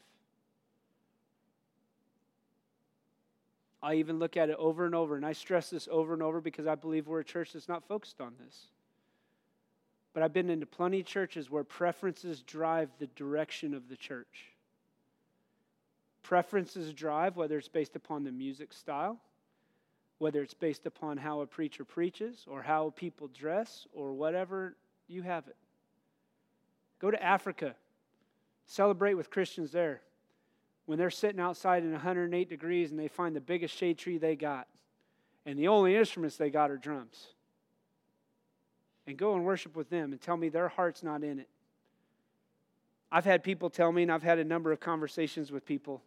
I 3.80 3.94
even 3.94 4.18
look 4.18 4.36
at 4.36 4.50
it 4.50 4.56
over 4.58 4.86
and 4.86 4.96
over, 4.96 5.14
and 5.14 5.24
I 5.24 5.34
stress 5.34 5.70
this 5.70 5.86
over 5.88 6.14
and 6.14 6.22
over 6.24 6.40
because 6.40 6.66
I 6.66 6.74
believe 6.74 7.06
we're 7.06 7.20
a 7.20 7.24
church 7.24 7.52
that's 7.52 7.68
not 7.68 7.86
focused 7.86 8.20
on 8.20 8.34
this. 8.44 8.56
But 10.14 10.24
I've 10.24 10.32
been 10.32 10.50
into 10.50 10.66
plenty 10.66 10.98
of 10.98 11.06
churches 11.06 11.48
where 11.48 11.62
preferences 11.62 12.42
drive 12.42 12.90
the 12.98 13.06
direction 13.06 13.72
of 13.72 13.88
the 13.88 13.96
church 13.96 14.48
preferences 16.22 16.92
drive, 16.92 17.36
whether 17.36 17.58
it's 17.58 17.68
based 17.68 17.96
upon 17.96 18.24
the 18.24 18.32
music 18.32 18.72
style, 18.72 19.18
whether 20.18 20.42
it's 20.42 20.54
based 20.54 20.86
upon 20.86 21.16
how 21.16 21.40
a 21.40 21.46
preacher 21.46 21.84
preaches, 21.84 22.44
or 22.48 22.62
how 22.62 22.92
people 22.96 23.28
dress, 23.28 23.86
or 23.92 24.12
whatever 24.12 24.76
you 25.06 25.22
have 25.22 25.46
it. 25.48 25.56
Go 27.00 27.10
to 27.10 27.22
Africa, 27.22 27.74
celebrate 28.66 29.14
with 29.14 29.30
Christians 29.30 29.72
there. 29.72 30.00
When 30.86 30.98
they're 30.98 31.10
sitting 31.10 31.40
outside 31.40 31.82
in 31.82 31.92
108 31.92 32.48
degrees 32.48 32.90
and 32.90 32.98
they 32.98 33.08
find 33.08 33.36
the 33.36 33.40
biggest 33.40 33.76
shade 33.76 33.98
tree 33.98 34.18
they 34.18 34.36
got, 34.36 34.66
and 35.46 35.58
the 35.58 35.68
only 35.68 35.96
instruments 35.96 36.36
they 36.36 36.50
got 36.50 36.70
are 36.70 36.76
drums. 36.76 37.28
And 39.06 39.16
go 39.16 39.34
and 39.34 39.44
worship 39.44 39.76
with 39.76 39.88
them 39.88 40.12
and 40.12 40.20
tell 40.20 40.36
me 40.36 40.48
their 40.48 40.68
heart's 40.68 41.02
not 41.02 41.22
in 41.22 41.38
it. 41.38 41.48
I've 43.10 43.24
had 43.24 43.42
people 43.42 43.70
tell 43.70 43.90
me, 43.90 44.02
and 44.02 44.12
I've 44.12 44.22
had 44.22 44.38
a 44.38 44.44
number 44.44 44.72
of 44.72 44.80
conversations 44.80 45.50
with 45.50 45.64
people 45.64 46.02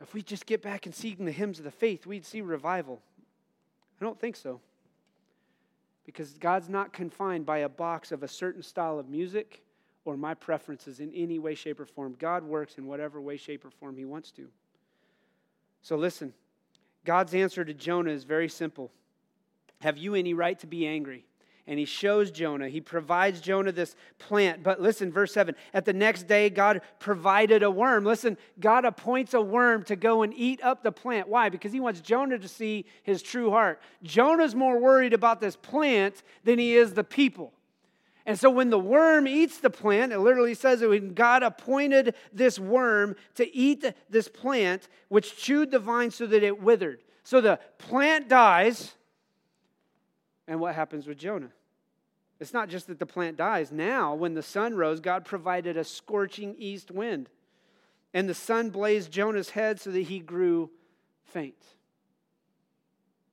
if 0.00 0.12
we 0.14 0.22
just 0.22 0.46
get 0.46 0.62
back 0.62 0.86
and 0.86 0.94
sing 0.94 1.24
the 1.24 1.32
hymns 1.32 1.58
of 1.58 1.64
the 1.64 1.70
faith, 1.70 2.06
we'd 2.06 2.26
see 2.26 2.40
revival. 2.40 3.00
I 4.00 4.04
don't 4.04 4.18
think 4.18 4.36
so. 4.36 4.60
Because 6.04 6.32
God's 6.34 6.68
not 6.68 6.92
confined 6.92 7.46
by 7.46 7.58
a 7.58 7.68
box 7.68 8.12
of 8.12 8.22
a 8.22 8.28
certain 8.28 8.62
style 8.62 8.98
of 8.98 9.08
music 9.08 9.62
or 10.04 10.16
my 10.16 10.34
preferences 10.34 11.00
in 11.00 11.10
any 11.14 11.38
way, 11.38 11.54
shape, 11.54 11.80
or 11.80 11.86
form. 11.86 12.14
God 12.18 12.44
works 12.44 12.76
in 12.76 12.86
whatever 12.86 13.20
way, 13.22 13.38
shape, 13.38 13.64
or 13.64 13.70
form 13.70 13.96
He 13.96 14.04
wants 14.04 14.30
to. 14.32 14.48
So 15.80 15.96
listen, 15.96 16.34
God's 17.06 17.34
answer 17.34 17.64
to 17.64 17.72
Jonah 17.72 18.10
is 18.10 18.24
very 18.24 18.48
simple 18.48 18.90
Have 19.80 19.96
you 19.96 20.14
any 20.14 20.34
right 20.34 20.58
to 20.58 20.66
be 20.66 20.86
angry? 20.86 21.24
And 21.66 21.78
he 21.78 21.84
shows 21.84 22.30
Jonah. 22.30 22.68
He 22.68 22.80
provides 22.80 23.40
Jonah 23.40 23.72
this 23.72 23.96
plant. 24.18 24.62
But 24.62 24.80
listen, 24.80 25.10
verse 25.10 25.32
7 25.32 25.54
at 25.72 25.84
the 25.84 25.92
next 25.92 26.24
day, 26.24 26.50
God 26.50 26.82
provided 26.98 27.62
a 27.62 27.70
worm. 27.70 28.04
Listen, 28.04 28.36
God 28.60 28.84
appoints 28.84 29.34
a 29.34 29.40
worm 29.40 29.82
to 29.84 29.96
go 29.96 30.22
and 30.22 30.34
eat 30.34 30.62
up 30.62 30.82
the 30.82 30.92
plant. 30.92 31.28
Why? 31.28 31.48
Because 31.48 31.72
he 31.72 31.80
wants 31.80 32.00
Jonah 32.00 32.38
to 32.38 32.48
see 32.48 32.84
his 33.02 33.22
true 33.22 33.50
heart. 33.50 33.80
Jonah's 34.02 34.54
more 34.54 34.78
worried 34.78 35.14
about 35.14 35.40
this 35.40 35.56
plant 35.56 36.22
than 36.44 36.58
he 36.58 36.76
is 36.76 36.94
the 36.94 37.04
people. 37.04 37.52
And 38.26 38.38
so 38.38 38.50
when 38.50 38.70
the 38.70 38.78
worm 38.78 39.28
eats 39.28 39.58
the 39.58 39.70
plant, 39.70 40.12
it 40.12 40.18
literally 40.18 40.54
says 40.54 40.80
that 40.80 40.88
when 40.88 41.12
God 41.12 41.42
appointed 41.42 42.14
this 42.32 42.58
worm 42.58 43.16
to 43.34 43.54
eat 43.54 43.84
this 44.08 44.28
plant, 44.28 44.88
which 45.08 45.36
chewed 45.36 45.70
the 45.70 45.78
vine 45.78 46.10
so 46.10 46.26
that 46.26 46.42
it 46.42 46.60
withered. 46.60 47.02
So 47.22 47.40
the 47.40 47.58
plant 47.78 48.28
dies 48.28 48.94
and 50.46 50.60
what 50.60 50.74
happens 50.74 51.06
with 51.06 51.18
Jonah? 51.18 51.50
It's 52.40 52.52
not 52.52 52.68
just 52.68 52.88
that 52.88 52.98
the 52.98 53.06
plant 53.06 53.36
dies. 53.36 53.70
Now, 53.70 54.14
when 54.14 54.34
the 54.34 54.42
sun 54.42 54.74
rose, 54.74 55.00
God 55.00 55.24
provided 55.24 55.76
a 55.76 55.84
scorching 55.84 56.54
east 56.58 56.90
wind. 56.90 57.28
And 58.12 58.28
the 58.28 58.34
sun 58.34 58.70
blazed 58.70 59.10
Jonah's 59.10 59.50
head 59.50 59.80
so 59.80 59.90
that 59.90 60.02
he 60.02 60.18
grew 60.20 60.70
faint. 61.24 61.62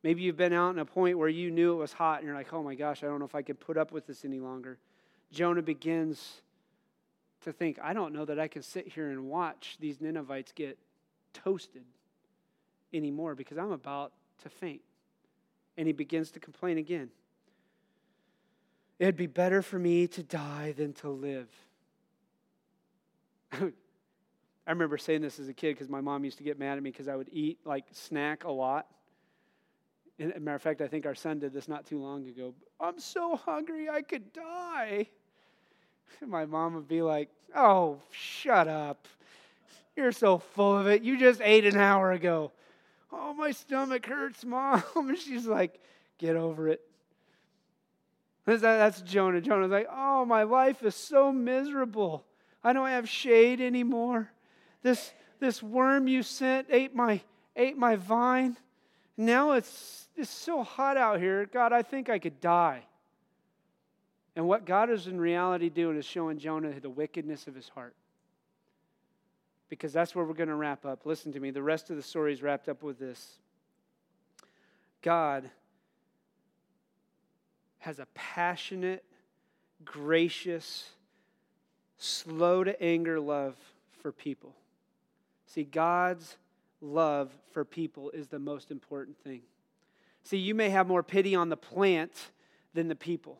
Maybe 0.04 0.24
you've 0.24 0.38
been 0.38 0.54
out 0.54 0.72
in 0.72 0.80
a 0.80 0.86
point 0.86 1.18
where 1.18 1.30
you 1.30 1.52
knew 1.52 1.74
it 1.74 1.78
was 1.78 1.94
hot 1.94 2.20
and 2.20 2.28
you're 2.28 2.36
like, 2.36 2.52
oh 2.54 2.64
my 2.64 2.74
gosh, 2.74 3.04
I 3.04 3.08
don't 3.08 3.20
know 3.20 3.26
if 3.26 3.36
I 3.36 3.44
can 3.44 3.56
put 3.56 3.78
up 3.78 3.92
with 3.92 4.08
this 4.08 4.26
any 4.26 4.40
longer. 4.40 4.80
Jonah 5.32 5.62
begins 5.62 6.42
to 7.42 7.52
think, 7.52 7.80
I 7.82 7.94
don't 7.94 8.14
know 8.14 8.26
that 8.26 8.40
I 8.40 8.48
can 8.48 8.64
sit 8.64 8.88
here 8.88 9.10
and 9.10 9.26
watch 9.26 9.78
these 9.80 10.02
Ninevites 10.02 10.52
get 10.54 10.78
toasted 11.34 11.84
anymore 12.94 13.36
because 13.36 13.58
I'm 13.58 13.72
about 13.72 14.14
to 14.44 14.50
faint 14.50 14.82
and 15.78 15.88
he 15.88 15.94
begins 15.94 16.32
to 16.32 16.40
complain 16.40 16.78
again. 16.78 17.10
It'd 19.00 19.18
be 19.18 19.28
better 19.28 19.62
for 19.62 19.80
me 19.80 20.08
to 20.08 20.24
die 20.24 20.74
than 20.78 20.94
to 20.94 21.10
live. 21.10 21.50
I 23.52 24.70
remember 24.70 24.98
saying 24.98 25.22
this 25.22 25.40
as 25.40 25.48
a 25.48 25.54
kid 25.54 25.74
because 25.74 25.90
my 25.90 26.02
mom 26.02 26.24
used 26.24 26.38
to 26.38 26.44
get 26.44 26.60
mad 26.60 26.78
at 26.78 26.84
me 26.84 26.92
because 26.92 27.08
I 27.08 27.16
would 27.16 27.30
eat, 27.32 27.58
like, 27.66 27.86
snack 27.92 28.44
a 28.44 28.52
lot. 28.52 28.88
And, 30.20 30.40
matter 30.42 30.56
of 30.56 30.62
fact, 30.62 30.82
I 30.82 30.88
think 30.88 31.06
our 31.06 31.16
son 31.16 31.40
did 31.40 31.52
this 31.52 31.68
not 31.68 31.88
too 31.88 32.00
long 32.00 32.28
ago. 32.28 32.54
I'm 32.80 33.00
so 33.00 33.36
hungry, 33.36 33.90
I 33.90 34.02
could 34.04 34.32
die. 34.34 35.08
And 36.22 36.30
my 36.30 36.46
mom 36.46 36.76
would 36.76 36.88
be 36.88 37.02
like, 37.02 37.30
Oh, 37.56 38.00
shut 38.12 38.68
up. 38.68 39.08
You're 39.96 40.12
so 40.12 40.38
full 40.38 40.78
of 40.78 40.88
it. 40.88 41.02
You 41.02 41.20
just 41.20 41.42
ate 41.44 41.66
an 41.66 41.78
hour 41.78 42.12
ago. 42.12 42.52
Oh, 43.12 43.34
my 43.34 43.52
stomach 43.52 44.06
hurts, 44.06 44.46
mom. 44.46 44.84
And 44.96 45.18
she's 45.18 45.46
like, 45.46 45.80
Get 46.18 46.36
over 46.36 46.68
it. 46.70 46.82
That's 48.46 49.02
Jonah. 49.02 49.42
Jonah's 49.42 49.72
like, 49.72 49.88
Oh, 49.92 50.26
my 50.26 50.44
life 50.44 50.84
is 50.84 50.96
so 50.96 51.32
miserable. 51.32 52.26
I 52.64 52.74
don't 52.74 52.88
have 52.88 53.10
shade 53.10 53.60
anymore. 53.60 54.32
This, 54.84 55.14
this 55.40 55.64
worm 55.64 56.08
you 56.08 56.22
sent 56.22 56.68
ate 56.70 56.96
my, 56.96 57.22
ate 57.56 57.78
my 57.78 57.96
vine. 57.96 58.58
Now 59.18 59.54
it's, 59.54 60.08
it's 60.16 60.30
so 60.30 60.64
hot 60.64 60.98
out 60.98 61.20
here. 61.20 61.46
God, 61.52 61.74
I 61.74 61.82
think 61.82 62.10
I 62.10 62.20
could 62.20 62.40
die. 62.40 62.84
And 64.36 64.48
what 64.48 64.66
God 64.66 64.90
is 64.90 65.08
in 65.08 65.20
reality 65.20 65.70
doing 65.70 65.98
is 65.98 66.06
showing 66.06 66.38
Jonah 66.38 66.80
the 66.80 66.90
wickedness 66.90 67.48
of 67.48 67.56
his 67.56 67.70
heart 67.70 67.96
because 69.72 69.94
that's 69.94 70.14
where 70.14 70.26
we're 70.26 70.34
going 70.34 70.50
to 70.50 70.56
wrap 70.56 70.86
up. 70.86 71.06
Listen 71.06 71.32
to 71.32 71.40
me. 71.40 71.50
The 71.50 71.64
rest 71.64 71.90
of 71.90 71.96
the 71.96 72.02
story 72.04 72.34
is 72.34 72.44
wrapped 72.44 72.68
up 72.68 72.84
with 72.84 73.00
this 73.00 73.40
God 75.02 75.50
has 77.80 77.98
a 77.98 78.06
passionate, 78.14 79.04
gracious, 79.86 80.90
slow 81.98 82.66
to 82.66 82.84
anger 82.84 83.20
love 83.20 83.56
for 84.02 84.12
people. 84.12 84.54
See, 85.48 85.64
God's 85.64 86.36
love 86.82 87.32
for 87.54 87.64
people 87.64 88.12
is 88.12 88.28
the 88.28 88.40
most 88.40 88.72
important 88.72 89.18
thing. 89.24 89.42
See, 90.24 90.38
you 90.38 90.54
may 90.54 90.70
have 90.70 90.86
more 90.86 91.02
pity 91.02 91.34
on 91.34 91.48
the 91.48 91.58
plant 91.58 92.12
than 92.74 92.90
the 92.90 92.96
people. 92.96 93.40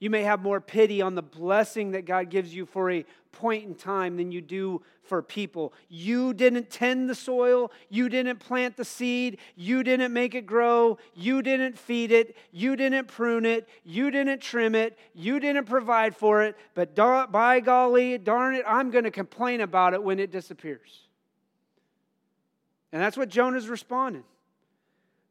You 0.00 0.08
may 0.10 0.22
have 0.22 0.40
more 0.40 0.60
pity 0.60 1.02
on 1.02 1.14
the 1.14 1.22
blessing 1.22 1.90
that 1.92 2.06
God 2.06 2.30
gives 2.30 2.54
you 2.54 2.64
for 2.64 2.90
a 2.90 3.04
point 3.32 3.64
in 3.64 3.74
time 3.74 4.16
than 4.16 4.32
you 4.32 4.40
do 4.40 4.82
for 5.02 5.22
people. 5.22 5.74
You 5.88 6.32
didn't 6.32 6.70
tend 6.70 7.08
the 7.08 7.14
soil. 7.14 7.70
You 7.90 8.08
didn't 8.08 8.38
plant 8.38 8.78
the 8.78 8.84
seed. 8.84 9.38
You 9.56 9.82
didn't 9.82 10.12
make 10.12 10.34
it 10.34 10.46
grow. 10.46 10.96
You 11.14 11.42
didn't 11.42 11.78
feed 11.78 12.12
it. 12.12 12.34
You 12.50 12.76
didn't 12.76 13.08
prune 13.08 13.44
it. 13.44 13.68
You 13.84 14.10
didn't 14.10 14.40
trim 14.40 14.74
it. 14.74 14.98
You 15.14 15.38
didn't 15.38 15.66
provide 15.66 16.16
for 16.16 16.42
it. 16.44 16.56
But 16.74 16.96
by 17.30 17.60
golly, 17.60 18.16
darn 18.16 18.54
it, 18.54 18.64
I'm 18.66 18.90
going 18.90 19.04
to 19.04 19.10
complain 19.10 19.60
about 19.60 19.92
it 19.92 20.02
when 20.02 20.18
it 20.18 20.32
disappears. 20.32 21.02
And 22.90 23.02
that's 23.02 23.18
what 23.18 23.28
Jonah's 23.28 23.68
responding. 23.68 24.24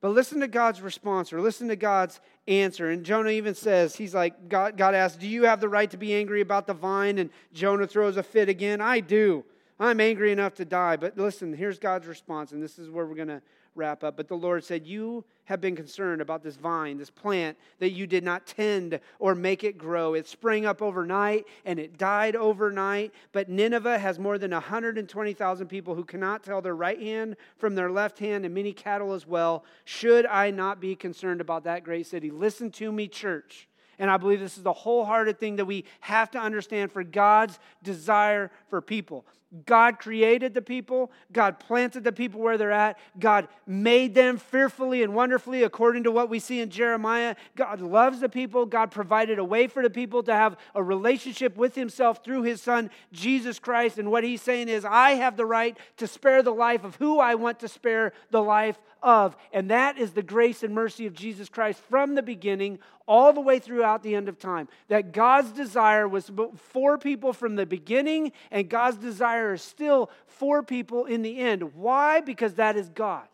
But 0.02 0.10
listen 0.10 0.40
to 0.40 0.48
God's 0.48 0.82
response 0.82 1.34
or 1.34 1.42
listen 1.42 1.68
to 1.68 1.76
God's 1.76 2.22
answer. 2.48 2.90
And 2.90 3.04
Jonah 3.04 3.32
even 3.32 3.54
says, 3.54 3.96
He's 3.96 4.16
like, 4.16 4.48
God, 4.48 4.78
God 4.78 4.96
asks, 4.96 5.18
Do 5.18 5.28
you 5.28 5.44
have 5.46 5.60
the 5.60 5.70
right 5.70 5.90
to 5.92 5.98
be 5.98 6.14
angry 6.14 6.42
about 6.42 6.68
the 6.68 6.74
vine? 6.74 7.18
And 7.18 7.30
Jonah 7.54 7.88
throws 7.88 8.16
a 8.16 8.24
fit 8.24 8.48
again. 8.48 8.80
I 8.80 9.02
do. 9.02 9.44
I'm 9.80 10.00
angry 10.00 10.32
enough 10.32 10.56
to 10.56 10.66
die. 10.66 10.98
But 10.98 11.18
listen, 11.18 11.54
here's 11.54 11.80
God's 11.80 12.08
response, 12.08 12.52
and 12.52 12.62
this 12.62 12.80
is 12.80 12.90
where 12.90 13.06
we're 13.06 13.16
going 13.16 13.30
to 13.30 13.42
wrap 13.76 14.04
up. 14.04 14.18
But 14.18 14.28
the 14.28 14.36
Lord 14.36 14.64
said, 14.64 14.86
You 14.86 15.24
have 15.46 15.62
been 15.62 15.76
concerned 15.76 16.22
about 16.22 16.44
this 16.44 16.56
vine, 16.56 16.98
this 16.98 17.10
plant 17.10 17.58
that 17.80 17.92
you 17.92 18.08
did 18.08 18.24
not 18.24 18.46
tend 18.46 19.00
or 19.20 19.36
make 19.36 19.64
it 19.64 19.78
grow. 19.78 20.14
It 20.14 20.28
sprang 20.28 20.66
up 20.66 20.82
overnight 20.82 21.46
and 21.66 21.80
it 21.80 21.98
died 21.98 22.36
overnight. 22.36 23.14
But 23.32 23.50
Nineveh 23.50 24.00
has 24.00 24.20
more 24.20 24.38
than 24.38 24.52
120,000 24.52 25.68
people 25.68 25.96
who 25.96 26.04
cannot 26.04 26.44
tell 26.44 26.62
their 26.62 26.76
right 26.76 27.00
hand 27.00 27.36
from 27.58 27.76
their 27.76 27.92
left 27.92 28.20
hand 28.20 28.46
and 28.46 28.54
many 28.54 28.74
cattle 28.74 29.14
as 29.14 29.26
well. 29.26 29.64
Should 29.86 30.26
I 30.26 30.52
not 30.52 30.80
be 30.80 30.96
concerned 30.96 31.42
about 31.42 31.64
that 31.64 31.84
great 31.84 32.08
city? 32.08 32.32
Listen 32.32 32.72
to 32.72 32.92
me, 32.92 33.08
church. 33.08 33.68
And 34.00 34.10
I 34.10 34.16
believe 34.16 34.40
this 34.40 34.58
is 34.58 34.64
the 34.64 34.72
wholehearted 34.72 35.40
thing 35.40 35.58
that 35.58 35.66
we 35.66 35.84
have 36.00 36.32
to 36.32 36.40
understand 36.40 36.92
for 36.92 37.04
God's 37.04 37.60
desire 37.84 38.50
for 38.70 38.82
people. 38.82 39.26
God 39.66 39.98
created 39.98 40.54
the 40.54 40.62
people. 40.62 41.12
God 41.32 41.60
planted 41.60 42.04
the 42.04 42.12
people 42.12 42.40
where 42.40 42.58
they're 42.58 42.72
at. 42.72 43.00
God 43.20 43.48
made 43.66 44.14
them 44.14 44.38
fearfully 44.38 45.02
and 45.02 45.16
wonderfully 45.16 45.64
according 45.64 46.04
to 46.04 46.12
what 46.12 46.30
we 46.30 46.40
see 46.40 46.60
in 46.60 46.70
Jeremiah. 46.70 47.36
God 47.56 47.82
loves 47.82 48.20
the 48.20 48.30
people. 48.30 48.68
God 48.68 48.92
provided 48.92 49.40
a 49.40 49.44
way 49.44 49.66
for 49.66 49.82
the 49.82 49.90
people 49.90 50.22
to 50.24 50.34
have 50.34 50.56
a 50.76 50.84
relationship 50.84 51.58
with 51.58 51.74
Himself 51.74 52.24
through 52.24 52.44
His 52.44 52.62
Son, 52.62 52.92
Jesus 53.12 53.58
Christ. 53.58 53.98
And 53.98 54.12
what 54.12 54.24
He's 54.24 54.42
saying 54.42 54.70
is, 54.70 54.86
I 54.86 55.12
have 55.12 55.36
the 55.36 55.48
right 55.48 55.76
to 55.98 56.06
spare 56.06 56.44
the 56.44 56.54
life 56.54 56.84
of 56.84 56.96
who 56.98 57.20
I 57.20 57.34
want 57.34 57.60
to 57.62 57.68
spare 57.68 58.14
the 58.30 58.44
life 58.44 58.78
of. 59.02 59.36
And 59.52 59.72
that 59.72 59.98
is 59.98 60.12
the 60.12 60.22
grace 60.22 60.62
and 60.62 60.76
mercy 60.76 61.08
of 61.08 61.14
Jesus 61.14 61.50
Christ 61.50 61.82
from 61.90 62.16
the 62.16 62.22
beginning 62.22 62.80
all 63.08 63.34
the 63.34 63.42
way 63.42 63.58
throughout 63.58 64.04
the 64.04 64.14
end 64.14 64.30
of 64.30 64.38
time. 64.38 64.68
That 64.88 65.14
God's 65.14 65.52
desire 65.52 66.08
was 66.08 66.30
for 66.56 66.98
people 67.00 67.34
from 67.34 67.56
the 67.56 67.66
beginning, 67.66 68.32
and 68.52 68.70
God's 68.70 68.98
desire 68.98 69.39
is 69.54 69.62
still 69.62 70.10
for 70.28 70.64
people 70.64 71.06
in 71.06 71.22
the 71.22 71.40
end. 71.40 71.76
Why? 71.76 72.22
Because 72.22 72.56
that 72.56 72.76
is 72.76 72.90
God. 72.90 73.28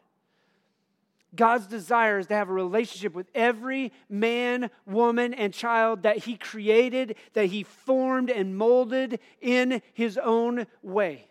God's 1.36 1.68
desire 1.68 2.20
is 2.20 2.28
to 2.28 2.34
have 2.34 2.50
a 2.50 2.54
relationship 2.54 3.14
with 3.14 3.28
every 3.36 3.92
man, 4.10 4.70
woman, 4.86 5.34
and 5.34 5.54
child 5.54 6.04
that 6.04 6.20
He 6.20 6.38
created, 6.38 7.16
that 7.34 7.48
He 7.48 7.64
formed 7.64 8.30
and 8.30 8.58
molded 8.58 9.20
in 9.42 9.82
His 9.94 10.18
own 10.18 10.66
way. 10.82 11.28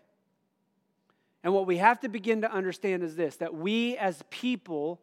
And 1.42 1.52
what 1.52 1.66
we 1.66 1.76
have 1.78 2.00
to 2.00 2.08
begin 2.08 2.42
to 2.42 2.52
understand 2.52 3.02
is 3.02 3.16
this 3.16 3.36
that 3.36 3.54
we 3.54 3.96
as 3.96 4.22
people 4.30 5.00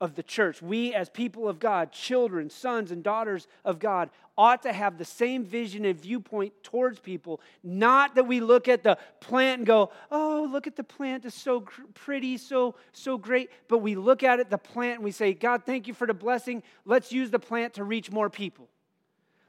of 0.00 0.14
the 0.14 0.22
church, 0.22 0.60
we 0.60 0.92
as 0.94 1.08
people 1.08 1.48
of 1.48 1.58
God, 1.58 1.90
children, 1.92 2.50
sons, 2.50 2.90
and 2.90 3.02
daughters 3.02 3.46
of 3.64 3.78
God, 3.78 4.10
ought 4.38 4.62
to 4.62 4.72
have 4.72 4.98
the 4.98 5.04
same 5.04 5.44
vision 5.44 5.86
and 5.86 5.98
viewpoint 5.98 6.52
towards 6.62 6.98
people. 6.98 7.40
Not 7.62 8.14
that 8.16 8.24
we 8.24 8.40
look 8.40 8.68
at 8.68 8.82
the 8.82 8.98
plant 9.20 9.60
and 9.60 9.66
go, 9.66 9.90
oh, 10.10 10.46
look 10.50 10.66
at 10.66 10.76
the 10.76 10.84
plant, 10.84 11.24
it's 11.24 11.40
so 11.40 11.64
pretty, 11.94 12.36
so, 12.36 12.74
so 12.92 13.16
great. 13.16 13.50
But 13.68 13.78
we 13.78 13.94
look 13.94 14.22
at 14.22 14.38
it, 14.38 14.50
the 14.50 14.58
plant, 14.58 14.96
and 14.96 15.04
we 15.04 15.12
say, 15.12 15.32
God, 15.32 15.62
thank 15.64 15.88
you 15.88 15.94
for 15.94 16.06
the 16.06 16.14
blessing. 16.14 16.62
Let's 16.84 17.12
use 17.12 17.30
the 17.30 17.38
plant 17.38 17.74
to 17.74 17.84
reach 17.84 18.10
more 18.10 18.28
people. 18.28 18.68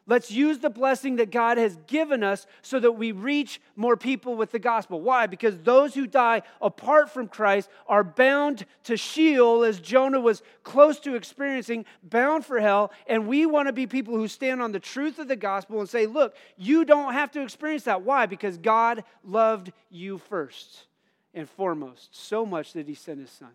Let's 0.09 0.31
use 0.31 0.59
the 0.59 0.69
blessing 0.69 1.17
that 1.17 1.31
God 1.31 1.57
has 1.57 1.77
given 1.85 2.23
us 2.23 2.47
so 2.61 2.79
that 2.79 2.93
we 2.93 3.11
reach 3.11 3.59
more 3.75 3.97
people 3.97 4.37
with 4.37 4.51
the 4.51 4.59
gospel. 4.59 5.01
Why? 5.01 5.27
Because 5.27 5.57
those 5.59 5.93
who 5.93 6.07
die 6.07 6.43
apart 6.61 7.09
from 7.09 7.27
Christ 7.27 7.69
are 7.87 8.05
bound 8.05 8.65
to 8.85 8.95
Sheol, 8.95 9.65
as 9.65 9.81
Jonah 9.81 10.21
was 10.21 10.41
close 10.63 10.99
to 11.01 11.15
experiencing, 11.15 11.83
bound 12.01 12.45
for 12.45 12.61
hell. 12.61 12.93
And 13.05 13.27
we 13.27 13.45
want 13.45 13.67
to 13.67 13.73
be 13.73 13.85
people 13.85 14.15
who 14.15 14.29
stand 14.29 14.61
on 14.61 14.71
the 14.71 14.79
truth 14.79 15.19
of 15.19 15.27
the 15.27 15.35
gospel 15.35 15.81
and 15.81 15.89
say, 15.89 16.05
look, 16.05 16.35
you 16.55 16.85
don't 16.85 17.11
have 17.11 17.31
to 17.31 17.41
experience 17.41 17.83
that. 17.83 18.03
Why? 18.03 18.27
Because 18.27 18.57
God 18.57 19.03
loved 19.25 19.73
you 19.89 20.19
first 20.19 20.85
and 21.33 21.49
foremost, 21.49 22.15
so 22.15 22.45
much 22.45 22.71
that 22.73 22.87
he 22.87 22.95
sent 22.95 23.19
his 23.19 23.29
son. 23.29 23.51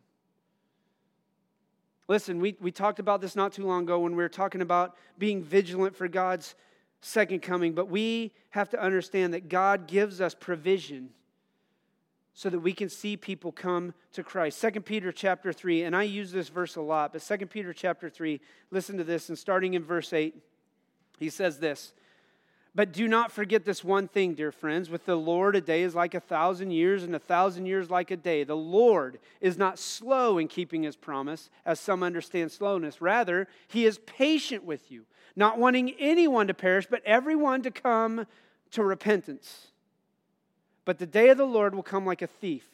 Listen, 2.08 2.40
we, 2.40 2.56
we 2.60 2.72
talked 2.72 2.98
about 2.98 3.20
this 3.20 3.36
not 3.36 3.52
too 3.52 3.66
long 3.66 3.84
ago 3.84 4.00
when 4.00 4.12
we 4.12 4.22
were 4.22 4.28
talking 4.28 4.60
about 4.60 4.96
being 5.18 5.42
vigilant 5.42 5.96
for 5.96 6.08
God's 6.08 6.54
second 7.00 7.42
coming, 7.42 7.72
but 7.72 7.88
we 7.88 8.32
have 8.50 8.68
to 8.70 8.80
understand 8.80 9.34
that 9.34 9.48
God 9.48 9.86
gives 9.86 10.20
us 10.20 10.34
provision 10.34 11.10
so 12.34 12.48
that 12.48 12.60
we 12.60 12.72
can 12.72 12.88
see 12.88 13.16
people 13.16 13.52
come 13.52 13.92
to 14.12 14.22
Christ. 14.22 14.60
2 14.60 14.80
Peter 14.80 15.12
chapter 15.12 15.52
3, 15.52 15.82
and 15.82 15.94
I 15.94 16.04
use 16.04 16.32
this 16.32 16.48
verse 16.48 16.76
a 16.76 16.80
lot, 16.80 17.12
but 17.12 17.22
2 17.22 17.46
Peter 17.46 17.72
chapter 17.72 18.08
3, 18.08 18.40
listen 18.70 18.96
to 18.96 19.04
this, 19.04 19.28
and 19.28 19.38
starting 19.38 19.74
in 19.74 19.84
verse 19.84 20.12
8, 20.12 20.34
he 21.18 21.28
says 21.28 21.58
this 21.58 21.92
but 22.74 22.92
do 22.92 23.06
not 23.06 23.30
forget 23.30 23.64
this 23.64 23.84
one 23.84 24.08
thing, 24.08 24.34
dear 24.34 24.50
friends. 24.50 24.88
With 24.88 25.04
the 25.04 25.16
Lord, 25.16 25.54
a 25.56 25.60
day 25.60 25.82
is 25.82 25.94
like 25.94 26.14
a 26.14 26.20
thousand 26.20 26.70
years, 26.70 27.02
and 27.02 27.14
a 27.14 27.18
thousand 27.18 27.66
years 27.66 27.90
like 27.90 28.10
a 28.10 28.16
day. 28.16 28.44
The 28.44 28.56
Lord 28.56 29.18
is 29.42 29.58
not 29.58 29.78
slow 29.78 30.38
in 30.38 30.48
keeping 30.48 30.82
his 30.82 30.96
promise, 30.96 31.50
as 31.66 31.78
some 31.78 32.02
understand 32.02 32.50
slowness. 32.50 33.02
Rather, 33.02 33.46
he 33.68 33.84
is 33.84 33.98
patient 33.98 34.64
with 34.64 34.90
you, 34.90 35.04
not 35.36 35.58
wanting 35.58 35.94
anyone 35.98 36.46
to 36.46 36.54
perish, 36.54 36.86
but 36.88 37.02
everyone 37.04 37.60
to 37.62 37.70
come 37.70 38.26
to 38.70 38.82
repentance. 38.82 39.68
But 40.86 40.98
the 40.98 41.06
day 41.06 41.28
of 41.28 41.36
the 41.36 41.44
Lord 41.44 41.74
will 41.74 41.82
come 41.82 42.06
like 42.06 42.22
a 42.22 42.26
thief. 42.26 42.66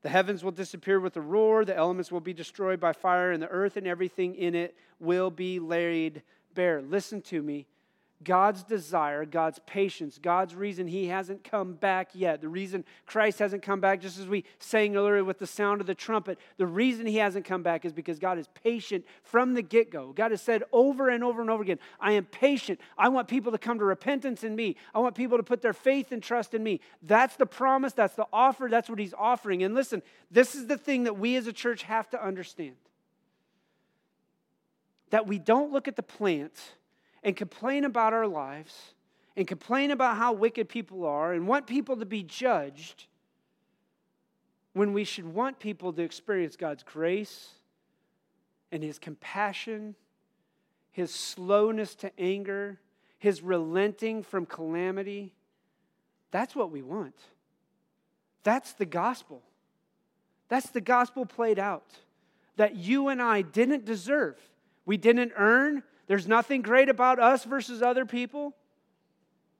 The 0.00 0.08
heavens 0.08 0.42
will 0.42 0.52
disappear 0.52 1.00
with 1.00 1.16
a 1.16 1.20
roar, 1.20 1.66
the 1.66 1.76
elements 1.76 2.10
will 2.10 2.20
be 2.20 2.32
destroyed 2.32 2.80
by 2.80 2.94
fire, 2.94 3.32
and 3.32 3.42
the 3.42 3.48
earth 3.48 3.76
and 3.76 3.86
everything 3.86 4.36
in 4.36 4.54
it 4.54 4.74
will 5.00 5.30
be 5.30 5.58
laid 5.58 6.22
bare. 6.54 6.80
Listen 6.80 7.20
to 7.22 7.42
me 7.42 7.66
God's 8.24 8.64
desire, 8.64 9.24
God's 9.24 9.60
patience, 9.64 10.18
God's 10.20 10.54
reason 10.54 10.88
he 10.88 11.06
hasn't 11.06 11.44
come 11.44 11.74
back 11.74 12.10
yet, 12.14 12.40
the 12.40 12.48
reason 12.48 12.84
Christ 13.06 13.38
hasn't 13.38 13.62
come 13.62 13.80
back, 13.80 14.00
just 14.00 14.18
as 14.18 14.26
we 14.26 14.44
sang 14.58 14.96
earlier 14.96 15.22
with 15.22 15.38
the 15.38 15.46
sound 15.46 15.80
of 15.80 15.86
the 15.86 15.94
trumpet, 15.94 16.36
the 16.56 16.66
reason 16.66 17.06
he 17.06 17.18
hasn't 17.18 17.44
come 17.44 17.62
back 17.62 17.84
is 17.84 17.92
because 17.92 18.18
God 18.18 18.36
is 18.36 18.48
patient 18.64 19.04
from 19.22 19.54
the 19.54 19.62
get 19.62 19.90
go. 19.90 20.12
God 20.12 20.32
has 20.32 20.42
said 20.42 20.64
over 20.72 21.08
and 21.08 21.22
over 21.22 21.40
and 21.40 21.48
over 21.48 21.62
again, 21.62 21.78
I 22.00 22.12
am 22.12 22.24
patient. 22.24 22.80
I 22.96 23.08
want 23.08 23.28
people 23.28 23.52
to 23.52 23.58
come 23.58 23.78
to 23.78 23.84
repentance 23.84 24.42
in 24.42 24.56
me. 24.56 24.74
I 24.92 24.98
want 24.98 25.14
people 25.14 25.36
to 25.36 25.44
put 25.44 25.62
their 25.62 25.72
faith 25.72 26.10
and 26.10 26.20
trust 26.20 26.54
in 26.54 26.62
me. 26.62 26.80
That's 27.02 27.36
the 27.36 27.46
promise, 27.46 27.92
that's 27.92 28.16
the 28.16 28.26
offer, 28.32 28.66
that's 28.68 28.90
what 28.90 28.98
he's 28.98 29.14
offering. 29.16 29.62
And 29.62 29.76
listen, 29.76 30.02
this 30.28 30.56
is 30.56 30.66
the 30.66 30.76
thing 30.76 31.04
that 31.04 31.18
we 31.18 31.36
as 31.36 31.46
a 31.46 31.52
church 31.52 31.84
have 31.84 32.10
to 32.10 32.24
understand 32.24 32.74
that 35.10 35.26
we 35.26 35.38
don't 35.38 35.72
look 35.72 35.88
at 35.88 35.96
the 35.96 36.02
plant 36.02 36.52
and 37.22 37.36
complain 37.36 37.84
about 37.84 38.12
our 38.12 38.26
lives 38.26 38.94
and 39.36 39.46
complain 39.46 39.90
about 39.90 40.16
how 40.16 40.32
wicked 40.32 40.68
people 40.68 41.04
are 41.04 41.32
and 41.32 41.46
want 41.46 41.66
people 41.66 41.96
to 41.96 42.06
be 42.06 42.22
judged 42.22 43.06
when 44.72 44.92
we 44.92 45.04
should 45.04 45.26
want 45.26 45.58
people 45.58 45.92
to 45.92 46.02
experience 46.02 46.56
God's 46.56 46.82
grace 46.82 47.48
and 48.70 48.82
His 48.82 48.98
compassion, 48.98 49.94
His 50.90 51.12
slowness 51.12 51.94
to 51.96 52.12
anger, 52.18 52.78
His 53.18 53.42
relenting 53.42 54.22
from 54.22 54.46
calamity. 54.46 55.34
That's 56.30 56.54
what 56.54 56.70
we 56.70 56.82
want. 56.82 57.16
That's 58.44 58.72
the 58.72 58.86
gospel. 58.86 59.42
That's 60.48 60.70
the 60.70 60.80
gospel 60.80 61.26
played 61.26 61.58
out 61.58 61.84
that 62.56 62.76
you 62.76 63.08
and 63.08 63.22
I 63.22 63.42
didn't 63.42 63.84
deserve. 63.84 64.36
We 64.84 64.96
didn't 64.96 65.32
earn, 65.36 65.82
there's 66.08 66.26
nothing 66.26 66.62
great 66.62 66.88
about 66.88 67.20
us 67.20 67.44
versus 67.44 67.82
other 67.82 68.04
people. 68.04 68.56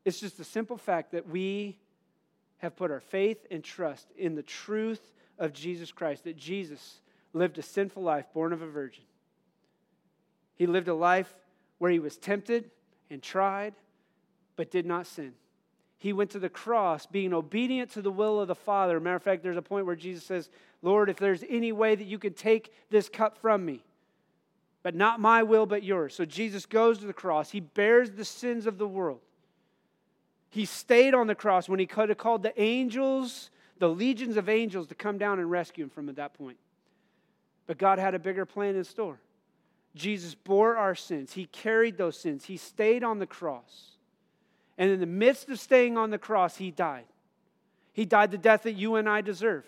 It's 0.04 0.18
just 0.18 0.38
the 0.38 0.44
simple 0.44 0.78
fact 0.78 1.12
that 1.12 1.28
we 1.28 1.78
have 2.58 2.74
put 2.74 2.90
our 2.90 3.00
faith 3.00 3.46
and 3.50 3.62
trust 3.62 4.08
in 4.16 4.34
the 4.34 4.42
truth 4.42 5.12
of 5.38 5.52
Jesus 5.52 5.92
Christ, 5.92 6.24
that 6.24 6.36
Jesus 6.36 7.00
lived 7.32 7.58
a 7.58 7.62
sinful 7.62 8.02
life 8.02 8.26
born 8.34 8.52
of 8.52 8.62
a 8.62 8.66
virgin. 8.66 9.04
He 10.56 10.66
lived 10.66 10.88
a 10.88 10.94
life 10.94 11.32
where 11.76 11.90
he 11.90 12.00
was 12.00 12.16
tempted 12.16 12.70
and 13.10 13.22
tried, 13.22 13.74
but 14.56 14.70
did 14.70 14.86
not 14.86 15.06
sin. 15.06 15.34
He 15.98 16.12
went 16.12 16.30
to 16.30 16.38
the 16.38 16.48
cross 16.48 17.06
being 17.06 17.34
obedient 17.34 17.90
to 17.92 18.02
the 18.02 18.10
will 18.10 18.40
of 18.40 18.48
the 18.48 18.54
Father. 18.54 18.98
Matter 18.98 19.16
of 19.16 19.22
fact, 19.22 19.42
there's 19.42 19.56
a 19.56 19.62
point 19.62 19.86
where 19.86 19.96
Jesus 19.96 20.24
says, 20.24 20.48
Lord, 20.80 21.10
if 21.10 21.16
there's 21.16 21.44
any 21.48 21.72
way 21.72 21.94
that 21.94 22.04
you 22.06 22.18
could 22.18 22.36
take 22.36 22.72
this 22.88 23.08
cup 23.08 23.38
from 23.38 23.64
me, 23.64 23.84
but 24.82 24.94
not 24.94 25.20
my 25.20 25.42
will, 25.42 25.66
but 25.66 25.82
yours. 25.82 26.14
So 26.14 26.24
Jesus 26.24 26.66
goes 26.66 26.98
to 26.98 27.06
the 27.06 27.12
cross. 27.12 27.50
He 27.50 27.60
bears 27.60 28.10
the 28.10 28.24
sins 28.24 28.66
of 28.66 28.78
the 28.78 28.86
world. 28.86 29.20
He 30.50 30.64
stayed 30.64 31.14
on 31.14 31.26
the 31.26 31.34
cross 31.34 31.68
when 31.68 31.78
he 31.78 31.86
could 31.86 32.08
have 32.08 32.18
called 32.18 32.42
the 32.42 32.58
angels, 32.60 33.50
the 33.78 33.88
legions 33.88 34.36
of 34.36 34.48
angels, 34.48 34.86
to 34.88 34.94
come 34.94 35.18
down 35.18 35.38
and 35.38 35.50
rescue 35.50 35.84
him 35.84 35.90
from 35.90 36.08
at 36.08 36.16
that 36.16 36.34
point. 36.34 36.56
But 37.66 37.78
God 37.78 37.98
had 37.98 38.14
a 38.14 38.18
bigger 38.18 38.46
plan 38.46 38.76
in 38.76 38.84
store. 38.84 39.20
Jesus 39.94 40.34
bore 40.34 40.76
our 40.76 40.94
sins, 40.94 41.32
He 41.32 41.46
carried 41.46 41.98
those 41.98 42.18
sins, 42.18 42.44
He 42.44 42.56
stayed 42.56 43.02
on 43.02 43.18
the 43.18 43.26
cross. 43.26 43.92
And 44.78 44.90
in 44.90 45.00
the 45.00 45.06
midst 45.06 45.48
of 45.48 45.58
staying 45.58 45.98
on 45.98 46.10
the 46.10 46.18
cross, 46.18 46.56
He 46.56 46.70
died. 46.70 47.06
He 47.92 48.04
died 48.04 48.30
the 48.30 48.38
death 48.38 48.62
that 48.62 48.74
you 48.74 48.94
and 48.94 49.08
I 49.08 49.20
deserve. 49.22 49.64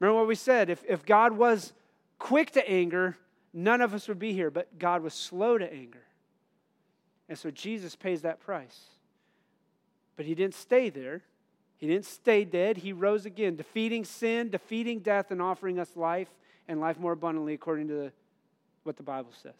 Remember 0.00 0.20
what 0.20 0.28
we 0.28 0.34
said? 0.34 0.70
If, 0.70 0.82
if 0.88 1.04
God 1.04 1.32
was 1.32 1.72
quick 2.18 2.52
to 2.52 2.68
anger, 2.68 3.16
none 3.52 3.80
of 3.80 3.94
us 3.94 4.08
would 4.08 4.18
be 4.18 4.32
here, 4.32 4.50
but 4.50 4.78
God 4.78 5.02
was 5.02 5.14
slow 5.14 5.58
to 5.58 5.72
anger. 5.72 6.02
And 7.28 7.38
so 7.38 7.50
Jesus 7.50 7.96
pays 7.96 8.22
that 8.22 8.40
price. 8.40 8.80
But 10.16 10.26
he 10.26 10.34
didn't 10.34 10.54
stay 10.54 10.90
there. 10.90 11.22
He 11.78 11.86
didn't 11.86 12.04
stay 12.04 12.44
dead. 12.44 12.76
He 12.76 12.92
rose 12.92 13.26
again, 13.26 13.56
defeating 13.56 14.04
sin, 14.04 14.50
defeating 14.50 15.00
death, 15.00 15.30
and 15.30 15.42
offering 15.42 15.78
us 15.78 15.96
life 15.96 16.28
and 16.68 16.80
life 16.80 16.98
more 16.98 17.12
abundantly 17.12 17.54
according 17.54 17.88
to 17.88 17.94
the, 17.94 18.12
what 18.84 18.96
the 18.96 19.02
Bible 19.02 19.32
says. 19.42 19.52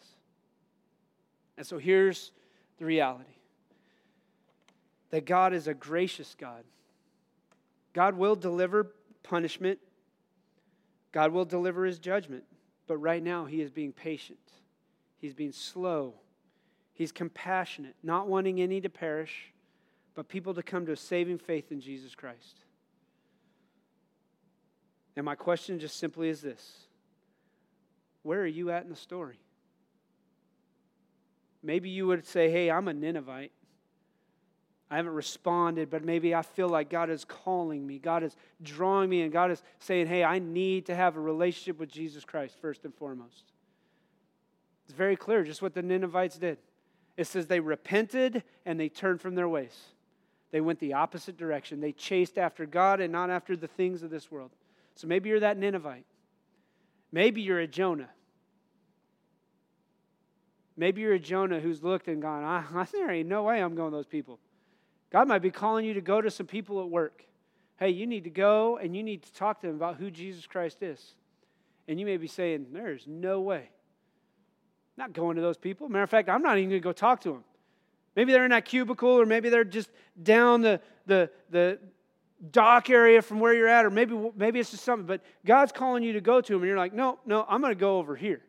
And 1.57 1.65
so 1.65 1.77
here's 1.77 2.31
the 2.77 2.85
reality 2.85 3.29
that 5.09 5.25
God 5.25 5.53
is 5.53 5.67
a 5.67 5.73
gracious 5.73 6.35
God. 6.39 6.63
God 7.93 8.15
will 8.15 8.35
deliver 8.35 8.91
punishment, 9.21 9.79
God 11.11 11.31
will 11.31 11.45
deliver 11.45 11.85
his 11.85 11.99
judgment. 11.99 12.43
But 12.87 12.97
right 12.97 13.23
now, 13.23 13.45
he 13.45 13.61
is 13.61 13.71
being 13.71 13.93
patient. 13.93 14.39
He's 15.19 15.33
being 15.33 15.51
slow. 15.51 16.15
He's 16.93 17.11
compassionate, 17.11 17.95
not 18.03 18.27
wanting 18.27 18.61
any 18.61 18.81
to 18.81 18.89
perish, 18.89 19.51
but 20.15 20.27
people 20.27 20.53
to 20.53 20.63
come 20.63 20.85
to 20.85 20.91
a 20.91 20.97
saving 20.97 21.39
faith 21.39 21.71
in 21.71 21.81
Jesus 21.81 22.13
Christ. 22.13 22.59
And 25.15 25.25
my 25.25 25.35
question 25.35 25.79
just 25.79 25.97
simply 25.97 26.29
is 26.29 26.41
this 26.41 26.87
Where 28.23 28.41
are 28.41 28.47
you 28.47 28.69
at 28.71 28.83
in 28.83 28.89
the 28.89 28.95
story? 28.95 29.39
Maybe 31.63 31.89
you 31.89 32.07
would 32.07 32.25
say, 32.27 32.51
Hey, 32.51 32.69
I'm 32.69 32.87
a 32.87 32.93
Ninevite. 32.93 33.51
I 34.93 34.97
haven't 34.97 35.15
responded, 35.15 35.89
but 35.89 36.05
maybe 36.05 36.35
I 36.35 36.43
feel 36.43 36.69
like 36.69 36.87
God 36.87 37.09
is 37.09 37.25
calling 37.25 37.87
me. 37.87 37.97
God 37.97 38.21
is 38.21 38.35
drawing 38.61 39.09
me, 39.09 39.23
and 39.23 39.31
God 39.31 39.49
is 39.49 39.63
saying, 39.79 40.05
Hey, 40.05 40.23
I 40.23 40.37
need 40.37 40.85
to 40.85 40.93
have 40.93 41.17
a 41.17 41.19
relationship 41.19 41.79
with 41.79 41.89
Jesus 41.89 42.23
Christ 42.23 42.57
first 42.61 42.85
and 42.85 42.93
foremost. 42.93 43.45
It's 44.85 44.93
very 44.93 45.15
clear 45.15 45.43
just 45.43 45.63
what 45.63 45.73
the 45.73 45.81
Ninevites 45.81 46.37
did. 46.37 46.59
It 47.17 47.25
says 47.25 47.47
they 47.47 47.59
repented 47.59 48.43
and 48.67 48.79
they 48.79 48.87
turned 48.87 49.19
from 49.19 49.33
their 49.33 49.49
ways. 49.49 49.75
They 50.51 50.61
went 50.61 50.77
the 50.77 50.93
opposite 50.93 51.37
direction. 51.37 51.81
They 51.81 51.91
chased 51.91 52.37
after 52.37 52.67
God 52.67 53.01
and 53.01 53.11
not 53.11 53.31
after 53.31 53.55
the 53.55 53.67
things 53.67 54.03
of 54.03 54.11
this 54.11 54.29
world. 54.29 54.51
So 54.93 55.07
maybe 55.07 55.27
you're 55.27 55.39
that 55.39 55.57
Ninevite. 55.57 56.05
Maybe 57.11 57.41
you're 57.41 57.61
a 57.61 57.67
Jonah. 57.67 58.09
Maybe 60.77 61.01
you're 61.01 61.13
a 61.13 61.19
Jonah 61.19 61.59
who's 61.59 61.81
looked 61.81 62.07
and 62.07 62.21
gone, 62.21 62.43
ah, 62.43 62.87
there 62.91 63.09
ain't 63.09 63.27
no 63.27 63.41
way 63.41 63.59
I'm 63.59 63.73
going 63.73 63.91
those 63.91 64.05
people. 64.05 64.37
God 65.13 65.27
might 65.27 65.43
be 65.43 65.51
calling 65.51 65.85
you 65.85 65.93
to 65.93 66.01
go 66.01 66.19
to 66.19 66.31
some 66.31 66.47
people 66.47 66.81
at 66.81 66.89
work. 66.89 67.23
Hey, 67.77 67.91
you 67.91 68.07
need 68.07 68.23
to 68.23 68.31
go 68.31 68.77
and 68.77 68.95
you 68.97 69.03
need 69.03 69.21
to 69.23 69.33
talk 69.33 69.61
to 69.61 69.67
them 69.67 69.75
about 69.75 69.97
who 69.97 70.09
Jesus 70.09 70.47
Christ 70.47 70.81
is. 70.81 71.13
And 71.87 71.99
you 71.99 72.05
may 72.05 72.17
be 72.17 72.27
saying, 72.27 72.67
There's 72.71 73.05
no 73.07 73.39
way. 73.41 73.69
I'm 74.97 74.97
not 74.97 75.13
going 75.13 75.35
to 75.35 75.41
those 75.41 75.57
people. 75.57 75.87
Matter 75.87 76.03
of 76.03 76.09
fact, 76.09 76.29
I'm 76.29 76.41
not 76.41 76.57
even 76.57 76.71
going 76.71 76.81
to 76.81 76.83
go 76.83 76.91
talk 76.91 77.21
to 77.21 77.29
them. 77.29 77.43
Maybe 78.15 78.31
they're 78.31 78.45
in 78.45 78.51
that 78.51 78.65
cubicle, 78.65 79.09
or 79.09 79.25
maybe 79.25 79.49
they're 79.49 79.63
just 79.63 79.89
down 80.21 80.61
the, 80.61 80.79
the, 81.07 81.29
the 81.49 81.79
dock 82.51 82.89
area 82.89 83.21
from 83.21 83.39
where 83.39 83.53
you're 83.53 83.67
at, 83.67 83.85
or 83.85 83.89
maybe, 83.89 84.31
maybe 84.35 84.59
it's 84.59 84.69
just 84.71 84.83
something. 84.83 85.07
But 85.07 85.21
God's 85.45 85.71
calling 85.71 86.03
you 86.03 86.13
to 86.13 86.21
go 86.21 86.41
to 86.41 86.53
them, 86.53 86.61
and 86.61 86.67
you're 86.67 86.77
like, 86.77 86.93
No, 86.93 87.19
no, 87.25 87.45
I'm 87.47 87.61
going 87.61 87.73
to 87.73 87.79
go 87.79 87.99
over 87.99 88.15
here. 88.15 88.41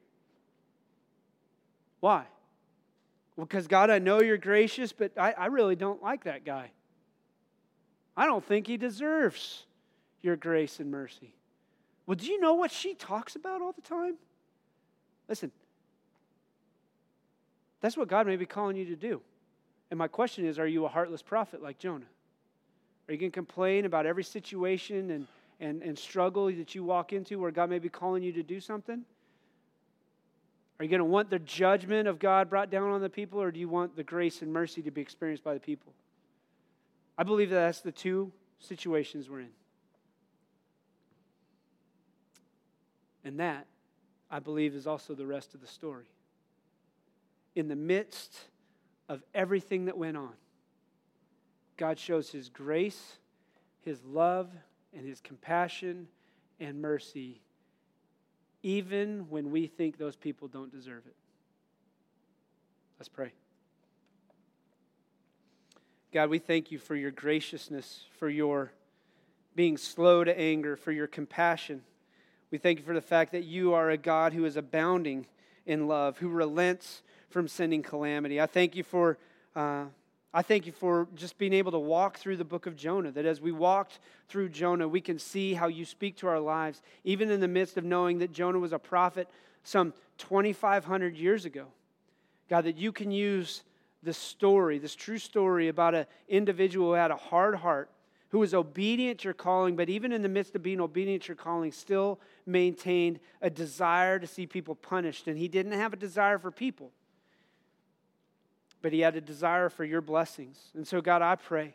Why? 2.00 2.24
Because, 3.38 3.66
God, 3.66 3.90
I 3.90 3.98
know 3.98 4.20
you're 4.20 4.38
gracious, 4.38 4.92
but 4.92 5.12
I, 5.18 5.32
I 5.32 5.46
really 5.46 5.74
don't 5.74 6.02
like 6.02 6.24
that 6.24 6.44
guy. 6.44 6.70
I 8.16 8.26
don't 8.26 8.44
think 8.44 8.66
he 8.66 8.76
deserves 8.76 9.64
your 10.22 10.36
grace 10.36 10.78
and 10.78 10.90
mercy. 10.90 11.34
Well, 12.06 12.14
do 12.14 12.26
you 12.26 12.40
know 12.40 12.54
what 12.54 12.70
she 12.70 12.94
talks 12.94 13.34
about 13.34 13.60
all 13.60 13.72
the 13.72 13.82
time? 13.82 14.14
Listen, 15.28 15.50
that's 17.80 17.96
what 17.96 18.08
God 18.08 18.26
may 18.26 18.36
be 18.36 18.46
calling 18.46 18.76
you 18.76 18.84
to 18.86 18.96
do. 18.96 19.20
And 19.90 19.98
my 19.98 20.08
question 20.08 20.46
is 20.46 20.58
are 20.58 20.66
you 20.66 20.84
a 20.84 20.88
heartless 20.88 21.22
prophet 21.22 21.62
like 21.62 21.78
Jonah? 21.78 22.06
Are 23.08 23.12
you 23.12 23.18
going 23.18 23.30
to 23.30 23.34
complain 23.34 23.84
about 23.84 24.06
every 24.06 24.24
situation 24.24 25.10
and, 25.10 25.26
and, 25.60 25.82
and 25.82 25.98
struggle 25.98 26.46
that 26.46 26.74
you 26.74 26.84
walk 26.84 27.12
into 27.12 27.38
where 27.38 27.50
God 27.50 27.68
may 27.68 27.78
be 27.78 27.88
calling 27.88 28.22
you 28.22 28.32
to 28.32 28.42
do 28.42 28.60
something? 28.60 29.04
Are 30.78 30.84
you 30.84 30.90
going 30.90 30.98
to 30.98 31.04
want 31.04 31.30
the 31.30 31.38
judgment 31.38 32.08
of 32.08 32.18
God 32.18 32.50
brought 32.50 32.70
down 32.70 32.90
on 32.90 33.00
the 33.00 33.08
people, 33.08 33.40
or 33.40 33.52
do 33.52 33.60
you 33.60 33.68
want 33.68 33.94
the 33.94 34.02
grace 34.02 34.42
and 34.42 34.52
mercy 34.52 34.82
to 34.82 34.90
be 34.90 35.00
experienced 35.00 35.44
by 35.44 35.54
the 35.54 35.60
people? 35.60 35.92
I 37.16 37.22
believe 37.22 37.50
that 37.50 37.56
that's 37.56 37.80
the 37.80 37.92
two 37.92 38.32
situations 38.58 39.30
we're 39.30 39.40
in. 39.40 39.50
And 43.24 43.38
that, 43.38 43.66
I 44.30 44.40
believe, 44.40 44.74
is 44.74 44.86
also 44.86 45.14
the 45.14 45.26
rest 45.26 45.54
of 45.54 45.60
the 45.60 45.66
story. 45.66 46.06
In 47.54 47.68
the 47.68 47.76
midst 47.76 48.36
of 49.08 49.22
everything 49.32 49.84
that 49.84 49.96
went 49.96 50.16
on, 50.16 50.32
God 51.76 51.98
shows 51.98 52.30
His 52.30 52.48
grace, 52.48 53.18
His 53.82 54.04
love, 54.04 54.50
and 54.92 55.06
His 55.06 55.20
compassion 55.20 56.08
and 56.58 56.82
mercy, 56.82 57.40
even 58.64 59.26
when 59.28 59.50
we 59.50 59.66
think 59.66 59.98
those 59.98 60.16
people 60.16 60.48
don't 60.48 60.72
deserve 60.72 61.02
it. 61.06 61.14
Let's 62.98 63.10
pray. 63.10 63.32
God, 66.12 66.30
we 66.30 66.38
thank 66.38 66.72
you 66.72 66.78
for 66.78 66.96
your 66.96 67.10
graciousness, 67.10 68.04
for 68.18 68.28
your 68.28 68.72
being 69.54 69.76
slow 69.76 70.24
to 70.24 70.36
anger, 70.40 70.76
for 70.76 70.92
your 70.92 71.06
compassion. 71.06 71.82
We 72.50 72.56
thank 72.56 72.78
you 72.78 72.84
for 72.84 72.94
the 72.94 73.02
fact 73.02 73.32
that 73.32 73.44
you 73.44 73.74
are 73.74 73.90
a 73.90 73.98
God 73.98 74.32
who 74.32 74.46
is 74.46 74.56
abounding 74.56 75.26
in 75.66 75.86
love, 75.86 76.18
who 76.18 76.28
relents 76.28 77.02
from 77.28 77.46
sending 77.46 77.82
calamity. 77.82 78.40
I 78.40 78.46
thank 78.46 78.74
you 78.74 78.82
for. 78.82 79.18
Uh, 79.54 79.84
I 80.36 80.42
thank 80.42 80.66
you 80.66 80.72
for 80.72 81.06
just 81.14 81.38
being 81.38 81.52
able 81.52 81.70
to 81.70 81.78
walk 81.78 82.18
through 82.18 82.38
the 82.38 82.44
book 82.44 82.66
of 82.66 82.74
Jonah, 82.74 83.12
that 83.12 83.24
as 83.24 83.40
we 83.40 83.52
walked 83.52 84.00
through 84.28 84.48
Jonah, 84.48 84.88
we 84.88 85.00
can 85.00 85.16
see 85.16 85.54
how 85.54 85.68
you 85.68 85.84
speak 85.84 86.16
to 86.16 86.26
our 86.26 86.40
lives, 86.40 86.82
even 87.04 87.30
in 87.30 87.38
the 87.38 87.46
midst 87.46 87.76
of 87.76 87.84
knowing 87.84 88.18
that 88.18 88.32
Jonah 88.32 88.58
was 88.58 88.72
a 88.72 88.78
prophet 88.80 89.28
some 89.62 89.94
2,500 90.18 91.16
years 91.16 91.44
ago. 91.44 91.66
God, 92.50 92.64
that 92.64 92.76
you 92.76 92.90
can 92.90 93.12
use 93.12 93.62
this 94.02 94.18
story, 94.18 94.78
this 94.78 94.96
true 94.96 95.18
story 95.18 95.68
about 95.68 95.94
an 95.94 96.06
individual 96.28 96.88
who 96.88 96.94
had 96.94 97.12
a 97.12 97.16
hard 97.16 97.54
heart, 97.54 97.88
who 98.30 98.40
was 98.40 98.54
obedient 98.54 99.20
to 99.20 99.24
your 99.28 99.34
calling, 99.34 99.76
but 99.76 99.88
even 99.88 100.12
in 100.12 100.20
the 100.20 100.28
midst 100.28 100.56
of 100.56 100.64
being 100.64 100.80
obedient 100.80 101.22
to 101.22 101.28
your 101.28 101.36
calling, 101.36 101.70
still 101.70 102.18
maintained 102.44 103.20
a 103.40 103.48
desire 103.48 104.18
to 104.18 104.26
see 104.26 104.48
people 104.48 104.74
punished. 104.74 105.28
And 105.28 105.38
he 105.38 105.46
didn't 105.46 105.72
have 105.72 105.92
a 105.92 105.96
desire 105.96 106.38
for 106.40 106.50
people, 106.50 106.90
but 108.84 108.92
he 108.92 109.00
had 109.00 109.16
a 109.16 109.20
desire 109.22 109.70
for 109.70 109.82
your 109.82 110.02
blessings. 110.02 110.58
And 110.74 110.86
so, 110.86 111.00
God, 111.00 111.22
I 111.22 111.36
pray 111.36 111.72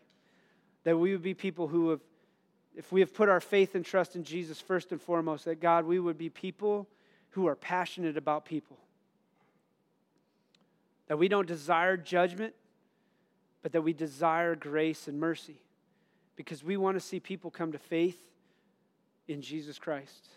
that 0.84 0.96
we 0.96 1.12
would 1.12 1.24
be 1.24 1.34
people 1.34 1.68
who 1.68 1.90
have, 1.90 2.02
if 2.76 2.92
we 2.92 3.00
have 3.00 3.16
put 3.16 3.30
our 3.30 3.40
faith 3.40 3.74
and 3.74 3.84
trust 3.84 4.16
in 4.16 4.24
Jesus 4.24 4.62
first 4.62 4.92
and 4.92 5.02
foremost, 5.02 5.46
that 5.46 5.60
God, 5.60 5.86
we 5.86 6.00
would 6.00 6.20
be 6.20 6.30
people 6.30 6.88
who 7.32 7.48
are 7.48 7.56
passionate 7.56 8.16
about 8.16 8.46
people 8.46 8.78
that 11.08 11.18
we 11.18 11.28
don't 11.28 11.48
desire 11.48 11.98
judgment, 11.98 12.54
but 13.64 13.72
that 13.72 13.82
we 13.82 13.92
desire 13.92 14.54
grace 14.54 15.08
and 15.08 15.20
mercy 15.20 15.58
because 16.36 16.64
we 16.64 16.78
want 16.78 16.96
to 16.96 17.02
see 17.02 17.20
people 17.20 17.50
come 17.50 17.72
to 17.72 17.80
faith 17.80 18.20
in 19.28 19.42
Jesus 19.42 19.80
Christ. 19.80 20.28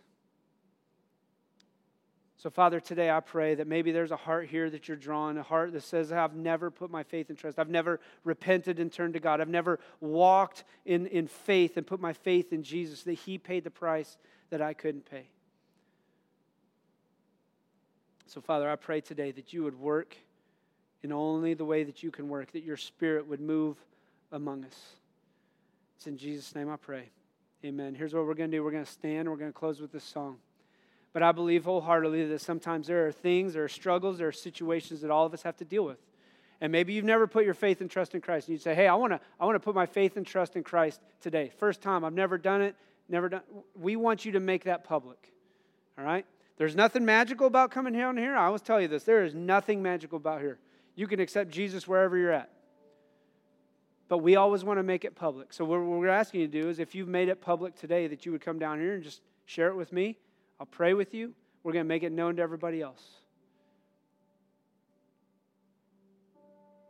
So, 2.43 2.51
Father, 2.51 2.81
today 2.81 3.09
I 3.09 3.21
pray 3.21 3.55
that 3.55 3.69
maybe 3.69 3.93
there's 3.93 4.11
a 4.11 4.17
heart 4.17 4.49
here 4.49 4.69
that 4.69 4.89
you're 4.89 4.97
drawing, 4.97 5.39
a 5.39 5.45
heart 5.45 5.73
that 5.75 5.85
says, 5.85 6.11
I've 6.11 6.35
never 6.35 6.73
put 6.73 6.91
my 6.91 7.05
faith 7.05 7.29
and 7.29 7.39
trust. 7.39 7.57
I've 7.57 7.71
never 7.71 8.01
repented 8.25 8.81
and 8.81 8.91
turned 8.91 9.15
to 9.15 9.21
God. 9.21 9.41
I've 9.41 9.49
never 9.49 9.79
walked 10.01 10.65
in, 10.85 11.07
in 11.07 11.29
faith 11.29 11.77
and 11.77 11.87
put 11.87 12.01
my 12.01 12.13
faith 12.13 12.53
in 12.53 12.65
Jesus, 12.65 13.05
that 13.05 13.13
He 13.13 13.39
paid 13.39 13.63
the 13.63 13.71
price 13.71 14.19
that 14.51 14.61
I 14.61 14.73
couldn't 14.73 15.09
pay. 15.09 15.29
So, 18.27 18.41
Father, 18.41 18.69
I 18.69 18.75
pray 18.75 19.01
today 19.01 19.31
that 19.31 19.53
you 19.53 19.63
would 19.63 19.79
work 19.79 20.17
in 21.05 21.13
only 21.13 21.55
the 21.55 21.65
way 21.65 21.85
that 21.85 22.03
you 22.03 22.11
can 22.11 22.29
work, 22.29 22.51
that 22.55 22.65
your 22.65 22.77
spirit 22.77 23.29
would 23.29 23.41
move 23.41 23.77
among 24.33 24.65
us. 24.65 24.97
It's 25.97 26.09
in 26.09 26.17
Jesus' 26.17 26.57
name 26.57 26.69
I 26.69 26.77
pray. 26.77 27.11
Amen. 27.65 27.95
Here's 27.95 28.13
what 28.13 28.27
we're 28.27 28.35
going 28.35 28.51
to 28.51 28.57
do 28.57 28.65
we're 28.65 28.73
going 28.73 28.85
to 28.85 28.91
stand, 28.91 29.31
we're 29.31 29.37
going 29.37 29.53
to 29.53 29.57
close 29.57 29.81
with 29.81 29.93
this 29.93 30.03
song. 30.03 30.39
But 31.13 31.23
I 31.23 31.33
believe 31.33 31.65
wholeheartedly 31.65 32.27
that 32.27 32.41
sometimes 32.41 32.87
there 32.87 33.07
are 33.07 33.13
things, 33.13 33.53
there 33.55 33.65
are 33.65 33.69
struggles, 33.69 34.19
there 34.19 34.29
are 34.29 34.33
situations 34.33 35.03
that 35.03 35.11
all 35.11 35.27
of 35.27 35.35
us 35.35 35.43
have 35.43 35.57
to 35.59 35.65
deal 35.65 35.85
with. 35.85 35.99
And 36.61 36.71
maybe 36.71 36.93
you've 36.93 37.05
never 37.05 37.27
put 37.27 37.45
your 37.45 37.55
faith 37.55 37.81
and 37.81 37.91
trust 37.91 38.15
in 38.15 38.21
Christ. 38.21 38.49
And 38.49 38.55
you 38.55 38.59
say, 38.59 38.75
hey, 38.75 38.87
I 38.87 38.95
want 38.95 39.13
to 39.13 39.21
I 39.39 39.45
want 39.45 39.57
to 39.57 39.61
put 39.61 39.75
my 39.75 39.87
faith 39.87 40.17
and 40.17 40.27
trust 40.27 40.57
in 40.57 40.63
Christ 40.63 41.01
today. 41.21 41.51
First 41.59 41.83
time, 41.83 42.05
I've 42.05 42.15
never 42.15 42.39
done 42.39 42.63
it, 42.63 42.77
never 43.09 43.29
done. 43.29 43.43
We 43.75 43.97
want 43.97 44.25
you 44.25 44.33
to 44.33 44.41
make 44.41 44.65
that 44.65 44.85
public. 44.85 45.33
All 45.99 46.05
right? 46.05 46.25
There's 46.57 46.77
nothing 46.77 47.05
magical 47.05 47.47
about 47.47 47.73
coming 47.73 47.93
down 47.93 48.17
here. 48.17 48.37
I 48.37 48.47
always 48.47 48.63
tell 48.63 48.81
you 48.81 48.89
this. 48.89 49.03
There 49.03 49.25
is 49.25 49.35
nothing 49.35 49.83
magical 49.83 50.17
about 50.17 50.41
here. 50.41 50.59
You 50.95 51.07
can 51.07 51.19
accept 51.21 51.51
Jesus 51.51 51.89
wherever 51.89 52.17
you're 52.17 52.33
at. 52.33 52.51
But 54.09 54.19
we 54.19 54.37
always 54.37 54.63
want 54.63 54.79
to 54.79 54.83
make 54.83 55.05
it 55.05 55.17
public. 55.17 55.53
So, 55.53 55.65
what 55.65 55.81
we're 55.81 56.09
asking 56.09 56.43
you 56.43 56.47
to 56.47 56.63
do 56.63 56.69
is 56.69 56.79
if 56.79 56.95
you've 56.95 57.09
made 57.09 57.29
it 57.29 57.41
public 57.41 57.75
today, 57.75 58.07
that 58.07 58.25
you 58.25 58.33
would 58.33 58.43
come 58.43 58.59
down 58.59 58.79
here 58.79 58.95
and 58.95 59.03
just 59.03 59.21
share 59.47 59.69
it 59.69 59.77
with 59.77 59.93
me. 59.93 60.19
I'll 60.61 60.67
pray 60.67 60.95
with 60.95 61.15
you. 61.15 61.35
We're 61.63 61.73
going 61.73 61.85
to 61.85 61.89
make 61.89 62.03
it 62.03 62.13
known 62.13 62.37
to 62.37 62.43
everybody 62.43 62.81
else. 62.81 63.03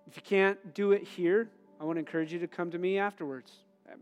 If 0.07 0.17
you 0.17 0.23
can't 0.23 0.75
do 0.75 0.93
it 0.93 1.03
here, 1.03 1.49
I 1.81 1.85
want 1.85 1.97
to 1.97 2.01
encourage 2.01 2.33
you 2.33 2.39
to 2.41 2.47
come 2.47 2.71
to 2.71 2.79
me 2.79 2.99
afterwards. 2.99 3.51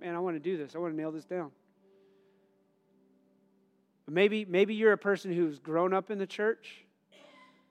Man, 0.01 0.15
I 0.15 0.19
want 0.19 0.37
to 0.37 0.41
do 0.41 0.57
this. 0.57 0.75
I 0.75 0.79
want 0.79 0.93
to 0.93 0.97
nail 0.97 1.13
this 1.13 1.25
down. 1.25 1.51
But 4.07 4.15
maybe, 4.15 4.45
maybe 4.45 4.75
you're 4.75 4.93
a 4.93 4.99
person 4.99 5.33
who's 5.33 5.59
grown 5.59 5.95
up 5.95 6.11
in 6.11 6.19
the 6.19 6.27
church. 6.27 6.85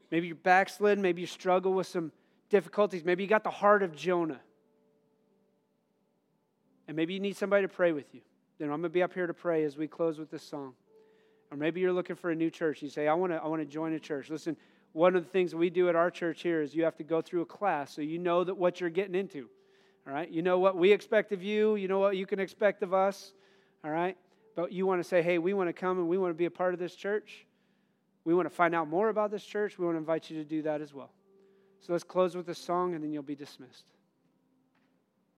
Maybe 0.09 0.27
you're 0.27 0.35
backslidden. 0.35 1.01
Maybe 1.01 1.21
you 1.21 1.27
struggle 1.27 1.73
with 1.73 1.87
some 1.87 2.11
difficulties. 2.49 3.03
Maybe 3.03 3.23
you 3.23 3.29
got 3.29 3.43
the 3.43 3.49
heart 3.49 3.83
of 3.83 3.95
Jonah. 3.95 4.39
And 6.87 6.95
maybe 6.95 7.13
you 7.13 7.19
need 7.19 7.37
somebody 7.37 7.63
to 7.63 7.73
pray 7.73 7.91
with 7.91 8.13
you. 8.15 8.21
Then 8.57 8.67
I'm 8.67 8.81
going 8.81 8.83
to 8.83 8.89
be 8.89 9.03
up 9.03 9.13
here 9.13 9.27
to 9.27 9.33
pray 9.33 9.63
as 9.63 9.77
we 9.77 9.87
close 9.87 10.17
with 10.17 10.31
this 10.31 10.43
song. 10.43 10.73
Or 11.51 11.57
maybe 11.57 11.81
you're 11.81 11.93
looking 11.93 12.15
for 12.15 12.29
a 12.29 12.35
new 12.35 12.49
church. 12.49 12.81
You 12.81 12.89
say, 12.89 13.07
I 13.07 13.13
want 13.13 13.33
to, 13.33 13.37
I 13.37 13.47
want 13.47 13.61
to 13.61 13.65
join 13.65 13.93
a 13.93 13.99
church. 13.99 14.29
Listen, 14.29 14.55
one 14.93 15.15
of 15.15 15.23
the 15.23 15.29
things 15.29 15.53
we 15.53 15.69
do 15.69 15.89
at 15.89 15.95
our 15.95 16.11
church 16.11 16.41
here 16.41 16.61
is 16.61 16.75
you 16.75 16.83
have 16.83 16.95
to 16.97 17.03
go 17.03 17.21
through 17.21 17.41
a 17.41 17.45
class 17.45 17.93
so 17.93 18.01
you 18.01 18.19
know 18.19 18.43
that 18.43 18.55
what 18.55 18.79
you're 18.79 18.89
getting 18.89 19.15
into. 19.15 19.49
All 20.07 20.13
right? 20.13 20.29
You 20.29 20.41
know 20.41 20.59
what 20.59 20.77
we 20.77 20.91
expect 20.91 21.31
of 21.31 21.43
you, 21.43 21.75
you 21.75 21.87
know 21.87 21.99
what 21.99 22.17
you 22.17 22.25
can 22.25 22.39
expect 22.39 22.83
of 22.83 22.93
us. 22.93 23.33
All 23.83 23.91
right? 23.91 24.17
But 24.55 24.71
you 24.71 24.85
want 24.85 25.01
to 25.01 25.07
say, 25.07 25.21
hey, 25.21 25.37
we 25.37 25.53
want 25.53 25.69
to 25.69 25.73
come 25.73 25.99
and 25.99 26.07
we 26.07 26.17
want 26.17 26.31
to 26.31 26.37
be 26.37 26.45
a 26.45 26.51
part 26.51 26.73
of 26.73 26.79
this 26.79 26.95
church. 26.95 27.45
We 28.25 28.33
want 28.33 28.47
to 28.47 28.53
find 28.53 28.75
out 28.75 28.87
more 28.87 29.09
about 29.09 29.31
this 29.31 29.43
church. 29.43 29.77
We 29.79 29.85
want 29.85 29.95
to 29.95 29.99
invite 29.99 30.29
you 30.29 30.37
to 30.37 30.43
do 30.43 30.61
that 30.63 30.81
as 30.81 30.93
well. 30.93 31.11
So 31.79 31.93
let's 31.93 32.03
close 32.03 32.35
with 32.35 32.49
a 32.49 32.55
song 32.55 32.93
and 32.93 33.03
then 33.03 33.13
you'll 33.13 33.23
be 33.23 33.35
dismissed. 33.35 33.85